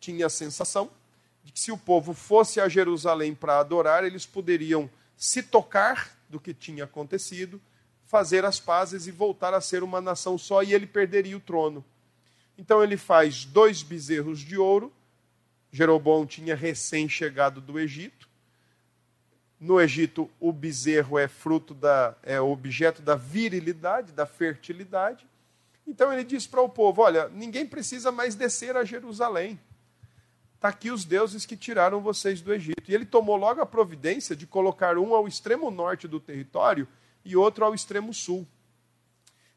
tinha 0.00 0.26
a 0.26 0.30
sensação 0.30 0.90
de 1.44 1.52
que 1.52 1.60
se 1.60 1.70
o 1.70 1.78
povo 1.78 2.12
fosse 2.12 2.60
a 2.60 2.68
Jerusalém 2.68 3.34
para 3.34 3.60
adorar, 3.60 4.02
eles 4.02 4.26
poderiam 4.26 4.90
se 5.16 5.42
tocar 5.42 6.16
do 6.28 6.38
que 6.38 6.52
tinha 6.52 6.84
acontecido, 6.84 7.60
fazer 8.04 8.44
as 8.44 8.60
pazes 8.60 9.06
e 9.06 9.10
voltar 9.10 9.54
a 9.54 9.60
ser 9.60 9.82
uma 9.82 10.00
nação 10.00 10.36
só, 10.36 10.62
e 10.62 10.74
ele 10.74 10.86
perderia 10.86 11.36
o 11.36 11.40
trono. 11.40 11.84
Então 12.58 12.82
ele 12.82 12.96
faz 12.96 13.44
dois 13.44 13.82
bezerros 13.82 14.40
de 14.40 14.56
ouro. 14.56 14.92
Jeroboão 15.70 16.24
tinha 16.24 16.54
recém-chegado 16.54 17.60
do 17.60 17.78
Egito. 17.78 18.28
No 19.58 19.80
Egito, 19.80 20.30
o 20.38 20.52
bezerro 20.52 21.18
é 21.18 21.28
fruto 21.28 21.74
da 21.74 22.14
é 22.22 22.40
objeto 22.40 23.02
da 23.02 23.14
virilidade, 23.14 24.12
da 24.12 24.26
fertilidade. 24.26 25.26
Então 25.86 26.12
ele 26.12 26.24
diz 26.24 26.46
para 26.46 26.60
o 26.60 26.68
povo: 26.68 27.02
olha, 27.02 27.28
ninguém 27.28 27.66
precisa 27.66 28.12
mais 28.12 28.34
descer 28.34 28.76
a 28.76 28.84
Jerusalém. 28.84 29.58
Está 30.56 30.68
aqui 30.68 30.90
os 30.90 31.04
deuses 31.04 31.44
que 31.44 31.56
tiraram 31.56 32.00
vocês 32.00 32.40
do 32.40 32.52
Egito. 32.52 32.90
E 32.90 32.94
ele 32.94 33.04
tomou 33.04 33.36
logo 33.36 33.60
a 33.60 33.66
providência 33.66 34.34
de 34.34 34.46
colocar 34.46 34.98
um 34.98 35.14
ao 35.14 35.28
extremo 35.28 35.70
norte 35.70 36.08
do 36.08 36.18
território 36.18 36.88
e 37.24 37.36
outro 37.36 37.64
ao 37.64 37.74
extremo 37.74 38.12
sul, 38.14 38.46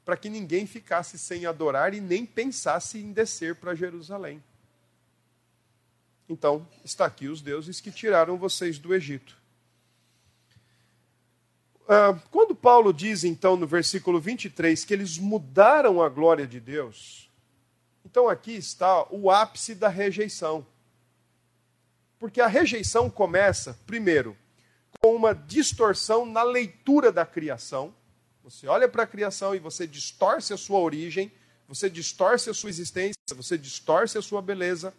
para 0.04 0.18
que 0.18 0.30
ninguém 0.30 0.68
ficasse 0.68 1.18
sem 1.18 1.46
adorar 1.46 1.94
e 1.94 2.02
nem 2.02 2.26
pensasse 2.26 3.00
em 3.00 3.14
descer 3.14 3.56
para 3.56 3.74
Jerusalém. 3.74 4.44
Então, 6.28 6.68
está 6.84 7.06
aqui 7.06 7.28
os 7.28 7.42
deuses 7.42 7.80
que 7.80 7.92
tiraram 7.92 8.38
vocês 8.38 8.78
do 8.78 8.94
Egito. 8.94 9.38
Ah, 11.88 12.20
quando 12.30 12.54
Paulo 12.54 12.94
diz, 12.94 13.24
então, 13.24 13.56
no 13.56 13.66
versículo 13.66 14.20
23, 14.20 14.86
que 14.86 14.94
eles 14.94 15.18
mudaram 15.18 16.04
a 16.04 16.10
glória 16.10 16.46
de 16.46 16.60
Deus, 16.60 17.32
então 18.06 18.30
aqui 18.30 18.52
está 18.52 19.08
o 19.10 19.32
ápice 19.32 19.74
da 19.74 19.88
rejeição. 19.88 20.66
Porque 22.20 22.42
a 22.42 22.48
rejeição 22.48 23.10
começa, 23.10 23.80
primeiro, 23.88 24.38
com 25.02 25.16
uma 25.16 25.34
distorção 25.34 26.26
na 26.26 26.44
leitura 26.44 27.12
da 27.12 27.26
criação. 27.26 27.96
Você 28.44 28.68
olha 28.68 28.90
para 28.90 29.04
a 29.04 29.08
criação 29.08 29.56
e 29.56 29.60
você 29.60 29.88
distorce 29.88 30.54
a 30.54 30.58
sua 30.58 30.80
origem, 30.80 31.32
você 31.68 31.90
distorce 31.90 32.50
a 32.50 32.54
sua 32.54 32.70
existência, 32.70 33.16
você 33.34 33.58
distorce 33.58 34.18
a 34.18 34.22
sua 34.22 34.42
beleza. 34.42 34.94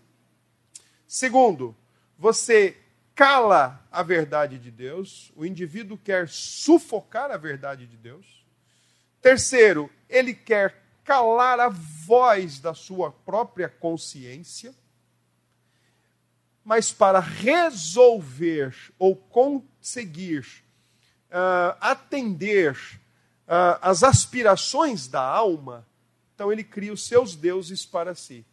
Segundo, 1.06 1.76
você 2.18 2.76
cala 3.14 3.87
a 3.92 4.02
verdade 4.02 4.59
de 4.59 4.70
Deus, 4.70 5.30
o 5.37 5.44
indivíduo 5.44 5.98
quer 5.98 6.28
sufocar 6.28 7.30
a 7.30 7.37
verdade 7.37 7.87
de 7.87 7.96
Deus. 7.98 8.46
Terceiro, 9.20 9.90
ele 10.09 10.33
quer 10.33 10.83
calar 11.04 11.61
a 11.61 11.68
voz 11.68 12.61
da 12.61 12.72
sua 12.72 13.11
própria 13.11 13.68
consciência 13.68 14.74
mas 16.64 16.92
para 16.92 17.20
resolver 17.20 18.75
ou 18.99 19.16
conseguir 19.16 20.46
uh, 21.31 21.77
atender 21.81 22.77
uh, 23.46 23.79
as 23.81 24.03
aspirações 24.03 25.09
da 25.09 25.23
alma, 25.23 25.87
então 26.35 26.53
ele 26.53 26.64
cria 26.64 26.92
os 26.92 27.07
seus 27.07 27.35
deuses 27.35 27.85
para 27.85 28.14
si. 28.14 28.44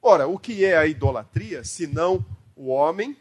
Ora, 0.00 0.26
o 0.26 0.38
que 0.38 0.64
é 0.64 0.76
a 0.76 0.86
idolatria, 0.86 1.64
senão 1.64 2.24
o 2.54 2.68
homem, 2.68 3.16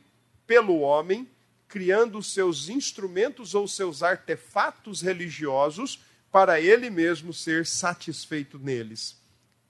pelo 0.46 0.80
homem, 0.80 1.28
criando 1.68 2.18
os 2.18 2.34
seus 2.34 2.70
instrumentos 2.70 3.54
ou 3.54 3.68
seus 3.68 4.04
artefatos 4.04 5.02
religiosos 5.02 6.00
para 6.32 6.62
ele 6.62 6.90
mesmo 6.90 7.34
ser 7.34 7.66
satisfeito 7.66 8.58
neles? 8.60 9.18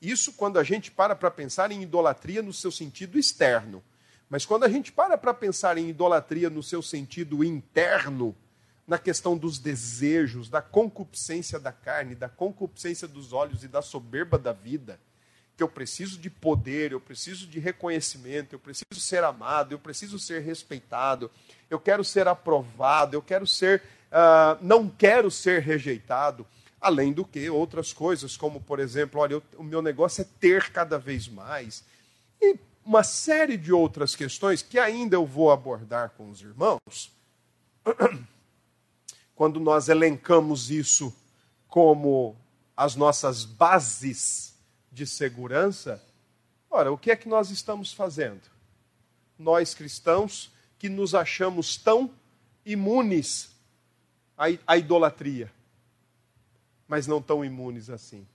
Isso 0.02 0.34
quando 0.34 0.60
a 0.60 0.64
gente 0.64 0.92
para 0.92 1.16
para 1.16 1.32
pensar 1.32 1.72
em 1.72 1.82
idolatria 1.82 2.42
no 2.42 2.54
seu 2.54 2.72
sentido 2.72 3.18
externo. 3.18 3.84
Mas 4.30 4.46
quando 4.46 4.64
a 4.64 4.70
gente 4.70 4.92
para 4.92 5.18
para 5.18 5.34
pensar 5.34 5.78
em 5.78 5.90
idolatria 5.90 6.50
no 6.50 6.62
seu 6.62 6.82
sentido 6.82 7.44
interno, 7.44 8.36
na 8.86 8.98
questão 8.98 9.38
dos 9.38 9.60
desejos, 9.60 10.50
da 10.50 10.62
concupiscência 10.62 11.60
da 11.60 11.72
carne, 11.72 12.16
da 12.16 12.30
concupiscência 12.30 13.08
dos 13.08 13.34
olhos 13.34 13.64
e 13.64 13.68
da 13.68 13.82
soberba 13.82 14.38
da 14.38 14.54
vida, 14.54 15.00
que 15.58 15.64
eu 15.64 15.68
preciso 15.68 16.20
de 16.20 16.30
poder, 16.30 16.92
eu 16.92 17.02
preciso 17.02 17.48
de 17.48 17.60
reconhecimento, 17.60 18.54
eu 18.54 18.60
preciso 18.60 19.02
ser 19.02 19.24
amado, 19.24 19.74
eu 19.74 19.80
preciso 19.80 20.20
ser 20.20 20.42
respeitado, 20.42 21.32
eu 21.70 21.80
quero 21.80 22.04
ser 22.04 22.28
aprovado, 22.28 23.16
eu 23.16 23.22
quero 23.22 23.48
ser, 23.48 23.82
uh, 24.12 24.58
não 24.62 24.88
quero 24.88 25.32
ser 25.32 25.62
rejeitado, 25.62 26.46
além 26.80 27.12
do 27.12 27.26
que 27.26 27.50
outras 27.50 27.92
coisas, 27.92 28.38
como 28.38 28.62
por 28.62 28.80
exemplo, 28.80 29.20
olha, 29.20 29.34
eu, 29.34 29.44
o 29.58 29.64
meu 29.64 29.82
negócio 29.82 30.22
é 30.22 30.28
ter 30.40 30.70
cada 30.72 31.00
vez 31.00 31.28
mais. 31.28 31.84
E 32.40 32.56
uma 32.88 33.04
série 33.04 33.58
de 33.58 33.74
outras 33.74 34.16
questões 34.16 34.62
que 34.62 34.80
ainda 34.80 35.18
eu 35.18 35.26
vou 35.26 35.52
abordar 35.52 36.12
com 36.12 36.30
os 36.30 36.42
irmãos, 36.42 37.12
quando 39.36 39.60
nós 39.60 39.90
elencamos 39.90 40.72
isso 40.72 41.14
como 41.68 42.34
as 42.78 42.96
nossas 42.96 43.44
bases 43.44 44.58
de 44.90 45.06
segurança, 45.06 46.02
ora, 46.72 46.90
o 46.90 46.98
que 46.98 47.12
é 47.12 47.18
que 47.18 47.28
nós 47.28 47.50
estamos 47.50 47.92
fazendo? 47.92 48.44
Nós 49.38 49.74
cristãos 49.76 50.50
que 50.80 50.88
nos 50.88 51.14
achamos 51.14 51.76
tão 51.76 52.10
imunes 52.66 53.52
à 54.66 54.78
idolatria, 54.78 55.52
mas 56.88 57.06
não 57.06 57.22
tão 57.22 57.44
imunes 57.44 57.90
assim. 57.90 58.26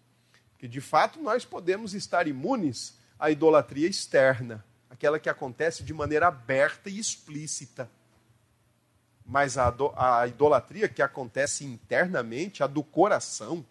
Porque 0.51 0.69
de 0.69 0.81
fato 0.83 1.23
nós 1.23 1.43
podemos 1.43 1.95
estar 1.95 2.29
imunes 2.29 3.01
a 3.23 3.31
idolatria 3.31 3.87
externa, 3.87 4.65
aquela 4.91 5.17
que 5.17 5.29
acontece 5.29 5.85
de 5.85 5.95
maneira 5.95 6.27
aberta 6.27 6.91
e 6.91 6.99
explícita. 6.99 7.89
Mas 9.25 9.57
a, 9.57 9.73
a 9.97 10.27
idolatria 10.27 10.89
que 10.89 11.01
acontece 11.01 11.65
internamente, 11.65 12.65
a 12.65 12.67
do 12.67 12.83
coração, 12.83 13.65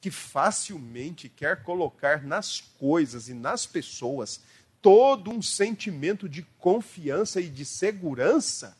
que 0.00 0.10
facilmente 0.10 1.28
quer 1.28 1.62
colocar 1.62 2.22
nas 2.22 2.62
coisas 2.62 3.28
e 3.28 3.34
nas 3.34 3.66
pessoas 3.66 4.40
todo 4.80 5.30
um 5.30 5.42
sentimento 5.42 6.26
de 6.26 6.42
confiança 6.58 7.38
e 7.38 7.50
de 7.50 7.66
segurança. 7.66 8.78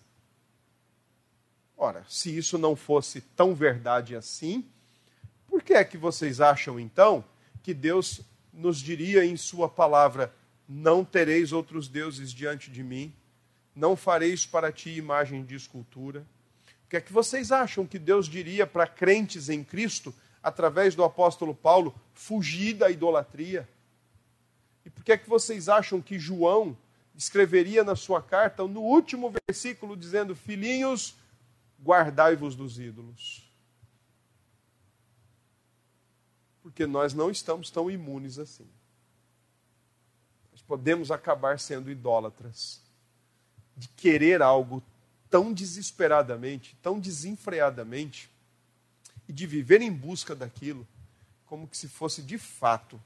Ora, 1.77 2.07
se 2.09 2.35
isso 2.35 2.57
não 2.57 2.75
fosse 2.75 3.21
tão 3.21 3.55
verdade 3.55 4.17
assim, 4.17 4.65
por 5.47 5.63
que 5.63 5.75
é 5.75 5.85
que 5.85 5.99
vocês 5.99 6.41
acham 6.41 6.81
então 6.81 7.23
que 7.63 7.75
Deus 7.75 8.23
nos 8.57 8.79
diria 8.79 9.25
em 9.25 9.37
Sua 9.37 9.69
palavra: 9.69 10.35
Não 10.69 11.05
tereis 11.05 11.53
outros 11.53 11.87
deuses 11.87 12.33
diante 12.33 12.71
de 12.71 12.83
mim, 12.83 13.13
Não 13.75 13.95
fareis 13.95 14.47
para 14.47 14.73
ti 14.73 14.97
imagem 14.97 15.45
de 15.45 15.55
escultura. 15.55 16.27
O 16.87 16.89
que 16.89 16.97
é 16.97 17.01
que 17.01 17.13
vocês 17.13 17.53
acham 17.53 17.87
que 17.87 17.99
Deus 17.99 18.27
diria 18.27 18.67
para 18.67 18.87
crentes 18.87 19.49
em 19.51 19.63
Cristo, 19.63 20.15
através 20.43 20.95
do 20.95 21.05
apóstolo 21.05 21.55
Paulo, 21.55 21.95
fugir 22.15 22.75
da 22.75 22.91
idolatria? 22.91 23.69
E 24.85 24.89
por 24.89 25.05
que 25.05 25.13
é 25.13 25.19
que 25.19 25.29
vocês 25.29 25.69
acham 25.69 26.01
que 26.01 26.19
João 26.19 26.77
escreveria 27.15 27.83
na 27.83 27.97
sua 27.97 28.23
carta, 28.23 28.67
no 28.67 28.81
último 28.81 29.33
versículo, 29.49 29.97
dizendo: 29.97 30.35
Filhinhos, 30.35 31.17
guardai-vos 31.83 32.55
dos 32.55 32.79
ídolos? 32.79 33.46
Porque 36.67 36.85
nós 36.85 37.15
não 37.15 37.31
estamos 37.31 37.71
tão 37.71 37.89
imunes 37.89 38.41
assim. 38.41 38.67
Nós 40.51 40.61
podemos 40.63 41.13
acabar 41.13 41.61
sendo 41.61 41.89
idólatras, 41.89 42.81
de 43.77 43.87
querer 43.87 44.43
algo 44.43 44.83
tão 45.31 45.53
desesperadamente, 45.53 46.77
tão 46.83 46.99
desenfreadamente, 46.99 48.29
e 49.29 49.33
de 49.33 49.47
viver 49.47 49.81
em 49.81 49.93
busca 49.93 50.35
daquilo, 50.35 50.85
como 51.47 51.69
que 51.69 51.77
se 51.77 51.87
fosse 51.87 52.21
de 52.21 52.37
fato 52.37 53.01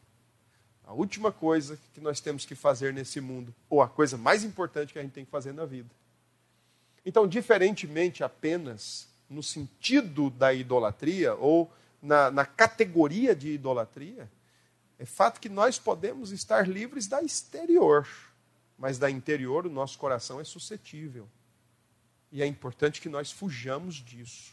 a 0.86 0.94
última 0.94 1.30
coisa 1.30 1.78
que 1.92 2.00
nós 2.00 2.18
temos 2.18 2.46
que 2.46 2.54
fazer 2.54 2.94
nesse 2.94 3.20
mundo, 3.20 3.54
ou 3.68 3.82
a 3.82 3.88
coisa 3.88 4.16
mais 4.16 4.42
importante 4.42 4.94
que 4.94 4.98
a 4.98 5.02
gente 5.02 5.12
tem 5.12 5.26
que 5.26 5.30
fazer 5.30 5.52
na 5.52 5.66
vida. 5.66 5.90
Então, 7.04 7.28
diferentemente 7.28 8.24
apenas 8.24 9.06
no 9.28 9.42
sentido 9.42 10.30
da 10.30 10.54
idolatria, 10.54 11.34
ou 11.34 11.70
na, 12.02 12.30
na 12.30 12.46
categoria 12.46 13.34
de 13.34 13.52
idolatria, 13.52 14.30
é 14.98 15.04
fato 15.04 15.40
que 15.40 15.48
nós 15.48 15.78
podemos 15.78 16.30
estar 16.30 16.68
livres 16.68 17.06
da 17.06 17.22
exterior, 17.22 18.06
mas 18.78 18.98
da 18.98 19.10
interior 19.10 19.66
o 19.66 19.70
nosso 19.70 19.98
coração 19.98 20.40
é 20.40 20.44
suscetível. 20.44 21.28
E 22.30 22.42
é 22.42 22.46
importante 22.46 23.00
que 23.00 23.08
nós 23.08 23.32
fujamos 23.32 23.96
disso. 23.96 24.52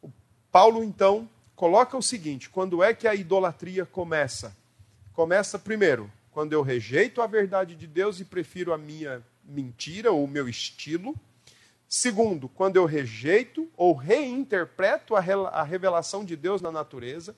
O 0.00 0.10
Paulo, 0.50 0.82
então, 0.82 1.28
coloca 1.54 1.96
o 1.96 2.02
seguinte: 2.02 2.48
quando 2.48 2.82
é 2.82 2.94
que 2.94 3.06
a 3.06 3.14
idolatria 3.14 3.84
começa? 3.84 4.56
Começa 5.12 5.58
primeiro, 5.58 6.10
quando 6.30 6.52
eu 6.52 6.62
rejeito 6.62 7.20
a 7.20 7.26
verdade 7.26 7.74
de 7.74 7.86
Deus 7.86 8.20
e 8.20 8.24
prefiro 8.24 8.72
a 8.72 8.78
minha 8.78 9.22
mentira 9.44 10.12
ou 10.12 10.24
o 10.24 10.28
meu 10.28 10.48
estilo. 10.48 11.14
Segundo, 11.94 12.48
quando 12.48 12.76
eu 12.76 12.86
rejeito 12.86 13.70
ou 13.76 13.94
reinterpreto 13.94 15.14
a 15.14 15.62
revelação 15.62 16.24
de 16.24 16.34
Deus 16.34 16.62
na 16.62 16.72
natureza 16.72 17.36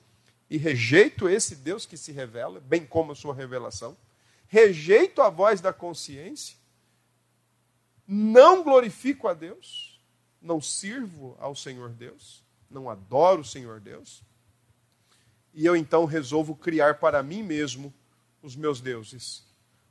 e 0.49 0.55
rejeito 0.55 1.27
esse 1.27 1.57
Deus 1.57 1.85
que 1.85 1.97
se 1.97 2.13
revela, 2.13 2.61
bem 2.61 2.85
como 2.85 3.11
a 3.11 3.15
sua 3.15 3.35
revelação. 3.35 3.97
Rejeito 4.47 5.21
a 5.21 5.29
voz 5.29 5.59
da 5.59 5.73
consciência 5.73 6.55
não 8.07 8.63
glorifico 8.63 9.27
a 9.27 9.33
Deus, 9.33 9.99
não 10.41 10.61
sirvo 10.61 11.35
ao 11.37 11.53
Senhor 11.53 11.89
Deus, 11.89 12.41
não 12.71 12.89
adoro 12.89 13.41
o 13.41 13.45
Senhor 13.45 13.81
Deus, 13.81 14.23
e 15.53 15.65
eu 15.65 15.75
então 15.75 16.05
resolvo 16.05 16.55
criar 16.55 16.97
para 16.97 17.21
mim 17.21 17.43
mesmo 17.43 17.93
os 18.41 18.55
meus 18.55 18.79
deuses, 18.79 19.43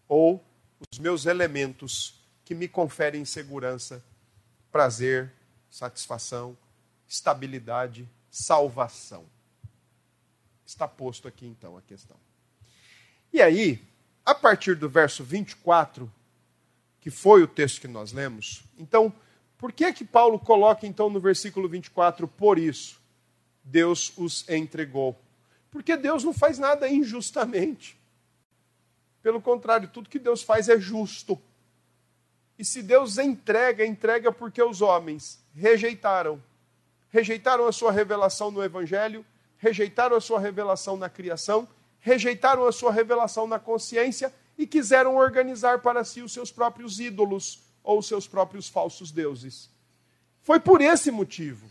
ou 0.09 0.43
os 0.91 0.99
meus 0.99 1.27
elementos 1.27 2.19
que 2.47 2.55
me 2.55 2.67
conferem 2.67 3.27
segurança, 3.27 4.03
prazer, 4.75 5.31
satisfação, 5.71 6.59
estabilidade, 7.07 8.09
salvação. 8.29 9.25
Está 10.67 10.89
posto 10.89 11.29
aqui 11.29 11.47
então 11.47 11.77
a 11.77 11.83
questão. 11.83 12.17
E 13.33 13.41
aí, 13.41 13.81
a 14.27 14.35
partir 14.35 14.75
do 14.75 14.89
verso 14.89 15.23
24, 15.23 16.13
que 17.01 17.09
foi 17.09 17.45
o 17.45 17.47
texto 17.47 17.83
que 17.83 17.87
nós 17.87 18.11
lemos. 18.11 18.65
Então, 18.77 19.15
por 19.57 19.71
que 19.71 19.93
que 19.93 20.05
Paulo 20.05 20.41
coloca 20.41 20.89
então 20.89 21.09
no 21.09 21.21
versículo 21.21 21.69
24 21.69 22.27
por 22.27 22.59
isso 22.59 23.01
Deus 23.63 24.13
os 24.17 24.45
entregou? 24.49 25.17
Porque 25.71 25.97
Deus 25.97 26.25
não 26.25 26.33
faz 26.33 26.59
nada 26.59 26.89
injustamente. 26.89 27.97
Pelo 29.23 29.41
contrário, 29.41 29.87
tudo 29.87 30.11
que 30.11 30.19
Deus 30.19 30.43
faz 30.43 30.69
é 30.69 30.81
justo. 30.81 31.41
E 32.59 32.65
se 32.65 32.83
Deus 32.83 33.19
entrega, 33.19 33.85
entrega 33.85 34.31
porque 34.31 34.63
os 34.63 34.81
homens 34.81 35.45
rejeitaram. 35.55 36.43
Rejeitaram 37.11 37.67
a 37.67 37.73
sua 37.73 37.93
revelação 37.93 38.51
no 38.51 38.63
evangelho, 38.63 39.25
rejeitaram 39.57 40.17
a 40.17 40.21
sua 40.21 40.39
revelação 40.39 40.97
na 40.97 41.09
criação, 41.09 41.69
rejeitaram 42.01 42.67
a 42.67 42.73
sua 42.73 42.93
revelação 42.93 43.47
na 43.47 43.59
consciência 43.59 44.33
e 44.59 44.67
quiseram 44.67 45.17
organizar 45.17 45.81
para 45.81 46.05
si 46.05 46.23
os 46.23 46.33
seus 46.33 46.51
próprios 46.51 47.01
ídolos 47.01 47.63
ou 47.83 47.99
os 47.99 48.07
seus 48.07 48.27
próprios 48.27 48.69
falsos 48.69 49.11
deuses. 49.11 49.71
Foi 50.43 50.61
por 50.61 50.81
esse 50.81 51.11
motivo. 51.11 51.67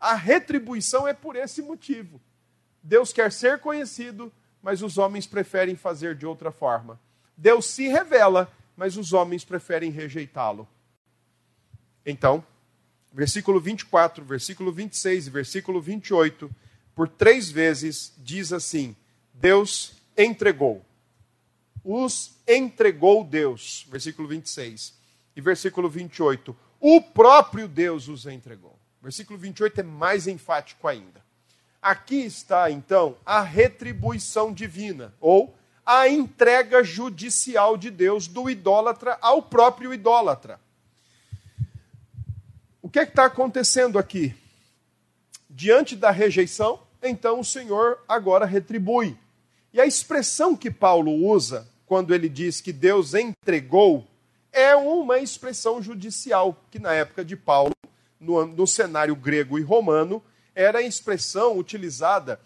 A 0.00 0.14
retribuição 0.14 1.06
é 1.06 1.12
por 1.12 1.36
esse 1.36 1.62
motivo. 1.62 2.20
Deus 2.82 3.12
quer 3.12 3.32
ser 3.32 3.58
conhecido, 3.58 4.32
mas 4.62 4.82
os 4.82 4.98
homens 4.98 5.26
preferem 5.26 5.76
fazer 5.76 6.14
de 6.14 6.26
outra 6.26 6.50
forma. 6.50 7.00
Deus 7.36 7.66
se 7.66 7.88
revela, 7.88 8.50
mas 8.76 8.96
os 8.96 9.12
homens 9.12 9.44
preferem 9.44 9.90
rejeitá-lo. 9.90 10.68
Então, 12.04 12.44
versículo 13.12 13.60
24, 13.60 14.24
versículo 14.24 14.72
26 14.72 15.26
e 15.26 15.30
versículo 15.30 15.80
28, 15.80 16.50
por 16.94 17.08
três 17.08 17.50
vezes 17.50 18.12
diz 18.18 18.52
assim: 18.52 18.94
Deus 19.32 19.94
entregou 20.16 20.84
os 21.86 22.36
entregou 22.48 23.22
Deus. 23.22 23.86
Versículo 23.88 24.26
26. 24.26 24.92
E 25.36 25.40
versículo 25.40 25.88
28. 25.88 26.56
O 26.80 27.00
próprio 27.00 27.68
Deus 27.68 28.08
os 28.08 28.26
entregou. 28.26 28.76
Versículo 29.00 29.38
28 29.38 29.80
é 29.80 29.84
mais 29.84 30.26
enfático 30.26 30.88
ainda. 30.88 31.24
Aqui 31.80 32.16
está, 32.16 32.68
então, 32.68 33.16
a 33.24 33.40
retribuição 33.42 34.52
divina, 34.52 35.14
ou 35.20 35.56
a 35.86 36.08
entrega 36.08 36.82
judicial 36.82 37.76
de 37.76 37.92
Deus 37.92 38.26
do 38.26 38.50
idólatra 38.50 39.16
ao 39.22 39.40
próprio 39.40 39.94
idólatra. 39.94 40.58
O 42.82 42.90
que 42.90 42.98
é 42.98 43.04
está 43.04 43.26
acontecendo 43.26 43.96
aqui? 43.96 44.34
Diante 45.48 45.94
da 45.94 46.10
rejeição, 46.10 46.80
então 47.00 47.38
o 47.38 47.44
Senhor 47.44 48.00
agora 48.08 48.44
retribui. 48.44 49.16
E 49.72 49.80
a 49.80 49.86
expressão 49.86 50.56
que 50.56 50.70
Paulo 50.70 51.12
usa 51.12 51.68
quando 51.86 52.12
ele 52.12 52.28
diz 52.28 52.60
que 52.60 52.72
Deus 52.72 53.14
entregou, 53.14 54.04
é 54.52 54.74
uma 54.74 55.18
expressão 55.18 55.80
judicial, 55.80 56.56
que 56.70 56.78
na 56.80 56.92
época 56.92 57.24
de 57.24 57.36
Paulo, 57.36 57.72
no, 58.18 58.44
no 58.44 58.66
cenário 58.66 59.14
grego 59.14 59.58
e 59.58 59.62
romano, 59.62 60.22
era 60.54 60.78
a 60.78 60.82
expressão 60.82 61.56
utilizada 61.56 62.40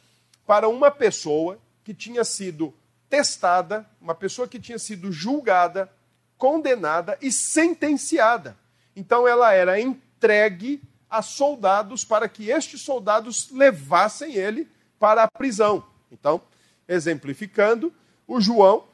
para 0.46 0.68
uma 0.68 0.90
pessoa 0.90 1.59
que 1.85 1.94
tinha 1.94 2.24
sido 2.24 2.74
testada, 3.10 3.84
uma 4.00 4.14
pessoa 4.14 4.46
que 4.46 4.60
tinha 4.60 4.78
sido 4.78 5.10
julgada, 5.10 5.92
condenada 6.38 7.18
e 7.20 7.30
sentenciada. 7.32 8.56
Então 8.94 9.26
ela 9.26 9.52
era 9.52 9.80
entregue 9.80 10.80
a 11.10 11.20
soldados 11.20 12.04
para 12.04 12.28
que 12.28 12.48
estes 12.48 12.80
soldados 12.80 13.50
levassem 13.50 14.36
ele 14.36 14.68
para 14.98 15.24
a 15.24 15.28
prisão. 15.28 15.84
Então, 16.10 16.40
exemplificando, 16.88 17.92
o 18.28 18.40
João 18.40 18.84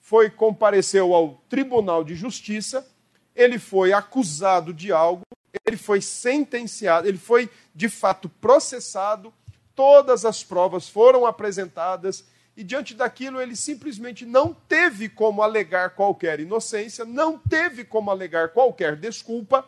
foi 0.00 0.30
compareceu 0.30 1.12
ao 1.12 1.42
Tribunal 1.48 2.04
de 2.04 2.14
Justiça, 2.14 2.86
ele 3.34 3.58
foi 3.58 3.92
acusado 3.92 4.72
de 4.72 4.92
algo, 4.92 5.22
ele 5.64 5.76
foi 5.76 6.00
sentenciado, 6.00 7.08
ele 7.08 7.18
foi 7.18 7.50
de 7.74 7.88
fato 7.88 8.28
processado, 8.28 9.32
todas 9.74 10.24
as 10.24 10.44
provas 10.44 10.88
foram 10.88 11.26
apresentadas 11.26 12.24
e 12.56 12.62
diante 12.62 12.94
daquilo 12.94 13.40
ele 13.40 13.56
simplesmente 13.56 14.26
não 14.26 14.52
teve 14.52 15.08
como 15.08 15.42
alegar 15.42 15.90
qualquer 15.90 16.40
inocência, 16.40 17.04
não 17.04 17.38
teve 17.38 17.84
como 17.84 18.10
alegar 18.10 18.50
qualquer 18.50 18.96
desculpa. 18.96 19.66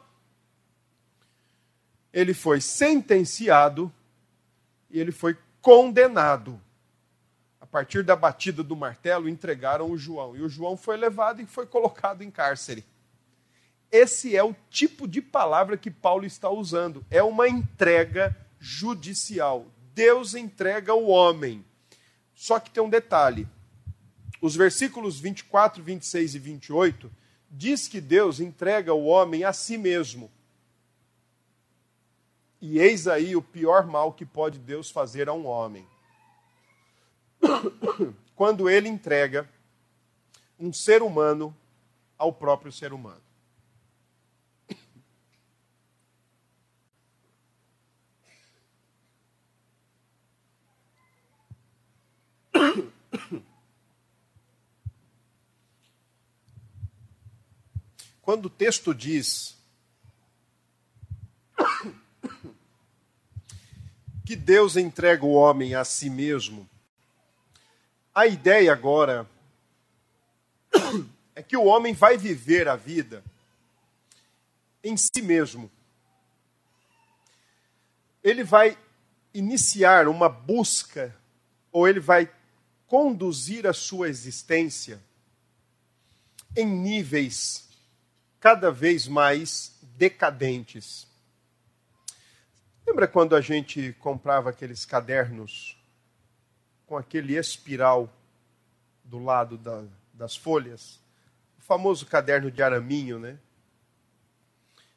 Ele 2.12 2.34
foi 2.34 2.60
sentenciado 2.60 3.92
e 4.90 5.00
ele 5.00 5.12
foi 5.12 5.36
condenado 5.60 6.60
partir 7.74 8.04
da 8.04 8.14
batida 8.14 8.62
do 8.62 8.76
martelo, 8.76 9.28
entregaram 9.28 9.90
o 9.90 9.98
João. 9.98 10.36
E 10.36 10.42
o 10.42 10.48
João 10.48 10.76
foi 10.76 10.96
levado 10.96 11.42
e 11.42 11.46
foi 11.46 11.66
colocado 11.66 12.22
em 12.22 12.30
cárcere. 12.30 12.84
Esse 13.90 14.36
é 14.36 14.44
o 14.44 14.54
tipo 14.70 15.08
de 15.08 15.20
palavra 15.20 15.76
que 15.76 15.90
Paulo 15.90 16.24
está 16.24 16.48
usando. 16.48 17.04
É 17.10 17.20
uma 17.20 17.48
entrega 17.48 18.36
judicial. 18.60 19.66
Deus 19.92 20.36
entrega 20.36 20.94
o 20.94 21.08
homem. 21.08 21.64
Só 22.34 22.58
que 22.58 22.70
tem 22.70 22.82
um 22.82 22.88
detalhe. 22.88 23.46
Os 24.40 24.54
versículos 24.56 25.18
24, 25.18 25.82
26 25.82 26.34
e 26.34 26.38
28 26.38 27.10
diz 27.50 27.88
que 27.88 28.00
Deus 28.00 28.40
entrega 28.40 28.92
o 28.92 29.06
homem 29.06 29.44
a 29.44 29.52
si 29.52 29.78
mesmo. 29.78 30.30
E 32.60 32.78
eis 32.78 33.06
aí 33.06 33.36
o 33.36 33.42
pior 33.42 33.86
mal 33.86 34.12
que 34.12 34.24
pode 34.24 34.58
Deus 34.58 34.90
fazer 34.90 35.28
a 35.28 35.32
um 35.32 35.46
homem 35.46 35.86
quando 38.34 38.68
ele 38.68 38.88
entrega 38.88 39.48
um 40.58 40.72
ser 40.72 41.02
humano 41.02 41.54
ao 42.16 42.32
próprio 42.32 42.72
ser 42.72 42.92
humano. 42.92 43.20
Quando 58.24 58.46
o 58.46 58.50
texto 58.50 58.94
diz 58.94 59.54
que 64.24 64.34
Deus 64.34 64.78
entrega 64.78 65.26
o 65.26 65.34
homem 65.34 65.74
a 65.74 65.84
si 65.84 66.08
mesmo, 66.08 66.68
a 68.14 68.26
ideia 68.26 68.72
agora 68.72 69.28
é 71.36 71.42
que 71.42 71.54
o 71.54 71.64
homem 71.64 71.92
vai 71.92 72.16
viver 72.16 72.66
a 72.66 72.76
vida 72.76 73.22
em 74.82 74.96
si 74.96 75.20
mesmo. 75.20 75.70
Ele 78.22 78.42
vai 78.42 78.78
iniciar 79.34 80.08
uma 80.08 80.30
busca, 80.30 81.14
ou 81.70 81.86
ele 81.86 82.00
vai 82.00 82.32
conduzir 82.86 83.66
a 83.66 83.74
sua 83.74 84.08
existência 84.08 84.98
em 86.56 86.64
níveis 86.64 87.64
cada 88.44 88.70
vez 88.70 89.08
mais 89.08 89.74
decadentes. 89.96 91.06
Lembra 92.86 93.08
quando 93.08 93.34
a 93.34 93.40
gente 93.40 93.94
comprava 93.94 94.50
aqueles 94.50 94.84
cadernos 94.84 95.82
com 96.84 96.94
aquele 96.94 97.38
espiral 97.38 98.12
do 99.02 99.18
lado 99.18 99.56
da, 99.56 99.84
das 100.12 100.36
folhas? 100.36 101.00
O 101.58 101.62
famoso 101.62 102.04
caderno 102.04 102.50
de 102.50 102.62
araminho, 102.62 103.18
né? 103.18 103.38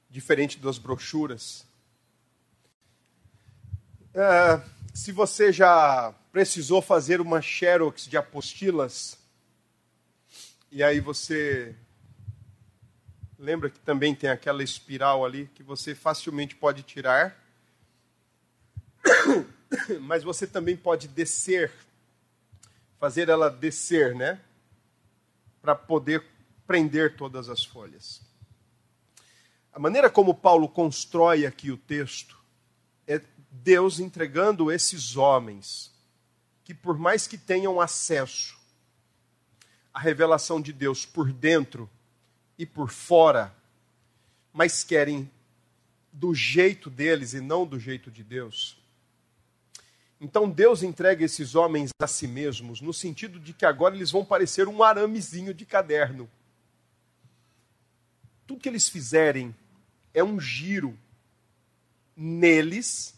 Diferente 0.09 0.59
das 0.59 0.77
brochuras. 0.77 1.65
É, 4.13 4.61
se 4.93 5.13
você 5.13 5.53
já 5.53 6.13
precisou 6.33 6.81
fazer 6.81 7.21
uma 7.21 7.41
xerox 7.41 8.07
de 8.07 8.17
apostilas, 8.17 9.17
e 10.69 10.83
aí 10.83 10.99
você 10.99 11.73
lembra 13.37 13.69
que 13.69 13.79
também 13.79 14.15
tem 14.15 14.29
aquela 14.29 14.63
espiral 14.63 15.25
ali 15.25 15.49
que 15.53 15.63
você 15.63 15.93
facilmente 15.93 16.55
pode 16.55 16.83
tirar 16.83 17.37
mas 20.01 20.23
você 20.23 20.45
também 20.45 20.75
pode 20.75 21.07
descer, 21.07 21.71
fazer 22.99 23.29
ela 23.29 23.49
descer, 23.49 24.15
né? 24.15 24.39
Para 25.61 25.75
poder 25.75 26.23
prender 26.65 27.15
todas 27.15 27.49
as 27.49 27.63
folhas. 27.63 28.21
A 29.71 29.79
maneira 29.79 30.09
como 30.09 30.33
Paulo 30.33 30.67
constrói 30.67 31.45
aqui 31.45 31.71
o 31.71 31.77
texto 31.77 32.37
é 33.05 33.21
Deus 33.51 33.99
entregando 33.99 34.71
esses 34.71 35.15
homens 35.15 35.91
que, 36.63 36.73
por 36.73 36.97
mais 36.97 37.27
que 37.27 37.37
tenham 37.37 37.79
acesso 37.79 38.57
à 39.93 39.99
revelação 39.99 40.59
de 40.59 40.73
Deus 40.73 41.05
por 41.05 41.31
dentro 41.31 41.89
e 42.57 42.65
por 42.65 42.89
fora, 42.89 43.55
mas 44.51 44.83
querem 44.83 45.29
do 46.11 46.33
jeito 46.33 46.89
deles 46.89 47.33
e 47.33 47.41
não 47.41 47.65
do 47.65 47.79
jeito 47.79 48.09
de 48.09 48.23
Deus, 48.23 48.77
então 50.19 50.49
Deus 50.49 50.81
entrega 50.81 51.23
esses 51.23 51.53
homens 51.53 51.91
a 52.01 52.07
si 52.07 52.27
mesmos, 52.27 52.81
no 52.81 52.93
sentido 52.93 53.39
de 53.39 53.53
que 53.53 53.65
agora 53.65 53.95
eles 53.95 54.09
vão 54.09 54.25
parecer 54.25 54.67
um 54.67 54.81
aramezinho 54.81 55.53
de 55.53 55.65
caderno. 55.65 56.29
Tudo 58.47 58.59
que 58.59 58.69
eles 58.69 58.89
fizerem 58.89 59.55
é 60.13 60.23
um 60.23 60.39
giro 60.39 60.97
neles, 62.15 63.13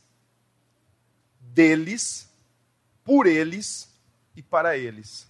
deles, 1.40 2.30
por 3.06 3.28
eles 3.28 3.90
e 4.36 4.42
para 4.42 4.78
eles. 4.78 5.29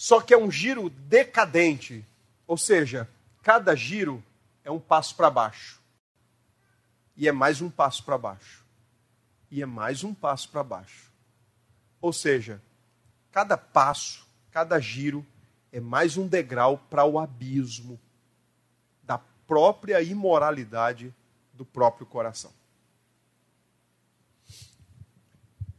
Só 0.00 0.20
que 0.20 0.32
é 0.32 0.38
um 0.38 0.48
giro 0.48 0.88
decadente, 0.88 2.06
ou 2.46 2.56
seja, 2.56 3.10
cada 3.42 3.74
giro 3.74 4.22
é 4.62 4.70
um 4.70 4.78
passo 4.78 5.16
para 5.16 5.28
baixo. 5.28 5.80
E 7.16 7.26
é 7.26 7.32
mais 7.32 7.60
um 7.60 7.68
passo 7.68 8.04
para 8.04 8.16
baixo 8.16 8.64
e 9.50 9.60
é 9.60 9.66
mais 9.66 10.04
um 10.04 10.14
passo 10.14 10.48
para 10.50 10.62
baixo. 10.62 11.10
Ou 12.00 12.12
seja, 12.12 12.62
cada 13.32 13.58
passo, 13.58 14.24
cada 14.52 14.78
giro 14.78 15.26
é 15.72 15.80
mais 15.80 16.16
um 16.16 16.28
degrau 16.28 16.78
para 16.78 17.04
o 17.04 17.18
abismo 17.18 17.98
da 19.02 19.18
própria 19.48 20.00
imoralidade 20.00 21.12
do 21.52 21.64
próprio 21.64 22.06
coração. 22.06 22.52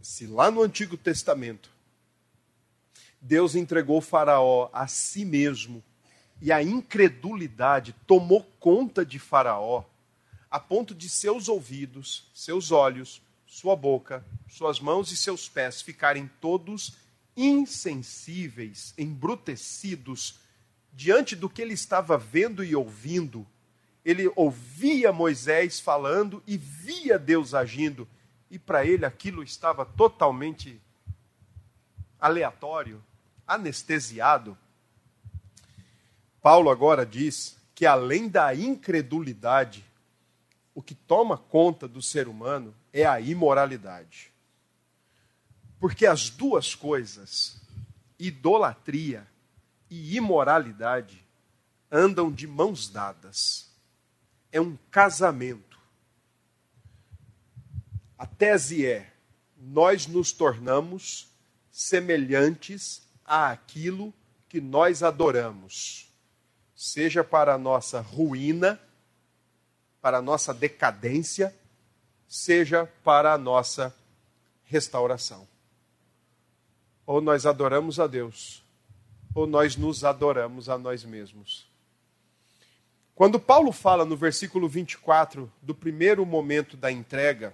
Se 0.01 0.27
lá 0.27 0.51
no 0.51 0.61
Antigo 0.61 0.97
Testamento 0.97 1.78
Deus 3.21 3.55
entregou 3.55 4.01
Faraó 4.01 4.69
a 4.71 4.87
si 4.87 5.25
mesmo 5.25 5.83
e 6.41 6.51
a 6.51 6.63
incredulidade 6.63 7.93
tomou 8.07 8.43
conta 8.59 9.05
de 9.05 9.19
Faraó, 9.19 9.83
a 10.49 10.59
ponto 10.59 10.95
de 10.95 11.09
seus 11.09 11.49
ouvidos, 11.49 12.29
seus 12.33 12.71
olhos, 12.71 13.21
sua 13.45 13.75
boca, 13.75 14.25
suas 14.47 14.79
mãos 14.79 15.11
e 15.11 15.17
seus 15.17 15.49
pés 15.49 15.81
ficarem 15.81 16.29
todos 16.39 16.97
insensíveis, 17.35 18.93
embrutecidos 18.97 20.39
diante 20.93 21.35
do 21.35 21.49
que 21.49 21.61
ele 21.61 21.73
estava 21.73 22.17
vendo 22.17 22.63
e 22.63 22.75
ouvindo. 22.75 23.45
Ele 24.03 24.31
ouvia 24.35 25.11
Moisés 25.11 25.79
falando 25.79 26.41
e 26.47 26.57
via 26.57 27.19
Deus 27.19 27.53
agindo, 27.53 28.07
e 28.49 28.57
para 28.57 28.85
ele 28.85 29.05
aquilo 29.05 29.43
estava 29.43 29.85
totalmente 29.85 30.81
aleatório, 32.19 33.03
anestesiado. 33.49 34.55
Paulo 36.39 36.69
agora 36.69 37.05
diz 37.05 37.57
que 37.73 37.85
além 37.85 38.29
da 38.29 38.53
incredulidade, 38.53 39.83
o 40.75 40.81
que 40.81 40.93
toma 40.93 41.37
conta 41.37 41.87
do 41.87 42.01
ser 42.01 42.27
humano 42.27 42.75
é 42.93 43.05
a 43.05 43.19
imoralidade. 43.19 44.31
Porque 45.79 46.05
as 46.05 46.29
duas 46.29 46.75
coisas, 46.75 47.59
idolatria 48.19 49.27
e 49.89 50.15
imoralidade, 50.15 51.25
andam 51.91 52.31
de 52.31 52.45
mãos 52.45 52.87
dadas. 52.87 53.69
É 54.51 54.61
um 54.61 54.77
casamento. 54.91 55.79
A 58.17 58.27
tese 58.27 58.85
é: 58.85 59.11
nós 59.57 60.05
nos 60.05 60.31
tornamos 60.31 61.29
semelhantes 61.71 63.08
àquilo 63.29 64.11
que 64.49 64.59
nós 64.59 65.03
adoramos, 65.03 66.11
seja 66.75 67.23
para 67.23 67.53
a 67.53 67.57
nossa 67.57 68.01
ruína, 68.01 68.79
para 70.01 70.17
a 70.17 70.21
nossa 70.21 70.51
decadência, 70.51 71.55
seja 72.27 72.87
para 73.03 73.33
a 73.33 73.37
nossa 73.37 73.95
restauração. 74.65 75.47
Ou 77.05 77.21
nós 77.21 77.45
adoramos 77.45 77.99
a 77.99 78.07
Deus, 78.07 78.63
ou 79.35 79.45
nós 79.45 79.75
nos 79.75 80.03
adoramos 80.03 80.67
a 80.67 80.77
nós 80.77 81.03
mesmos. 81.03 81.67
Quando 83.13 83.39
Paulo 83.39 83.71
fala 83.71 84.05
no 84.05 84.15
versículo 84.17 84.67
24 84.67 85.51
do 85.61 85.75
primeiro 85.75 86.25
momento 86.25 86.75
da 86.77 86.91
entrega, 86.91 87.53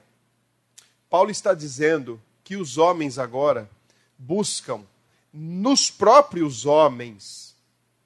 Paulo 1.10 1.32
está 1.32 1.54
dizendo 1.54 2.22
que 2.44 2.56
os 2.56 2.78
homens 2.78 3.18
agora 3.18 3.70
buscam 4.18 4.86
nos 5.38 5.92
próprios 5.92 6.66
homens 6.66 7.54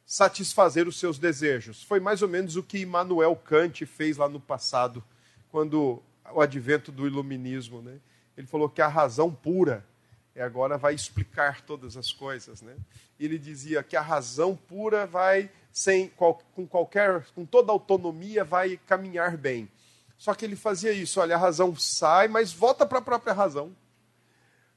satisfazer 0.03 0.87
os 0.87 0.97
seus 0.97 1.19
desejos. 1.19 1.83
Foi 1.83 1.99
mais 1.99 2.23
ou 2.23 2.27
menos 2.27 2.55
o 2.55 2.63
que 2.63 2.79
Immanuel 2.79 3.35
Kant 3.35 3.85
fez 3.85 4.17
lá 4.17 4.27
no 4.27 4.39
passado, 4.39 5.03
quando 5.51 6.01
o 6.33 6.41
advento 6.41 6.91
do 6.91 7.05
iluminismo. 7.05 7.83
Né? 7.83 7.99
Ele 8.35 8.47
falou 8.47 8.67
que 8.67 8.81
a 8.81 8.87
razão 8.87 9.31
pura 9.31 9.85
é 10.33 10.41
agora 10.41 10.77
vai 10.77 10.95
explicar 10.95 11.61
todas 11.61 11.95
as 11.95 12.11
coisas. 12.11 12.63
Né? 12.63 12.75
Ele 13.19 13.37
dizia 13.37 13.83
que 13.83 13.95
a 13.95 14.01
razão 14.01 14.55
pura 14.55 15.05
vai, 15.05 15.51
sem, 15.71 16.09
com 16.09 16.65
qualquer, 16.67 17.25
com 17.35 17.45
toda 17.45 17.71
autonomia, 17.71 18.43
vai 18.43 18.79
caminhar 18.87 19.37
bem. 19.37 19.69
Só 20.17 20.33
que 20.33 20.43
ele 20.43 20.55
fazia 20.55 20.91
isso, 20.91 21.19
olha, 21.19 21.35
a 21.35 21.39
razão 21.39 21.75
sai, 21.75 22.27
mas 22.27 22.51
volta 22.51 22.85
para 22.85 22.97
a 22.97 23.01
própria 23.01 23.33
razão. 23.33 23.75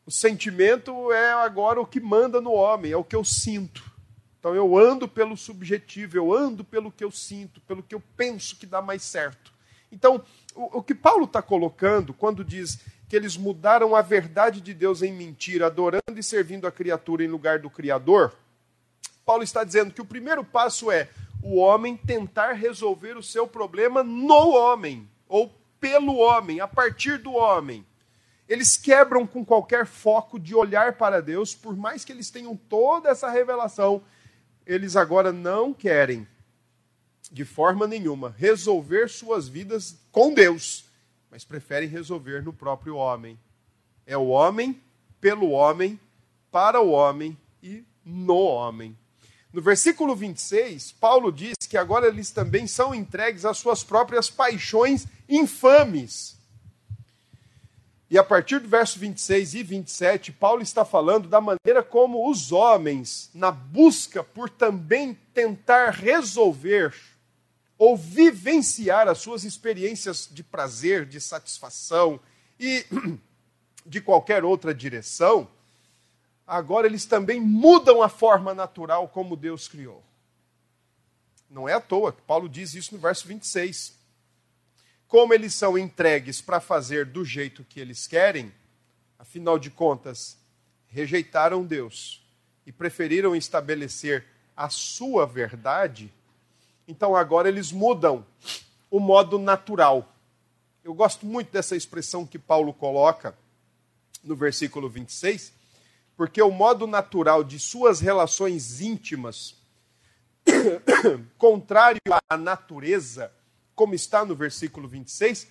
O 0.05 0.11
sentimento 0.11 1.13
é 1.13 1.33
agora 1.33 1.81
o 1.81 1.87
que 1.87 2.01
manda 2.01 2.41
no 2.41 2.53
homem, 2.53 2.93
é 2.93 2.97
o 2.97 3.05
que 3.05 3.15
eu 3.15 3.25
sinto. 3.25 3.83
Então 4.39 4.55
eu 4.55 4.77
ando 4.77 5.07
pelo 5.07 5.37
subjetivo, 5.37 6.17
eu 6.17 6.35
ando 6.35 6.65
pelo 6.65 6.91
que 6.91 7.05
eu 7.05 7.11
sinto, 7.11 7.61
pelo 7.61 7.83
que 7.83 7.95
eu 7.95 8.03
penso 8.17 8.57
que 8.57 8.67
dá 8.67 8.83
mais 8.83 9.03
certo. 9.03 9.53
Então, 9.93 10.25
o, 10.55 10.79
o 10.79 10.83
que 10.83 10.95
Paulo 10.95 11.25
está 11.25 11.41
colocando 11.41 12.13
quando 12.13 12.43
diz 12.43 12.81
que 13.09 13.15
eles 13.15 13.37
mudaram 13.37 13.95
a 13.95 14.03
verdade 14.03 14.61
de 14.61 14.73
Deus 14.73 15.03
em 15.03 15.13
mentira, 15.13 15.67
adorando 15.67 16.19
e 16.19 16.23
servindo 16.23 16.67
a 16.67 16.73
criatura 16.73 17.23
em 17.23 17.29
lugar 17.29 17.59
do 17.59 17.71
Criador, 17.71 18.35
Paulo 19.25 19.43
está 19.43 19.63
dizendo 19.63 19.93
que 19.93 20.01
o 20.01 20.07
primeiro 20.07 20.43
passo 20.43 20.91
é 20.91 21.09
o 21.43 21.59
homem 21.59 21.97
tentar 21.97 22.53
resolver 22.53 23.17
o 23.17 23.23
seu 23.23 23.47
problema 23.47 24.03
no 24.03 24.51
homem, 24.51 25.09
ou 25.29 25.53
pelo 25.79 26.17
homem, 26.17 26.61
a 26.61 26.67
partir 26.67 27.19
do 27.19 27.33
homem. 27.33 27.85
Eles 28.53 28.77
quebram 28.77 29.27
com 29.27 29.43
qualquer 29.43 29.87
foco 29.87 30.39
de 30.39 30.55
olhar 30.55 30.99
para 30.99 31.23
Deus, 31.23 31.55
por 31.55 31.75
mais 31.75 32.05
que 32.05 32.13
eles 32.13 32.29
tenham 32.29 32.55
toda 32.55 33.09
essa 33.09 33.31
revelação, 33.31 34.03
eles 34.67 34.95
agora 34.95 35.33
não 35.33 35.73
querem 35.73 36.29
de 37.31 37.47
forma 37.47 37.87
nenhuma, 37.87 38.35
resolver 38.37 39.09
suas 39.09 39.49
vidas 39.49 39.97
com 40.13 40.35
Deus, 40.35 40.85
mas 41.31 41.45
preferem 41.45 41.89
resolver 41.89 42.43
no 42.43 42.53
próprio 42.53 42.97
homem. 42.97 43.39
É 44.05 44.19
o 44.19 44.27
homem, 44.27 44.79
pelo 45.19 45.53
homem, 45.53 45.99
para 46.51 46.79
o 46.79 46.91
homem 46.91 47.35
e 47.63 47.83
no 48.05 48.37
homem. 48.37 48.95
No 49.51 49.63
versículo 49.63 50.15
26, 50.15 50.93
Paulo 50.93 51.33
diz 51.33 51.55
que 51.67 51.79
agora 51.79 52.07
eles 52.07 52.31
também 52.31 52.67
são 52.67 52.95
entregues 52.95 53.47
às 53.47 53.57
suas 53.57 53.83
próprias 53.83 54.29
paixões 54.29 55.07
infames. 55.27 56.42
E 58.13 58.19
a 58.19 58.23
partir 58.23 58.61
do 58.61 58.69
verso 58.69 58.99
26 58.99 59.55
e 59.55 59.63
27, 59.63 60.33
Paulo 60.33 60.61
está 60.61 60.85
falando 60.85 61.31
da 61.31 61.41
maneira 61.41 61.83
como 61.83 62.31
os 62.31 62.53
homens, 62.53 63.31
na 63.33 63.51
busca 63.51 64.23
por 64.23 64.51
também 64.51 65.15
tentar 65.33 65.93
resolver 65.93 66.95
ou 67.79 67.97
vivenciar 67.97 69.09
as 69.09 69.17
suas 69.17 69.45
experiências 69.45 70.29
de 70.31 70.43
prazer, 70.43 71.07
de 71.07 71.23
satisfação 71.23 72.21
e 72.61 72.85
de 73.87 73.99
qualquer 74.03 74.45
outra 74.45 74.75
direção, 74.75 75.49
agora 76.47 76.87
eles 76.87 77.07
também 77.07 77.41
mudam 77.41 78.03
a 78.03 78.11
forma 78.11 78.53
natural 78.53 79.09
como 79.09 79.37
Deus 79.37 79.69
criou. 79.69 80.05
Não 81.49 81.67
é 81.67 81.73
à 81.73 81.81
toa 81.81 82.13
que 82.13 82.21
Paulo 82.21 82.47
diz 82.47 82.75
isso 82.75 82.95
no 82.95 83.01
verso 83.01 83.27
26. 83.27 84.02
Como 85.13 85.35
eles 85.35 85.53
são 85.53 85.77
entregues 85.77 86.41
para 86.41 86.59
fazer 86.59 87.05
do 87.05 87.23
jeito 87.23 87.67
que 87.69 87.79
eles 87.79 88.07
querem, 88.07 88.51
afinal 89.19 89.59
de 89.59 89.69
contas, 89.69 90.39
rejeitaram 90.87 91.67
Deus 91.67 92.27
e 92.65 92.73
preferiram 92.73 93.37
estabelecer 93.37 94.25
a 94.57 94.71
sua 94.71 95.27
verdade, 95.27 96.11
então 96.89 97.15
agora 97.15 97.47
eles 97.47 97.71
mudam 97.73 98.25
o 98.91 98.99
modo 98.99 99.39
natural. 99.39 100.17
Eu 100.83 100.95
gosto 100.95 101.27
muito 101.27 101.53
dessa 101.53 101.77
expressão 101.77 102.27
que 102.27 102.39
Paulo 102.39 102.73
coloca 102.73 103.37
no 104.25 104.35
versículo 104.35 104.89
26, 104.89 105.53
porque 106.17 106.41
o 106.41 106.51
modo 106.51 106.87
natural 106.87 107.45
de 107.45 107.61
suas 107.61 108.01
relações 108.01 108.81
íntimas, 108.81 109.57
contrário 111.37 112.01
à 112.31 112.35
natureza, 112.39 113.31
como 113.75 113.95
está 113.95 114.25
no 114.25 114.35
versículo 114.35 114.89
26, 114.89 115.49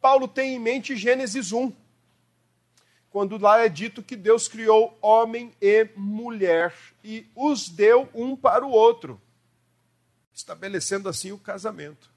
Paulo 0.00 0.28
tem 0.28 0.54
em 0.54 0.58
mente 0.58 0.96
Gênesis 0.96 1.52
1, 1.52 1.72
quando 3.10 3.38
lá 3.38 3.60
é 3.60 3.68
dito 3.68 4.02
que 4.02 4.16
Deus 4.16 4.48
criou 4.48 4.98
homem 5.00 5.54
e 5.60 5.88
mulher 5.96 6.74
e 7.02 7.26
os 7.34 7.68
deu 7.68 8.08
um 8.12 8.36
para 8.36 8.66
o 8.66 8.70
outro, 8.70 9.20
estabelecendo 10.32 11.08
assim 11.08 11.32
o 11.32 11.38
casamento. 11.38 12.10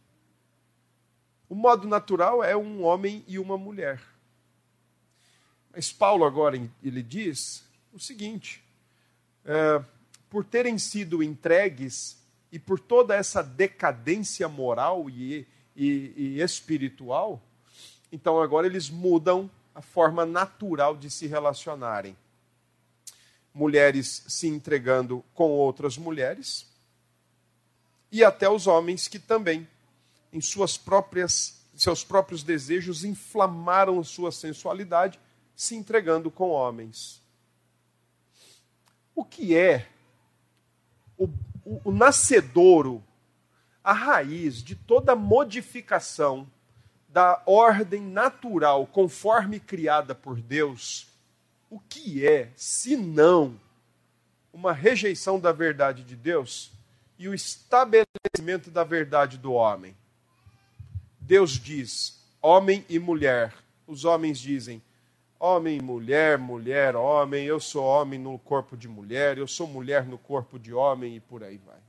O 1.47 1.55
modo 1.55 1.87
natural 1.87 2.43
é 2.43 2.57
um 2.57 2.83
homem 2.83 3.23
e 3.27 3.39
uma 3.39 3.57
mulher. 3.57 4.01
Mas 5.71 5.93
Paulo 5.93 6.25
agora 6.25 6.57
ele 6.83 7.03
diz 7.03 7.63
o 7.93 7.99
seguinte: 7.99 8.63
é, 9.45 9.81
por 10.29 10.43
terem 10.43 10.77
sido 10.77 11.23
entregues 11.23 12.17
e 12.51 12.57
por 12.57 12.79
toda 12.79 13.15
essa 13.15 13.43
decadência 13.43 14.47
moral 14.47 15.09
e, 15.09 15.47
e, 15.75 16.13
e 16.15 16.41
espiritual, 16.41 17.41
então 18.11 18.41
agora 18.41 18.67
eles 18.67 18.89
mudam 18.89 19.49
a 19.75 19.81
forma 19.81 20.25
natural 20.25 20.95
de 20.95 21.09
se 21.09 21.27
relacionarem. 21.27 22.15
Mulheres 23.53 24.23
se 24.27 24.47
entregando 24.47 25.23
com 25.33 25.49
outras 25.51 25.97
mulheres, 25.97 26.67
e 28.11 28.23
até 28.23 28.49
os 28.49 28.67
homens 28.67 29.07
que 29.07 29.19
também, 29.19 29.67
em 30.31 30.39
suas 30.39 30.77
próprias, 30.77 31.61
seus 31.75 32.03
próprios 32.03 32.43
desejos, 32.43 33.03
inflamaram 33.03 34.03
sua 34.03 34.31
sensualidade, 34.31 35.19
se 35.55 35.75
entregando 35.75 36.31
com 36.31 36.49
homens 36.49 37.21
o 39.17 39.25
que 39.25 39.57
é 39.57 39.89
o, 41.17 41.27
o, 41.67 41.81
o 41.83 41.91
nascedouro, 41.91 43.03
a 43.83 43.91
raiz 43.91 44.63
de 44.63 44.73
toda 44.73 45.15
modificação 45.15 46.49
da 47.09 47.41
ordem 47.45 48.01
natural 48.01 48.87
conforme 48.87 49.59
criada 49.59 50.15
por 50.15 50.39
Deus, 50.39 51.09
o 51.69 51.79
que 51.79 52.25
é, 52.25 52.51
se 52.55 52.95
não, 52.95 53.59
uma 54.53 54.71
rejeição 54.71 55.39
da 55.39 55.51
verdade 55.51 56.03
de 56.03 56.15
Deus 56.15 56.71
e 57.19 57.27
o 57.27 57.33
estabelecimento 57.33 58.71
da 58.71 58.85
verdade 58.85 59.37
do 59.37 59.51
homem? 59.51 59.95
Deus 61.19 61.51
diz: 61.51 62.23
homem 62.41 62.85
e 62.87 62.97
mulher. 62.97 63.53
Os 63.85 64.05
homens 64.05 64.39
dizem: 64.39 64.81
Homem, 65.39 65.79
mulher, 65.79 66.37
mulher, 66.37 66.95
homem, 66.95 67.45
eu 67.45 67.59
sou 67.59 67.85
homem 67.85 68.19
no 68.19 68.39
corpo 68.39 68.75
de 68.75 68.87
mulher, 68.87 69.37
eu 69.37 69.47
sou 69.47 69.67
mulher 69.67 70.05
no 70.05 70.17
corpo 70.17 70.57
de 70.57 70.73
homem 70.73 71.17
e 71.17 71.19
por 71.19 71.43
aí 71.43 71.57
vai. 71.57 71.79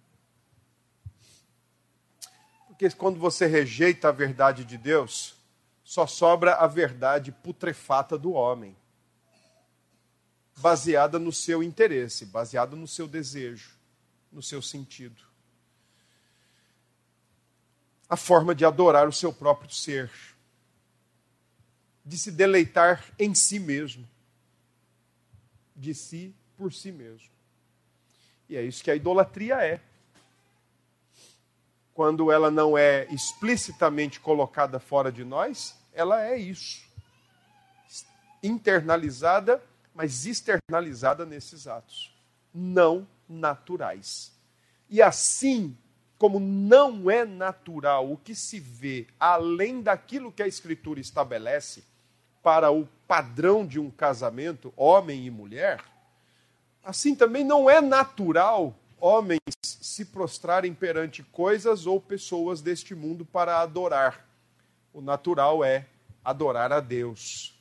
Porque 2.67 2.91
quando 2.91 3.19
você 3.19 3.47
rejeita 3.47 4.09
a 4.09 4.13
verdade 4.13 4.65
de 4.65 4.77
Deus, 4.77 5.35
só 5.83 6.07
sobra 6.07 6.57
a 6.57 6.67
verdade 6.67 7.33
putrefata 7.33 8.19
do 8.19 8.33
homem, 8.33 8.77
baseada 10.59 11.19
no 11.19 11.33
seu 11.33 11.63
interesse, 11.63 12.27
baseada 12.27 12.77
no 12.77 12.87
seu 12.87 13.09
desejo, 13.09 13.75
no 14.31 14.43
seu 14.43 14.61
sentido. 14.61 15.23
A 18.07 18.17
forma 18.17 18.55
de 18.55 18.67
adorar 18.67 19.09
o 19.09 19.13
seu 19.13 19.33
próprio 19.33 19.71
ser 19.71 20.11
de 22.09 22.17
se 22.17 22.31
deleitar 22.31 23.05
em 23.19 23.35
si 23.35 23.59
mesmo. 23.59 24.09
De 25.77 25.95
si 25.95 26.35
por 26.57 26.73
si 26.73 26.91
mesmo. 26.91 27.29
E 28.49 28.57
é 28.57 28.63
isso 28.63 28.83
que 28.83 28.91
a 28.91 28.97
idolatria 28.97 29.63
é. 29.63 29.79
Quando 31.93 32.33
ela 32.33 32.51
não 32.51 32.79
é 32.79 33.07
explicitamente 33.13 34.21
colocada 34.21 34.81
fora 34.81 35.13
de 35.13 35.23
nós, 35.23 35.77
ela 35.93 36.25
é 36.25 36.39
isso. 36.39 36.83
Internalizada, 38.43 39.63
mas 39.95 40.25
externalizada 40.25 41.27
nesses 41.27 41.67
atos. 41.67 42.11
Não 42.55 43.07
naturais. 43.29 44.33
E 44.89 45.03
assim 45.03 45.77
como 46.17 46.41
não 46.41 47.11
é 47.11 47.27
natural 47.27 48.11
o 48.11 48.17
que 48.17 48.35
se 48.35 48.59
vê 48.59 49.07
além 49.21 49.83
daquilo 49.83 50.33
que 50.33 50.43
a 50.43 50.49
Escritura 50.49 51.01
estabelece, 51.01 51.85
para 52.43 52.71
o 52.71 52.89
padrão 53.07 53.67
de 53.67 53.79
um 53.79 53.91
casamento, 53.91 54.73
homem 54.77 55.27
e 55.27 55.31
mulher, 55.31 55.83
assim 56.83 57.15
também 57.15 57.45
não 57.45 57.69
é 57.69 57.81
natural 57.81 58.75
homens 59.01 59.41
se 59.63 60.05
prostrarem 60.05 60.75
perante 60.75 61.23
coisas 61.23 61.87
ou 61.87 62.01
pessoas 62.01 62.61
deste 62.61 62.95
mundo 62.95 63.25
para 63.25 63.61
adorar. 63.61 64.27
O 64.93 65.01
natural 65.01 65.65
é 65.65 65.87
adorar 66.25 66.73
a 66.73 66.81
Deus. 66.81 67.55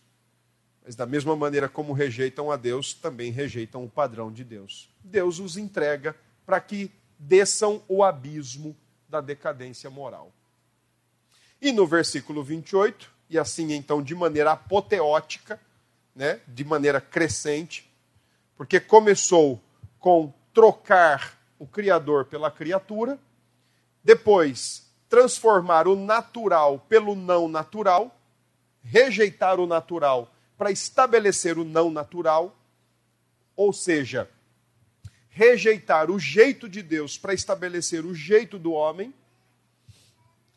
Mas 0.84 0.96
da 0.96 1.06
mesma 1.06 1.36
maneira 1.36 1.68
como 1.68 1.94
rejeitam 1.94 2.52
a 2.52 2.56
Deus, 2.56 2.94
também 2.94 3.32
rejeitam 3.32 3.84
o 3.84 3.90
padrão 3.90 4.32
de 4.32 4.44
Deus. 4.44 4.90
Deus 5.04 5.40
os 5.40 5.58
entrega 5.58 6.16
para 6.46 6.60
que 6.60 6.92
desçam 7.20 7.84
o 7.88 8.04
abismo 8.04 8.76
da 9.08 9.22
decadência 9.22 9.90
moral. 9.90 10.32
E 11.62 11.72
no 11.72 11.86
versículo 11.86 12.44
28, 12.44 13.12
e 13.30 13.38
assim 13.38 13.74
então 13.74 14.02
de 14.02 14.16
maneira 14.16 14.52
apoteótica, 14.52 15.60
né, 16.16 16.40
de 16.48 16.64
maneira 16.64 17.00
crescente, 17.00 17.92
porque 18.56 18.80
começou 18.80 19.62
com 20.00 20.34
trocar 20.54 21.38
o 21.60 21.68
Criador 21.68 22.26
pela 22.26 22.50
criatura, 22.50 23.20
depois 24.04 24.88
transformar 25.10 25.88
o 25.88 25.96
natural 25.96 26.80
pelo 26.90 27.16
não 27.16 27.48
natural, 27.48 28.16
rejeitar 28.82 29.60
o 29.60 29.68
natural 29.68 30.32
para 30.58 30.72
estabelecer 30.72 31.58
o 31.58 31.64
não 31.64 31.92
natural, 31.92 32.56
ou 33.56 33.72
seja, 33.72 34.30
rejeitar 35.30 36.10
o 36.10 36.18
jeito 36.18 36.68
de 36.68 36.82
Deus 36.82 37.18
para 37.18 37.34
estabelecer 37.34 38.06
o 38.06 38.16
jeito 38.16 38.58
do 38.58 38.72
homem, 38.72 39.14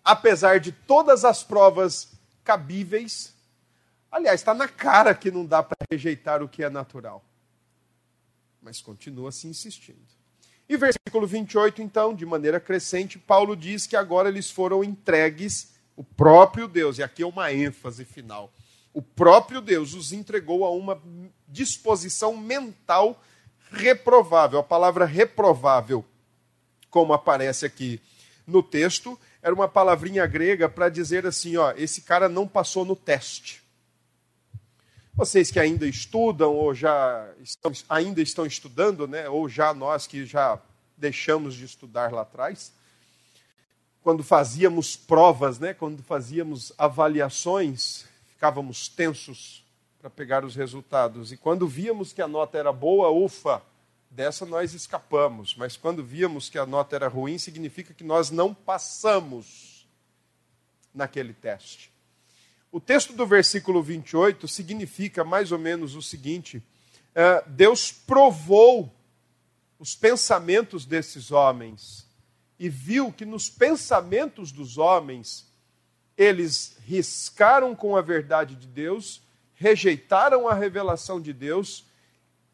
apesar 0.03 0.59
de 0.59 0.73
todas 0.73 1.25
as 1.25 1.43
provas 1.43 2.20
cabíveis. 2.45 3.34
Aliás, 4.11 4.41
está 4.41 4.55
na 4.55 4.68
cara 4.68 5.14
que 5.14 5.30
não 5.30 5.45
dá 5.45 5.62
para 5.62 5.76
rejeitar 5.91 6.43
o 6.43 6.49
que 6.49 6.64
é 6.64 6.70
natural. 6.70 7.24
Mas 8.61 8.80
continua 8.80 9.32
se 9.32 9.47
insistindo. 9.47 9.99
E 10.68 10.76
versículo 10.76 11.26
28, 11.26 11.82
então, 11.82 12.14
de 12.14 12.24
maneira 12.24 12.61
crescente, 12.61 13.18
Paulo 13.18 13.57
diz 13.57 13.86
que 13.86 13.97
agora 13.97 14.28
eles 14.28 14.51
foram 14.51 14.84
entregues, 14.84 15.72
o 15.97 16.05
próprio 16.05 16.68
Deus, 16.68 16.99
e 16.99 17.03
aqui 17.03 17.22
é 17.22 17.26
uma 17.26 17.53
ênfase 17.53 18.05
final. 18.05 18.53
O 18.93 19.03
próprio 19.03 19.61
Deus 19.61 19.95
os 19.95 20.12
entregou 20.12 20.64
a 20.64 20.70
uma 20.70 21.01
disposição 21.49 22.36
mental 22.36 23.20
reprovável. 23.70 24.59
A 24.59 24.62
palavra 24.62 25.05
reprovável, 25.05 26.05
como 26.88 27.12
aparece 27.12 27.66
aqui 27.66 28.01
no 28.47 28.62
texto 28.62 29.18
era 29.43 29.55
uma 29.55 29.68
palavrinha 29.68 30.26
grega 30.26 30.68
para 30.68 30.88
dizer 30.88 31.26
assim: 31.26 31.57
ó, 31.57 31.72
esse 31.76 32.03
cara 32.03 32.28
não 32.28 32.47
passou 32.47 32.84
no 32.84 32.95
teste. 32.95 33.62
Vocês 35.14 35.51
que 35.51 35.59
ainda 35.59 35.86
estudam 35.86 36.55
ou 36.55 36.74
já 36.74 37.28
estão, 37.41 37.72
ainda 37.88 38.22
estão 38.22 38.47
estudando, 38.47 39.07
né, 39.07 39.28
ou 39.28 39.49
já 39.49 39.74
nós 39.74 40.07
que 40.07 40.24
já 40.24 40.59
deixamos 40.97 41.55
de 41.55 41.64
estudar 41.64 42.12
lá 42.12 42.22
atrás, 42.22 42.72
quando 44.03 44.22
fazíamos 44.22 44.97
provas, 44.97 45.59
né, 45.59 45.74
quando 45.74 46.03
fazíamos 46.03 46.72
avaliações, 46.78 48.07
ficávamos 48.28 48.88
tensos 48.88 49.64
para 50.01 50.09
pegar 50.09 50.45
os 50.45 50.57
resultados. 50.57 51.32
E 51.32 51.36
quando 51.36 51.68
víamos 51.68 52.12
que 52.12 52.22
a 52.22 52.28
nota 52.28 52.57
era 52.57 52.72
boa, 52.72 53.11
ufa, 53.11 53.61
dessa 54.11 54.45
nós 54.45 54.75
escapamos. 54.75 55.55
Mas 55.55 55.77
quando 55.77 56.05
víamos 56.05 56.49
que 56.49 56.59
a 56.59 56.67
nota 56.67 56.97
era 56.97 57.09
ruim, 57.09 57.39
significa 57.39 57.95
que 57.95 58.03
nós 58.03 58.31
não 58.31 58.53
passamos 58.53 59.89
naquele 60.93 61.33
teste. 61.33 61.93
O 62.73 62.81
texto 62.81 63.13
do 63.13 63.27
versículo 63.27 63.83
28 63.83 64.47
significa 64.49 65.25
mais 65.25 65.53
ou 65.53 65.59
menos 65.59 65.95
o 65.95 66.03
seguinte: 66.03 66.63
é, 67.15 67.43
Deus 67.47 67.91
provou 67.93 68.93
os 69.79 69.95
pensamentos 69.95 70.85
desses 70.85 71.31
homens 71.31 72.07
e 72.59 72.69
viu 72.69 73.13
que 73.13 73.25
nos 73.25 73.49
pensamentos 73.49 74.53
dos 74.53 74.77
homens 74.77 75.51
eles 76.17 76.77
riscaram 76.87 77.75
com 77.75 77.97
a 77.97 78.03
verdade 78.03 78.55
de 78.55 78.67
Deus, 78.67 79.23
rejeitaram 79.55 80.47
a 80.47 80.53
revelação 80.53 81.19
de 81.19 81.33
Deus, 81.33 81.87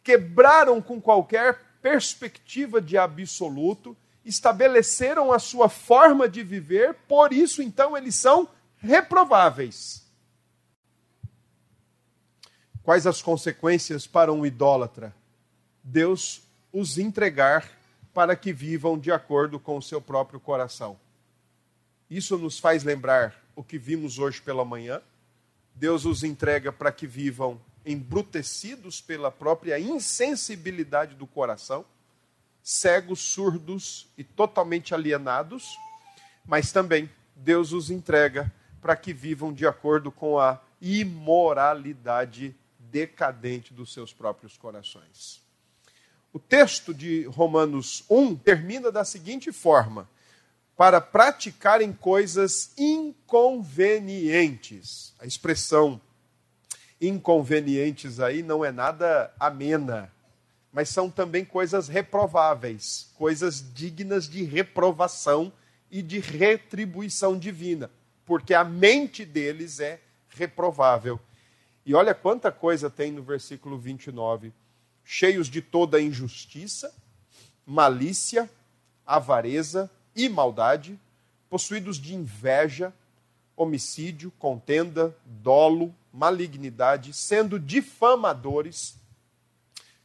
quebraram 0.07 0.81
com 0.81 1.01
qualquer 1.01 1.61
perspectiva 1.83 2.81
de 2.81 2.97
absoluto, 2.97 3.97
estabeleceram 4.25 5.33
a 5.33 5.41
sua 5.41 5.69
forma 5.69 6.29
de 6.29 6.45
viver, 6.45 6.95
por 7.09 7.33
isso 7.33 7.61
então 7.61 7.97
eles 7.97 8.15
são 8.15 8.49
reprováveis. 8.77 10.07
Quais 12.85 13.05
as 13.05 13.21
consequências 13.21 14.07
para 14.07 14.33
um 14.33 14.47
idólatra? 14.47 15.13
Deus 15.83 16.41
os 16.73 16.99
entregar 16.99 17.69
para 18.15 18.37
que 18.37 18.53
vivam 18.53 18.97
de 18.97 19.11
acordo 19.11 19.59
com 19.59 19.77
o 19.77 19.83
seu 19.83 20.01
próprio 20.01 20.39
coração. 20.39 20.97
Isso 22.09 22.39
nos 22.39 22.61
faz 22.61 22.85
lembrar 22.85 23.35
o 23.57 23.65
que 23.65 23.77
vimos 23.77 24.21
hoje 24.21 24.41
pela 24.41 24.65
manhã. 24.65 25.03
Deus 25.75 26.05
os 26.05 26.23
entrega 26.23 26.71
para 26.71 26.93
que 26.93 27.09
vivam 27.09 27.61
embrutecidos 27.87 29.01
pela 29.01 29.31
própria 29.31 29.79
insensibilidade 29.79 31.15
do 31.15 31.27
coração, 31.27 31.85
cegos, 32.63 33.21
surdos 33.21 34.09
e 34.19 34.25
totalmente 34.25 34.93
alienados, 34.93 35.79
mas 36.45 36.73
também 36.73 37.09
Deus 37.37 37.73
os 37.73 37.91
entrega 37.91 38.53
para 38.83 38.97
que 38.97 39.13
vivam 39.13 39.53
de 39.53 39.67
acordo 39.67 40.11
com 40.11 40.39
a 40.39 40.61
imoralidade 40.81 42.57
decadente 42.79 43.73
dos 43.73 43.93
seus 43.93 44.13
próprios 44.13 44.57
corações. 44.57 45.41
O 46.33 46.39
texto 46.39 46.93
de 46.93 47.25
Romanos 47.25 48.05
1 48.11 48.37
termina 48.37 48.93
da 48.93 49.05
seguinte 49.05 49.53
forma: 49.53 50.09
para 50.77 51.01
praticarem 51.01 51.93
coisas 51.93 52.73
inconvenientes. 52.77 55.15
A 55.19 55.27
expressão 55.27 56.01
inconvenientes 57.01 58.21
aí 58.21 58.43
não 58.43 58.65
é 58.65 58.73
nada 58.73 59.33
amena, 59.39 60.13
mas 60.73 60.89
são 60.89 61.11
também 61.11 61.45
coisas 61.45 61.89
reprováveis, 61.89 63.11
coisas 63.15 63.65
dignas 63.75 64.29
de 64.29 64.43
reprovação 64.43 65.53
e 65.91 66.03
de 66.03 66.19
retribuição 66.19 67.39
divina, 67.39 67.91
porque 68.25 68.55
a 68.55 68.65
mente 68.65 69.25
deles 69.25 69.81
é 69.81 70.01
reprovável. 70.29 71.19
E 71.85 71.95
olha 71.95 72.15
quanta 72.15 72.51
coisa 72.51 72.91
tem 72.91 73.13
no 73.13 73.23
versículo 73.23 73.79
29. 73.79 74.53
Cheios 75.05 75.49
de 75.49 75.63
toda 75.63 76.01
injustiça, 76.01 76.93
malícia, 77.65 78.51
avareza 79.07 79.89
e 80.15 80.29
maldade, 80.29 80.99
possuídos 81.49 81.97
de 81.97 82.15
inveja, 82.15 82.93
homicídio, 83.57 84.31
contenda, 84.39 85.17
dolo, 85.25 85.95
malignidade, 86.13 87.13
sendo 87.13 87.59
difamadores, 87.59 88.97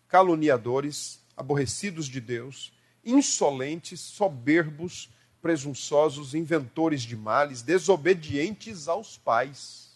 caluniadores, 0.08 1.20
aborrecidos 1.36 2.08
de 2.08 2.22
Deus, 2.22 2.74
insolentes, 3.04 3.99
soberbos, 3.99 5.10
presunçosos, 5.41 6.34
inventores 6.34 7.02
de 7.02 7.16
males, 7.16 7.62
desobedientes 7.62 8.88
aos 8.88 9.18
pais 9.18 9.91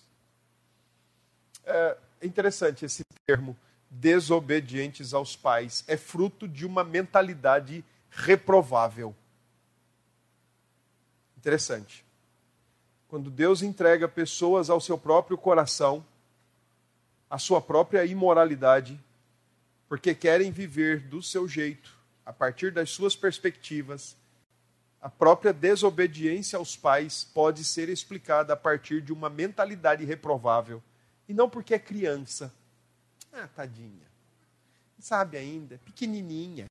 é 1.65 1.97
interessante 2.21 2.85
esse 2.85 3.03
termo, 3.25 3.57
desobedientes 3.89 5.13
aos 5.13 5.35
pais. 5.35 5.83
É 5.87 5.97
fruto 5.97 6.47
de 6.47 6.65
uma 6.65 6.83
mentalidade 6.83 7.83
reprovável. 8.09 9.15
Interessante. 11.37 12.04
Quando 13.15 13.31
Deus 13.31 13.61
entrega 13.61 14.09
pessoas 14.09 14.69
ao 14.69 14.81
seu 14.81 14.97
próprio 14.97 15.37
coração, 15.37 16.05
a 17.29 17.37
sua 17.39 17.61
própria 17.61 18.03
imoralidade, 18.03 18.99
porque 19.87 20.13
querem 20.13 20.51
viver 20.51 20.99
do 20.99 21.23
seu 21.23 21.47
jeito, 21.47 21.97
a 22.25 22.33
partir 22.33 22.73
das 22.73 22.89
suas 22.89 23.15
perspectivas, 23.15 24.17
a 25.01 25.09
própria 25.09 25.53
desobediência 25.53 26.59
aos 26.59 26.75
pais 26.75 27.23
pode 27.23 27.63
ser 27.63 27.87
explicada 27.87 28.51
a 28.51 28.57
partir 28.57 29.01
de 29.01 29.13
uma 29.13 29.29
mentalidade 29.29 30.03
reprovável 30.03 30.83
e 31.25 31.33
não 31.33 31.49
porque 31.49 31.73
é 31.73 31.79
criança. 31.79 32.53
Ah, 33.31 33.47
tadinha. 33.47 34.05
Sabe 34.99 35.37
ainda, 35.37 35.79
pequenininha. 35.85 36.65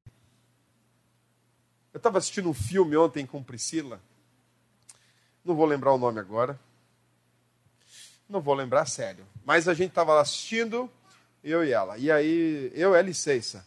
Eu 1.91 1.97
estava 1.97 2.19
assistindo 2.19 2.51
um 2.51 2.55
filme 2.55 2.99
ontem 2.99 3.25
com 3.25 3.43
Priscila. 3.43 3.99
Não 5.45 5.55
vou 5.55 5.67
lembrar 5.67 5.93
o 5.93 5.99
nome 5.99 6.19
agora. 6.19 6.59
Não 8.29 8.41
vou 8.41 8.55
lembrar 8.55 8.87
sério. 8.87 9.27
Mas 9.45 9.69
a 9.69 9.75
gente 9.75 9.91
estava 9.91 10.15
lá 10.15 10.23
assistindo, 10.23 10.91
eu 11.43 11.63
e 11.63 11.71
ela. 11.71 11.99
E 11.99 12.11
aí, 12.11 12.73
eu, 12.75 12.95
ela 12.95 13.11
e. 13.11 13.65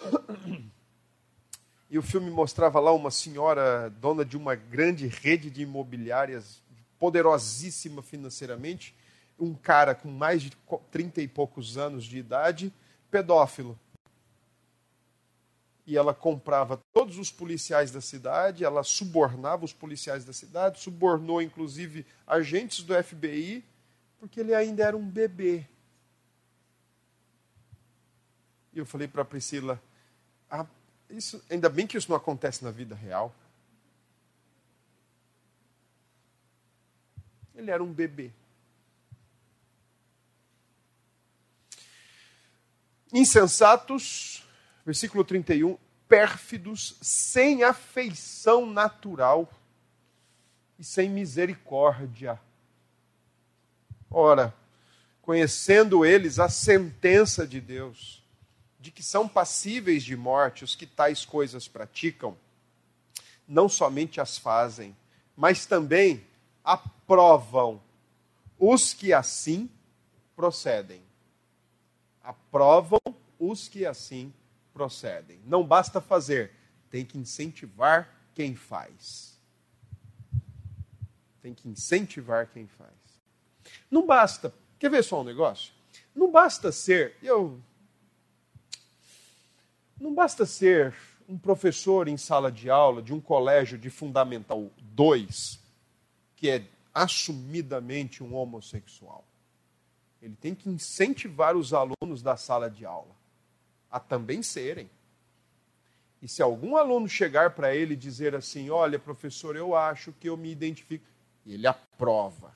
E 1.90 1.98
o 1.98 2.02
filme 2.02 2.28
mostrava 2.28 2.80
lá 2.80 2.90
uma 2.92 3.10
senhora 3.10 3.88
dona 3.88 4.24
de 4.24 4.36
uma 4.36 4.56
grande 4.56 5.06
rede 5.06 5.48
de 5.48 5.62
imobiliárias, 5.62 6.60
poderosíssima 6.98 8.02
financeiramente, 8.02 8.96
um 9.38 9.54
cara 9.54 9.94
com 9.94 10.10
mais 10.10 10.42
de 10.42 10.50
30 10.90 11.20
e 11.20 11.28
poucos 11.28 11.78
anos 11.78 12.04
de 12.04 12.18
idade, 12.18 12.72
pedófilo. 13.12 13.78
E 15.86 15.96
ela 15.96 16.14
comprava 16.14 16.78
todos 16.92 17.18
os 17.18 17.30
policiais 17.30 17.90
da 17.90 18.00
cidade, 18.00 18.64
ela 18.64 18.82
subornava 18.82 19.64
os 19.64 19.72
policiais 19.72 20.24
da 20.24 20.32
cidade, 20.32 20.80
subornou 20.80 21.42
inclusive 21.42 22.06
agentes 22.26 22.82
do 22.82 22.94
FBI, 23.02 23.62
porque 24.18 24.40
ele 24.40 24.54
ainda 24.54 24.82
era 24.82 24.96
um 24.96 25.06
bebê. 25.06 25.66
E 28.72 28.78
eu 28.78 28.86
falei 28.86 29.06
para 29.06 29.22
a 29.22 29.24
Priscila: 29.24 29.80
ah, 30.50 30.66
isso, 31.10 31.42
ainda 31.50 31.68
bem 31.68 31.86
que 31.86 31.96
isso 31.96 32.10
não 32.10 32.16
acontece 32.16 32.64
na 32.64 32.70
vida 32.70 32.94
real. 32.94 33.34
Ele 37.54 37.70
era 37.70 37.82
um 37.82 37.92
bebê. 37.92 38.32
Insensatos, 43.12 44.43
versículo 44.84 45.24
31, 45.24 45.78
pérfidos, 46.08 46.96
sem 47.00 47.62
afeição 47.62 48.66
natural 48.66 49.50
e 50.78 50.84
sem 50.84 51.08
misericórdia. 51.08 52.40
Ora, 54.10 54.54
conhecendo 55.22 56.04
eles 56.04 56.38
a 56.38 56.48
sentença 56.48 57.46
de 57.46 57.60
Deus, 57.60 58.22
de 58.78 58.90
que 58.90 59.02
são 59.02 59.26
passíveis 59.28 60.04
de 60.04 60.16
morte 60.16 60.64
os 60.64 60.76
que 60.76 60.86
tais 60.86 61.24
coisas 61.24 61.66
praticam, 61.66 62.36
não 63.48 63.68
somente 63.68 64.20
as 64.20 64.38
fazem, 64.38 64.96
mas 65.36 65.66
também 65.66 66.26
aprovam 66.62 67.80
os 68.58 68.92
que 68.92 69.12
assim 69.12 69.70
procedem 70.36 71.02
aprovam 72.24 73.00
os 73.38 73.68
que 73.68 73.84
assim 73.84 74.24
procedem. 74.24 74.43
Não 75.44 75.64
basta 75.64 76.00
fazer, 76.00 76.52
tem 76.90 77.04
que 77.04 77.16
incentivar 77.16 78.10
quem 78.34 78.54
faz. 78.54 79.38
Tem 81.40 81.54
que 81.54 81.68
incentivar 81.68 82.48
quem 82.48 82.66
faz. 82.66 82.90
Não 83.90 84.06
basta. 84.06 84.52
Quer 84.78 84.90
ver 84.90 85.04
só 85.04 85.20
um 85.20 85.24
negócio? 85.24 85.72
Não 86.14 86.30
basta 86.30 86.72
ser. 86.72 87.16
Eu. 87.22 87.60
Não 90.00 90.14
basta 90.14 90.44
ser 90.44 90.94
um 91.28 91.38
professor 91.38 92.08
em 92.08 92.16
sala 92.16 92.50
de 92.50 92.68
aula 92.68 93.00
de 93.00 93.14
um 93.14 93.20
colégio 93.20 93.78
de 93.78 93.88
Fundamental 93.88 94.70
2, 94.78 95.58
que 96.36 96.50
é 96.50 96.66
assumidamente 96.92 98.22
um 98.22 98.34
homossexual, 98.34 99.24
ele 100.22 100.36
tem 100.36 100.54
que 100.54 100.70
incentivar 100.70 101.56
os 101.56 101.74
alunos 101.74 102.22
da 102.22 102.36
sala 102.36 102.70
de 102.70 102.86
aula 102.86 103.14
a 103.94 104.00
também 104.00 104.42
serem. 104.42 104.90
E 106.20 106.26
se 106.26 106.42
algum 106.42 106.76
aluno 106.76 107.08
chegar 107.08 107.50
para 107.50 107.76
ele 107.76 107.94
e 107.94 107.96
dizer 107.96 108.34
assim: 108.34 108.68
Olha, 108.68 108.98
professor, 108.98 109.54
eu 109.54 109.76
acho 109.76 110.12
que 110.14 110.28
eu 110.28 110.36
me 110.36 110.50
identifico, 110.50 111.06
ele 111.46 111.64
aprova. 111.64 112.52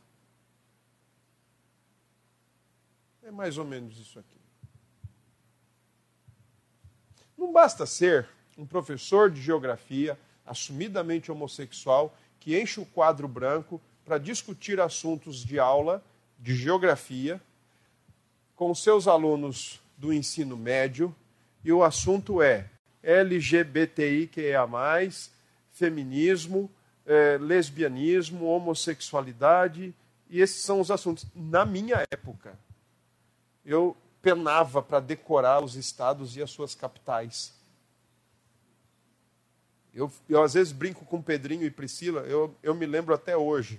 É 3.22 3.30
mais 3.30 3.56
ou 3.56 3.64
menos 3.64 4.00
isso 4.00 4.18
aqui. 4.18 4.40
Não 7.36 7.52
basta 7.52 7.86
ser 7.86 8.28
um 8.56 8.66
professor 8.66 9.30
de 9.30 9.40
geografia 9.40 10.18
assumidamente 10.44 11.30
homossexual 11.30 12.12
que 12.40 12.60
enche 12.60 12.80
o 12.80 12.86
quadro 12.86 13.28
branco 13.28 13.80
para 14.04 14.18
discutir 14.18 14.80
assuntos 14.80 15.44
de 15.44 15.60
aula 15.60 16.02
de 16.36 16.56
geografia 16.56 17.40
com 18.56 18.74
seus 18.74 19.06
alunos 19.06 19.80
do 19.96 20.12
ensino 20.12 20.56
médio 20.56 21.14
e 21.68 21.72
o 21.72 21.84
assunto 21.84 22.40
é 22.40 22.66
LGBTIQIA, 23.02 24.66
feminismo, 25.70 26.70
é, 27.04 27.36
lesbianismo, 27.36 28.46
homossexualidade, 28.46 29.94
e 30.30 30.40
esses 30.40 30.62
são 30.62 30.80
os 30.80 30.90
assuntos. 30.90 31.26
Na 31.34 31.66
minha 31.66 32.06
época, 32.10 32.58
eu 33.66 33.94
penava 34.22 34.80
para 34.80 34.98
decorar 34.98 35.62
os 35.62 35.76
estados 35.76 36.38
e 36.38 36.42
as 36.42 36.50
suas 36.50 36.74
capitais. 36.74 37.52
Eu, 39.92 40.10
eu 40.26 40.42
às 40.42 40.54
vezes 40.54 40.72
brinco 40.72 41.04
com 41.04 41.20
Pedrinho 41.20 41.64
e 41.64 41.70
Priscila, 41.70 42.22
eu, 42.22 42.56
eu 42.62 42.74
me 42.74 42.86
lembro 42.86 43.12
até 43.12 43.36
hoje. 43.36 43.78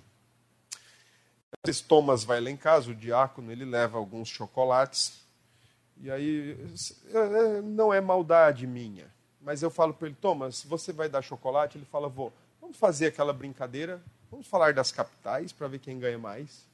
Às 1.53 1.65
vezes 1.65 1.81
Thomas 1.81 2.23
vai 2.23 2.39
lá 2.39 2.51
em 2.51 2.57
casa, 2.57 2.91
o 2.91 2.95
diácono, 2.95 3.51
ele 3.51 3.65
leva 3.65 3.97
alguns 3.97 4.29
chocolates. 4.29 5.27
E 6.01 6.09
aí, 6.09 6.57
é, 7.13 7.17
é, 7.17 7.61
não 7.61 7.93
é 7.93 7.99
maldade 7.99 8.65
minha, 8.65 9.13
mas 9.41 9.61
eu 9.61 9.69
falo 9.69 9.93
para 9.93 10.07
ele, 10.07 10.17
Thomas, 10.19 10.63
você 10.63 10.93
vai 10.93 11.09
dar 11.09 11.21
chocolate? 11.21 11.77
Ele 11.77 11.85
fala, 11.85 12.07
vou. 12.07 12.31
Vamos 12.61 12.77
fazer 12.77 13.07
aquela 13.07 13.33
brincadeira, 13.33 14.01
vamos 14.31 14.47
falar 14.47 14.73
das 14.73 14.91
capitais 14.91 15.51
para 15.51 15.67
ver 15.67 15.79
quem 15.79 15.99
ganha 15.99 16.17
mais. 16.17 16.67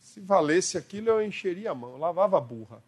Se 0.00 0.20
valesse 0.20 0.76
aquilo, 0.76 1.08
eu 1.08 1.22
encheria 1.22 1.70
a 1.70 1.74
mão, 1.74 1.96
lavava 1.96 2.36
a 2.36 2.40
burra. 2.40 2.82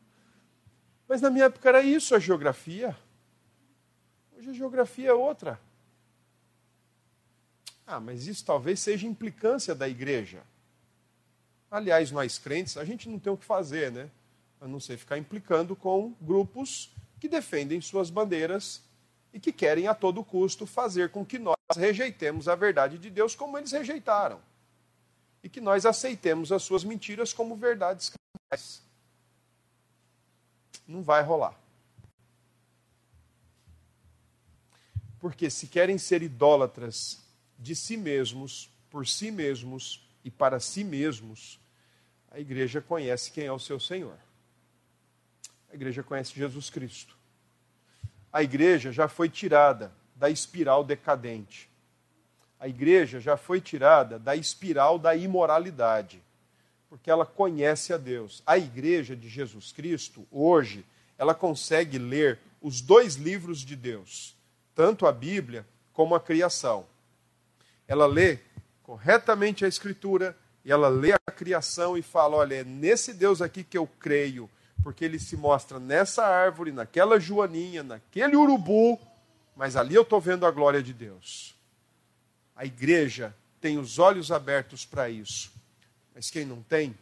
Mas 1.09 1.21
na 1.21 1.31
minha 1.31 1.47
época 1.47 1.69
era 1.69 1.83
isso 1.83 2.15
a 2.15 2.19
geografia. 2.19 2.97
Hoje 4.37 4.51
a 4.51 4.53
geografia 4.53 5.11
é 5.11 5.15
outra. 5.15 5.59
Ah, 7.87 8.01
mas 8.01 8.27
isso 8.27 8.45
talvez 8.45 8.81
seja 8.81 9.07
implicância 9.07 9.75
da 9.75 9.89
igreja. 9.89 10.43
Aliás, 11.75 12.13
nós 12.13 12.39
crentes, 12.39 12.77
a 12.77 12.85
gente 12.85 13.09
não 13.09 13.19
tem 13.19 13.33
o 13.33 13.37
que 13.37 13.45
fazer, 13.45 13.91
né? 13.91 14.09
A 14.61 14.69
não 14.69 14.79
ser 14.79 14.97
ficar 14.97 15.19
implicando 15.19 15.75
com 15.75 16.15
grupos 16.23 16.93
que 17.19 17.29
defendem 17.29 17.81
suas 17.81 18.11
bandeiras 18.11 18.81
e 19.33 19.41
que 19.41 19.51
querem 19.51 19.89
a 19.89 19.93
todo 19.93 20.23
custo 20.23 20.69
fazer 20.69 21.11
com 21.11 21.27
que 21.27 21.37
nós 21.37 21.57
rejeitemos 21.75 22.47
a 22.47 22.55
verdade 22.55 22.97
de 22.97 23.11
Deus 23.11 23.35
como 23.35 23.59
eles 23.59 23.73
rejeitaram 23.73 24.41
e 25.43 25.49
que 25.49 25.61
nós 25.61 25.85
aceitemos 25.85 26.53
as 26.53 26.63
suas 26.63 26.85
mentiras 26.85 27.33
como 27.33 27.57
verdades 27.57 28.13
cabais. 28.13 28.81
Não 30.87 31.03
vai 31.03 31.25
rolar. 31.25 31.59
Porque 35.19 35.51
se 35.51 35.67
querem 35.67 35.99
ser 35.99 36.23
idólatras 36.23 37.21
de 37.59 37.75
si 37.75 37.97
mesmos, 37.97 38.71
por 38.89 39.09
si 39.09 39.33
mesmos 39.33 40.09
e 40.23 40.31
para 40.31 40.61
si 40.61 40.85
mesmos, 40.85 41.59
a 42.35 42.41
igreja 42.41 42.83
conhece 42.83 43.31
quem 43.31 43.47
é 43.47 43.53
o 43.53 43.59
seu 43.59 43.81
Senhor. 43.81 44.19
A 45.73 45.75
igreja 45.75 46.03
conhece 46.03 46.35
Jesus 46.35 46.69
Cristo. 46.69 47.17
A 48.31 48.43
igreja 48.43 48.93
já 48.93 49.09
foi 49.09 49.31
tirada 49.31 49.91
da 50.15 50.29
espiral 50.29 50.85
decadente 50.85 51.71
a 52.65 52.69
igreja 52.69 53.21
já 53.21 53.37
foi 53.37 53.61
tirada 53.61 54.19
da 54.19 54.35
espiral 54.35 54.99
da 54.99 55.15
imoralidade, 55.15 56.23
porque 56.89 57.11
ela 57.11 57.27
conhece 57.27 57.93
a 57.93 57.99
Deus. 57.99 58.43
A 58.47 58.57
igreja 58.57 59.15
de 59.15 59.29
Jesus 59.29 59.71
Cristo, 59.71 60.27
hoje, 60.31 60.83
ela 61.19 61.35
consegue 61.35 61.99
ler 61.99 62.39
os 62.63 62.81
dois 62.81 63.17
livros 63.17 63.59
de 63.59 63.77
Deus, 63.77 64.35
tanto 64.75 65.07
a 65.07 65.13
Bíblia 65.13 65.67
como 65.93 66.15
a 66.15 66.21
criação. 66.21 66.87
Ela 67.87 68.07
lê 68.07 68.39
corretamente 68.83 69.67
a 69.67 69.69
Escritura 69.69 70.35
e 70.65 70.73
ela 70.73 70.89
lê 70.89 71.13
a 71.13 71.31
criação 71.31 71.97
e 71.97 72.03
fala: 72.03 72.37
olha, 72.37 72.57
é 72.57 72.65
nesse 72.65 73.13
Deus 73.13 73.43
aqui 73.43 73.63
que 73.63 73.77
eu 73.77 73.87
creio, 73.87 74.49
porque 74.83 75.05
ele 75.05 75.19
se 75.19 75.37
mostra 75.37 75.79
nessa 75.79 76.25
árvore, 76.25 76.73
naquela 76.73 77.21
joaninha, 77.21 77.83
naquele 77.83 78.37
urubu, 78.37 78.99
mas 79.55 79.77
ali 79.77 79.95
eu 79.95 80.03
estou 80.03 80.21
vendo 80.21 80.47
a 80.47 80.51
glória 80.51 80.83
de 80.83 80.93
Deus. 80.93 81.55
A 82.57 82.65
igreja 82.65 83.35
tem 83.61 83.79
os 83.79 83.99
olhos 83.99 84.31
abertos 84.31 84.85
para 84.85 85.09
isso. 85.11 85.53
Mas 86.15 86.31
quem 86.31 86.45
não 86.45 86.63
tem, 86.63 86.97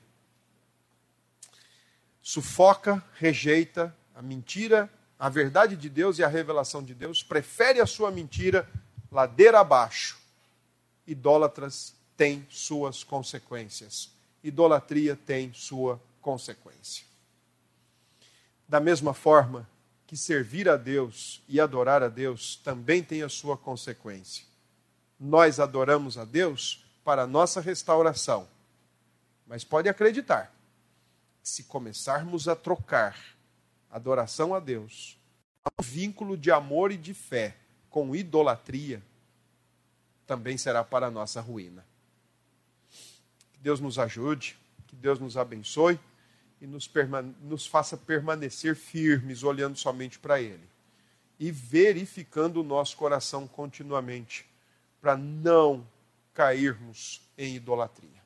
sufoca, 2.23 3.05
rejeita 3.19 3.95
a 4.15 4.23
mentira, 4.23 4.91
a 5.19 5.29
verdade 5.29 5.77
de 5.77 5.89
Deus 5.89 6.19
e 6.19 6.25
a 6.25 6.29
revelação 6.29 6.83
de 6.83 6.95
Deus, 6.95 7.23
prefere 7.23 7.81
a 7.81 7.87
sua 7.87 8.11
mentira 8.11 8.67
ladeira 9.11 9.61
abaixo. 9.61 10.19
Idólatras 11.07 11.95
têm 12.23 12.47
suas 12.51 13.03
consequências. 13.03 14.11
Idolatria 14.45 15.17
tem 15.17 15.53
sua 15.53 16.01
consequência. 16.21 17.05
Da 18.69 18.81
mesma 18.81 19.13
forma 19.13 19.69
que 20.07 20.17
servir 20.17 20.69
a 20.69 20.77
Deus 20.77 21.43
e 21.49 21.61
adorar 21.61 22.03
a 22.03 22.09
Deus 22.09 22.57
também 22.57 23.03
tem 23.03 23.23
a 23.23 23.29
sua 23.29 23.57
consequência 23.57 24.53
nós 25.23 25.61
adoramos 25.61 26.19
a 26.19 26.25
Deus 26.25 26.85
para 27.05 27.23
a 27.23 27.27
nossa 27.29 27.61
restauração. 27.61 28.49
Mas 29.47 29.63
pode 29.63 29.89
acreditar, 29.89 30.53
se 31.41 31.63
começarmos 31.63 32.49
a 32.49 32.57
trocar 32.57 33.17
adoração 33.89 34.53
a 34.53 34.59
Deus, 34.59 35.17
um 35.79 35.83
vínculo 35.83 36.37
de 36.37 36.51
amor 36.51 36.91
e 36.91 36.97
de 36.97 37.15
fé 37.15 37.57
com 37.89 38.17
idolatria, 38.17 39.01
também 40.27 40.59
será 40.59 40.83
para 40.83 41.07
a 41.07 41.11
nossa 41.11 41.41
ruína. 41.41 41.87
Deus 43.63 43.81
nos 43.81 43.99
ajude, 43.99 44.59
que 44.89 44.97
Deus 44.97 45.19
nos 45.19 45.37
abençoe 45.37 45.99
e 46.61 46.67
nos, 46.67 46.91
nos 47.41 47.67
faça 47.67 47.97
permanecer 47.97 48.75
firmes, 48.75 49.43
olhando 49.43 49.77
somente 49.77 50.19
para 50.19 50.41
Ele 50.41 50.73
e 51.39 51.51
verificando 51.51 52.61
o 52.61 52.65
nosso 52.65 52.97
coração 52.97 53.49
continuamente 53.49 54.47
para 55.01 55.17
não 55.17 55.85
cairmos 56.33 57.21
em 57.37 57.57
idolatria. 57.57 58.22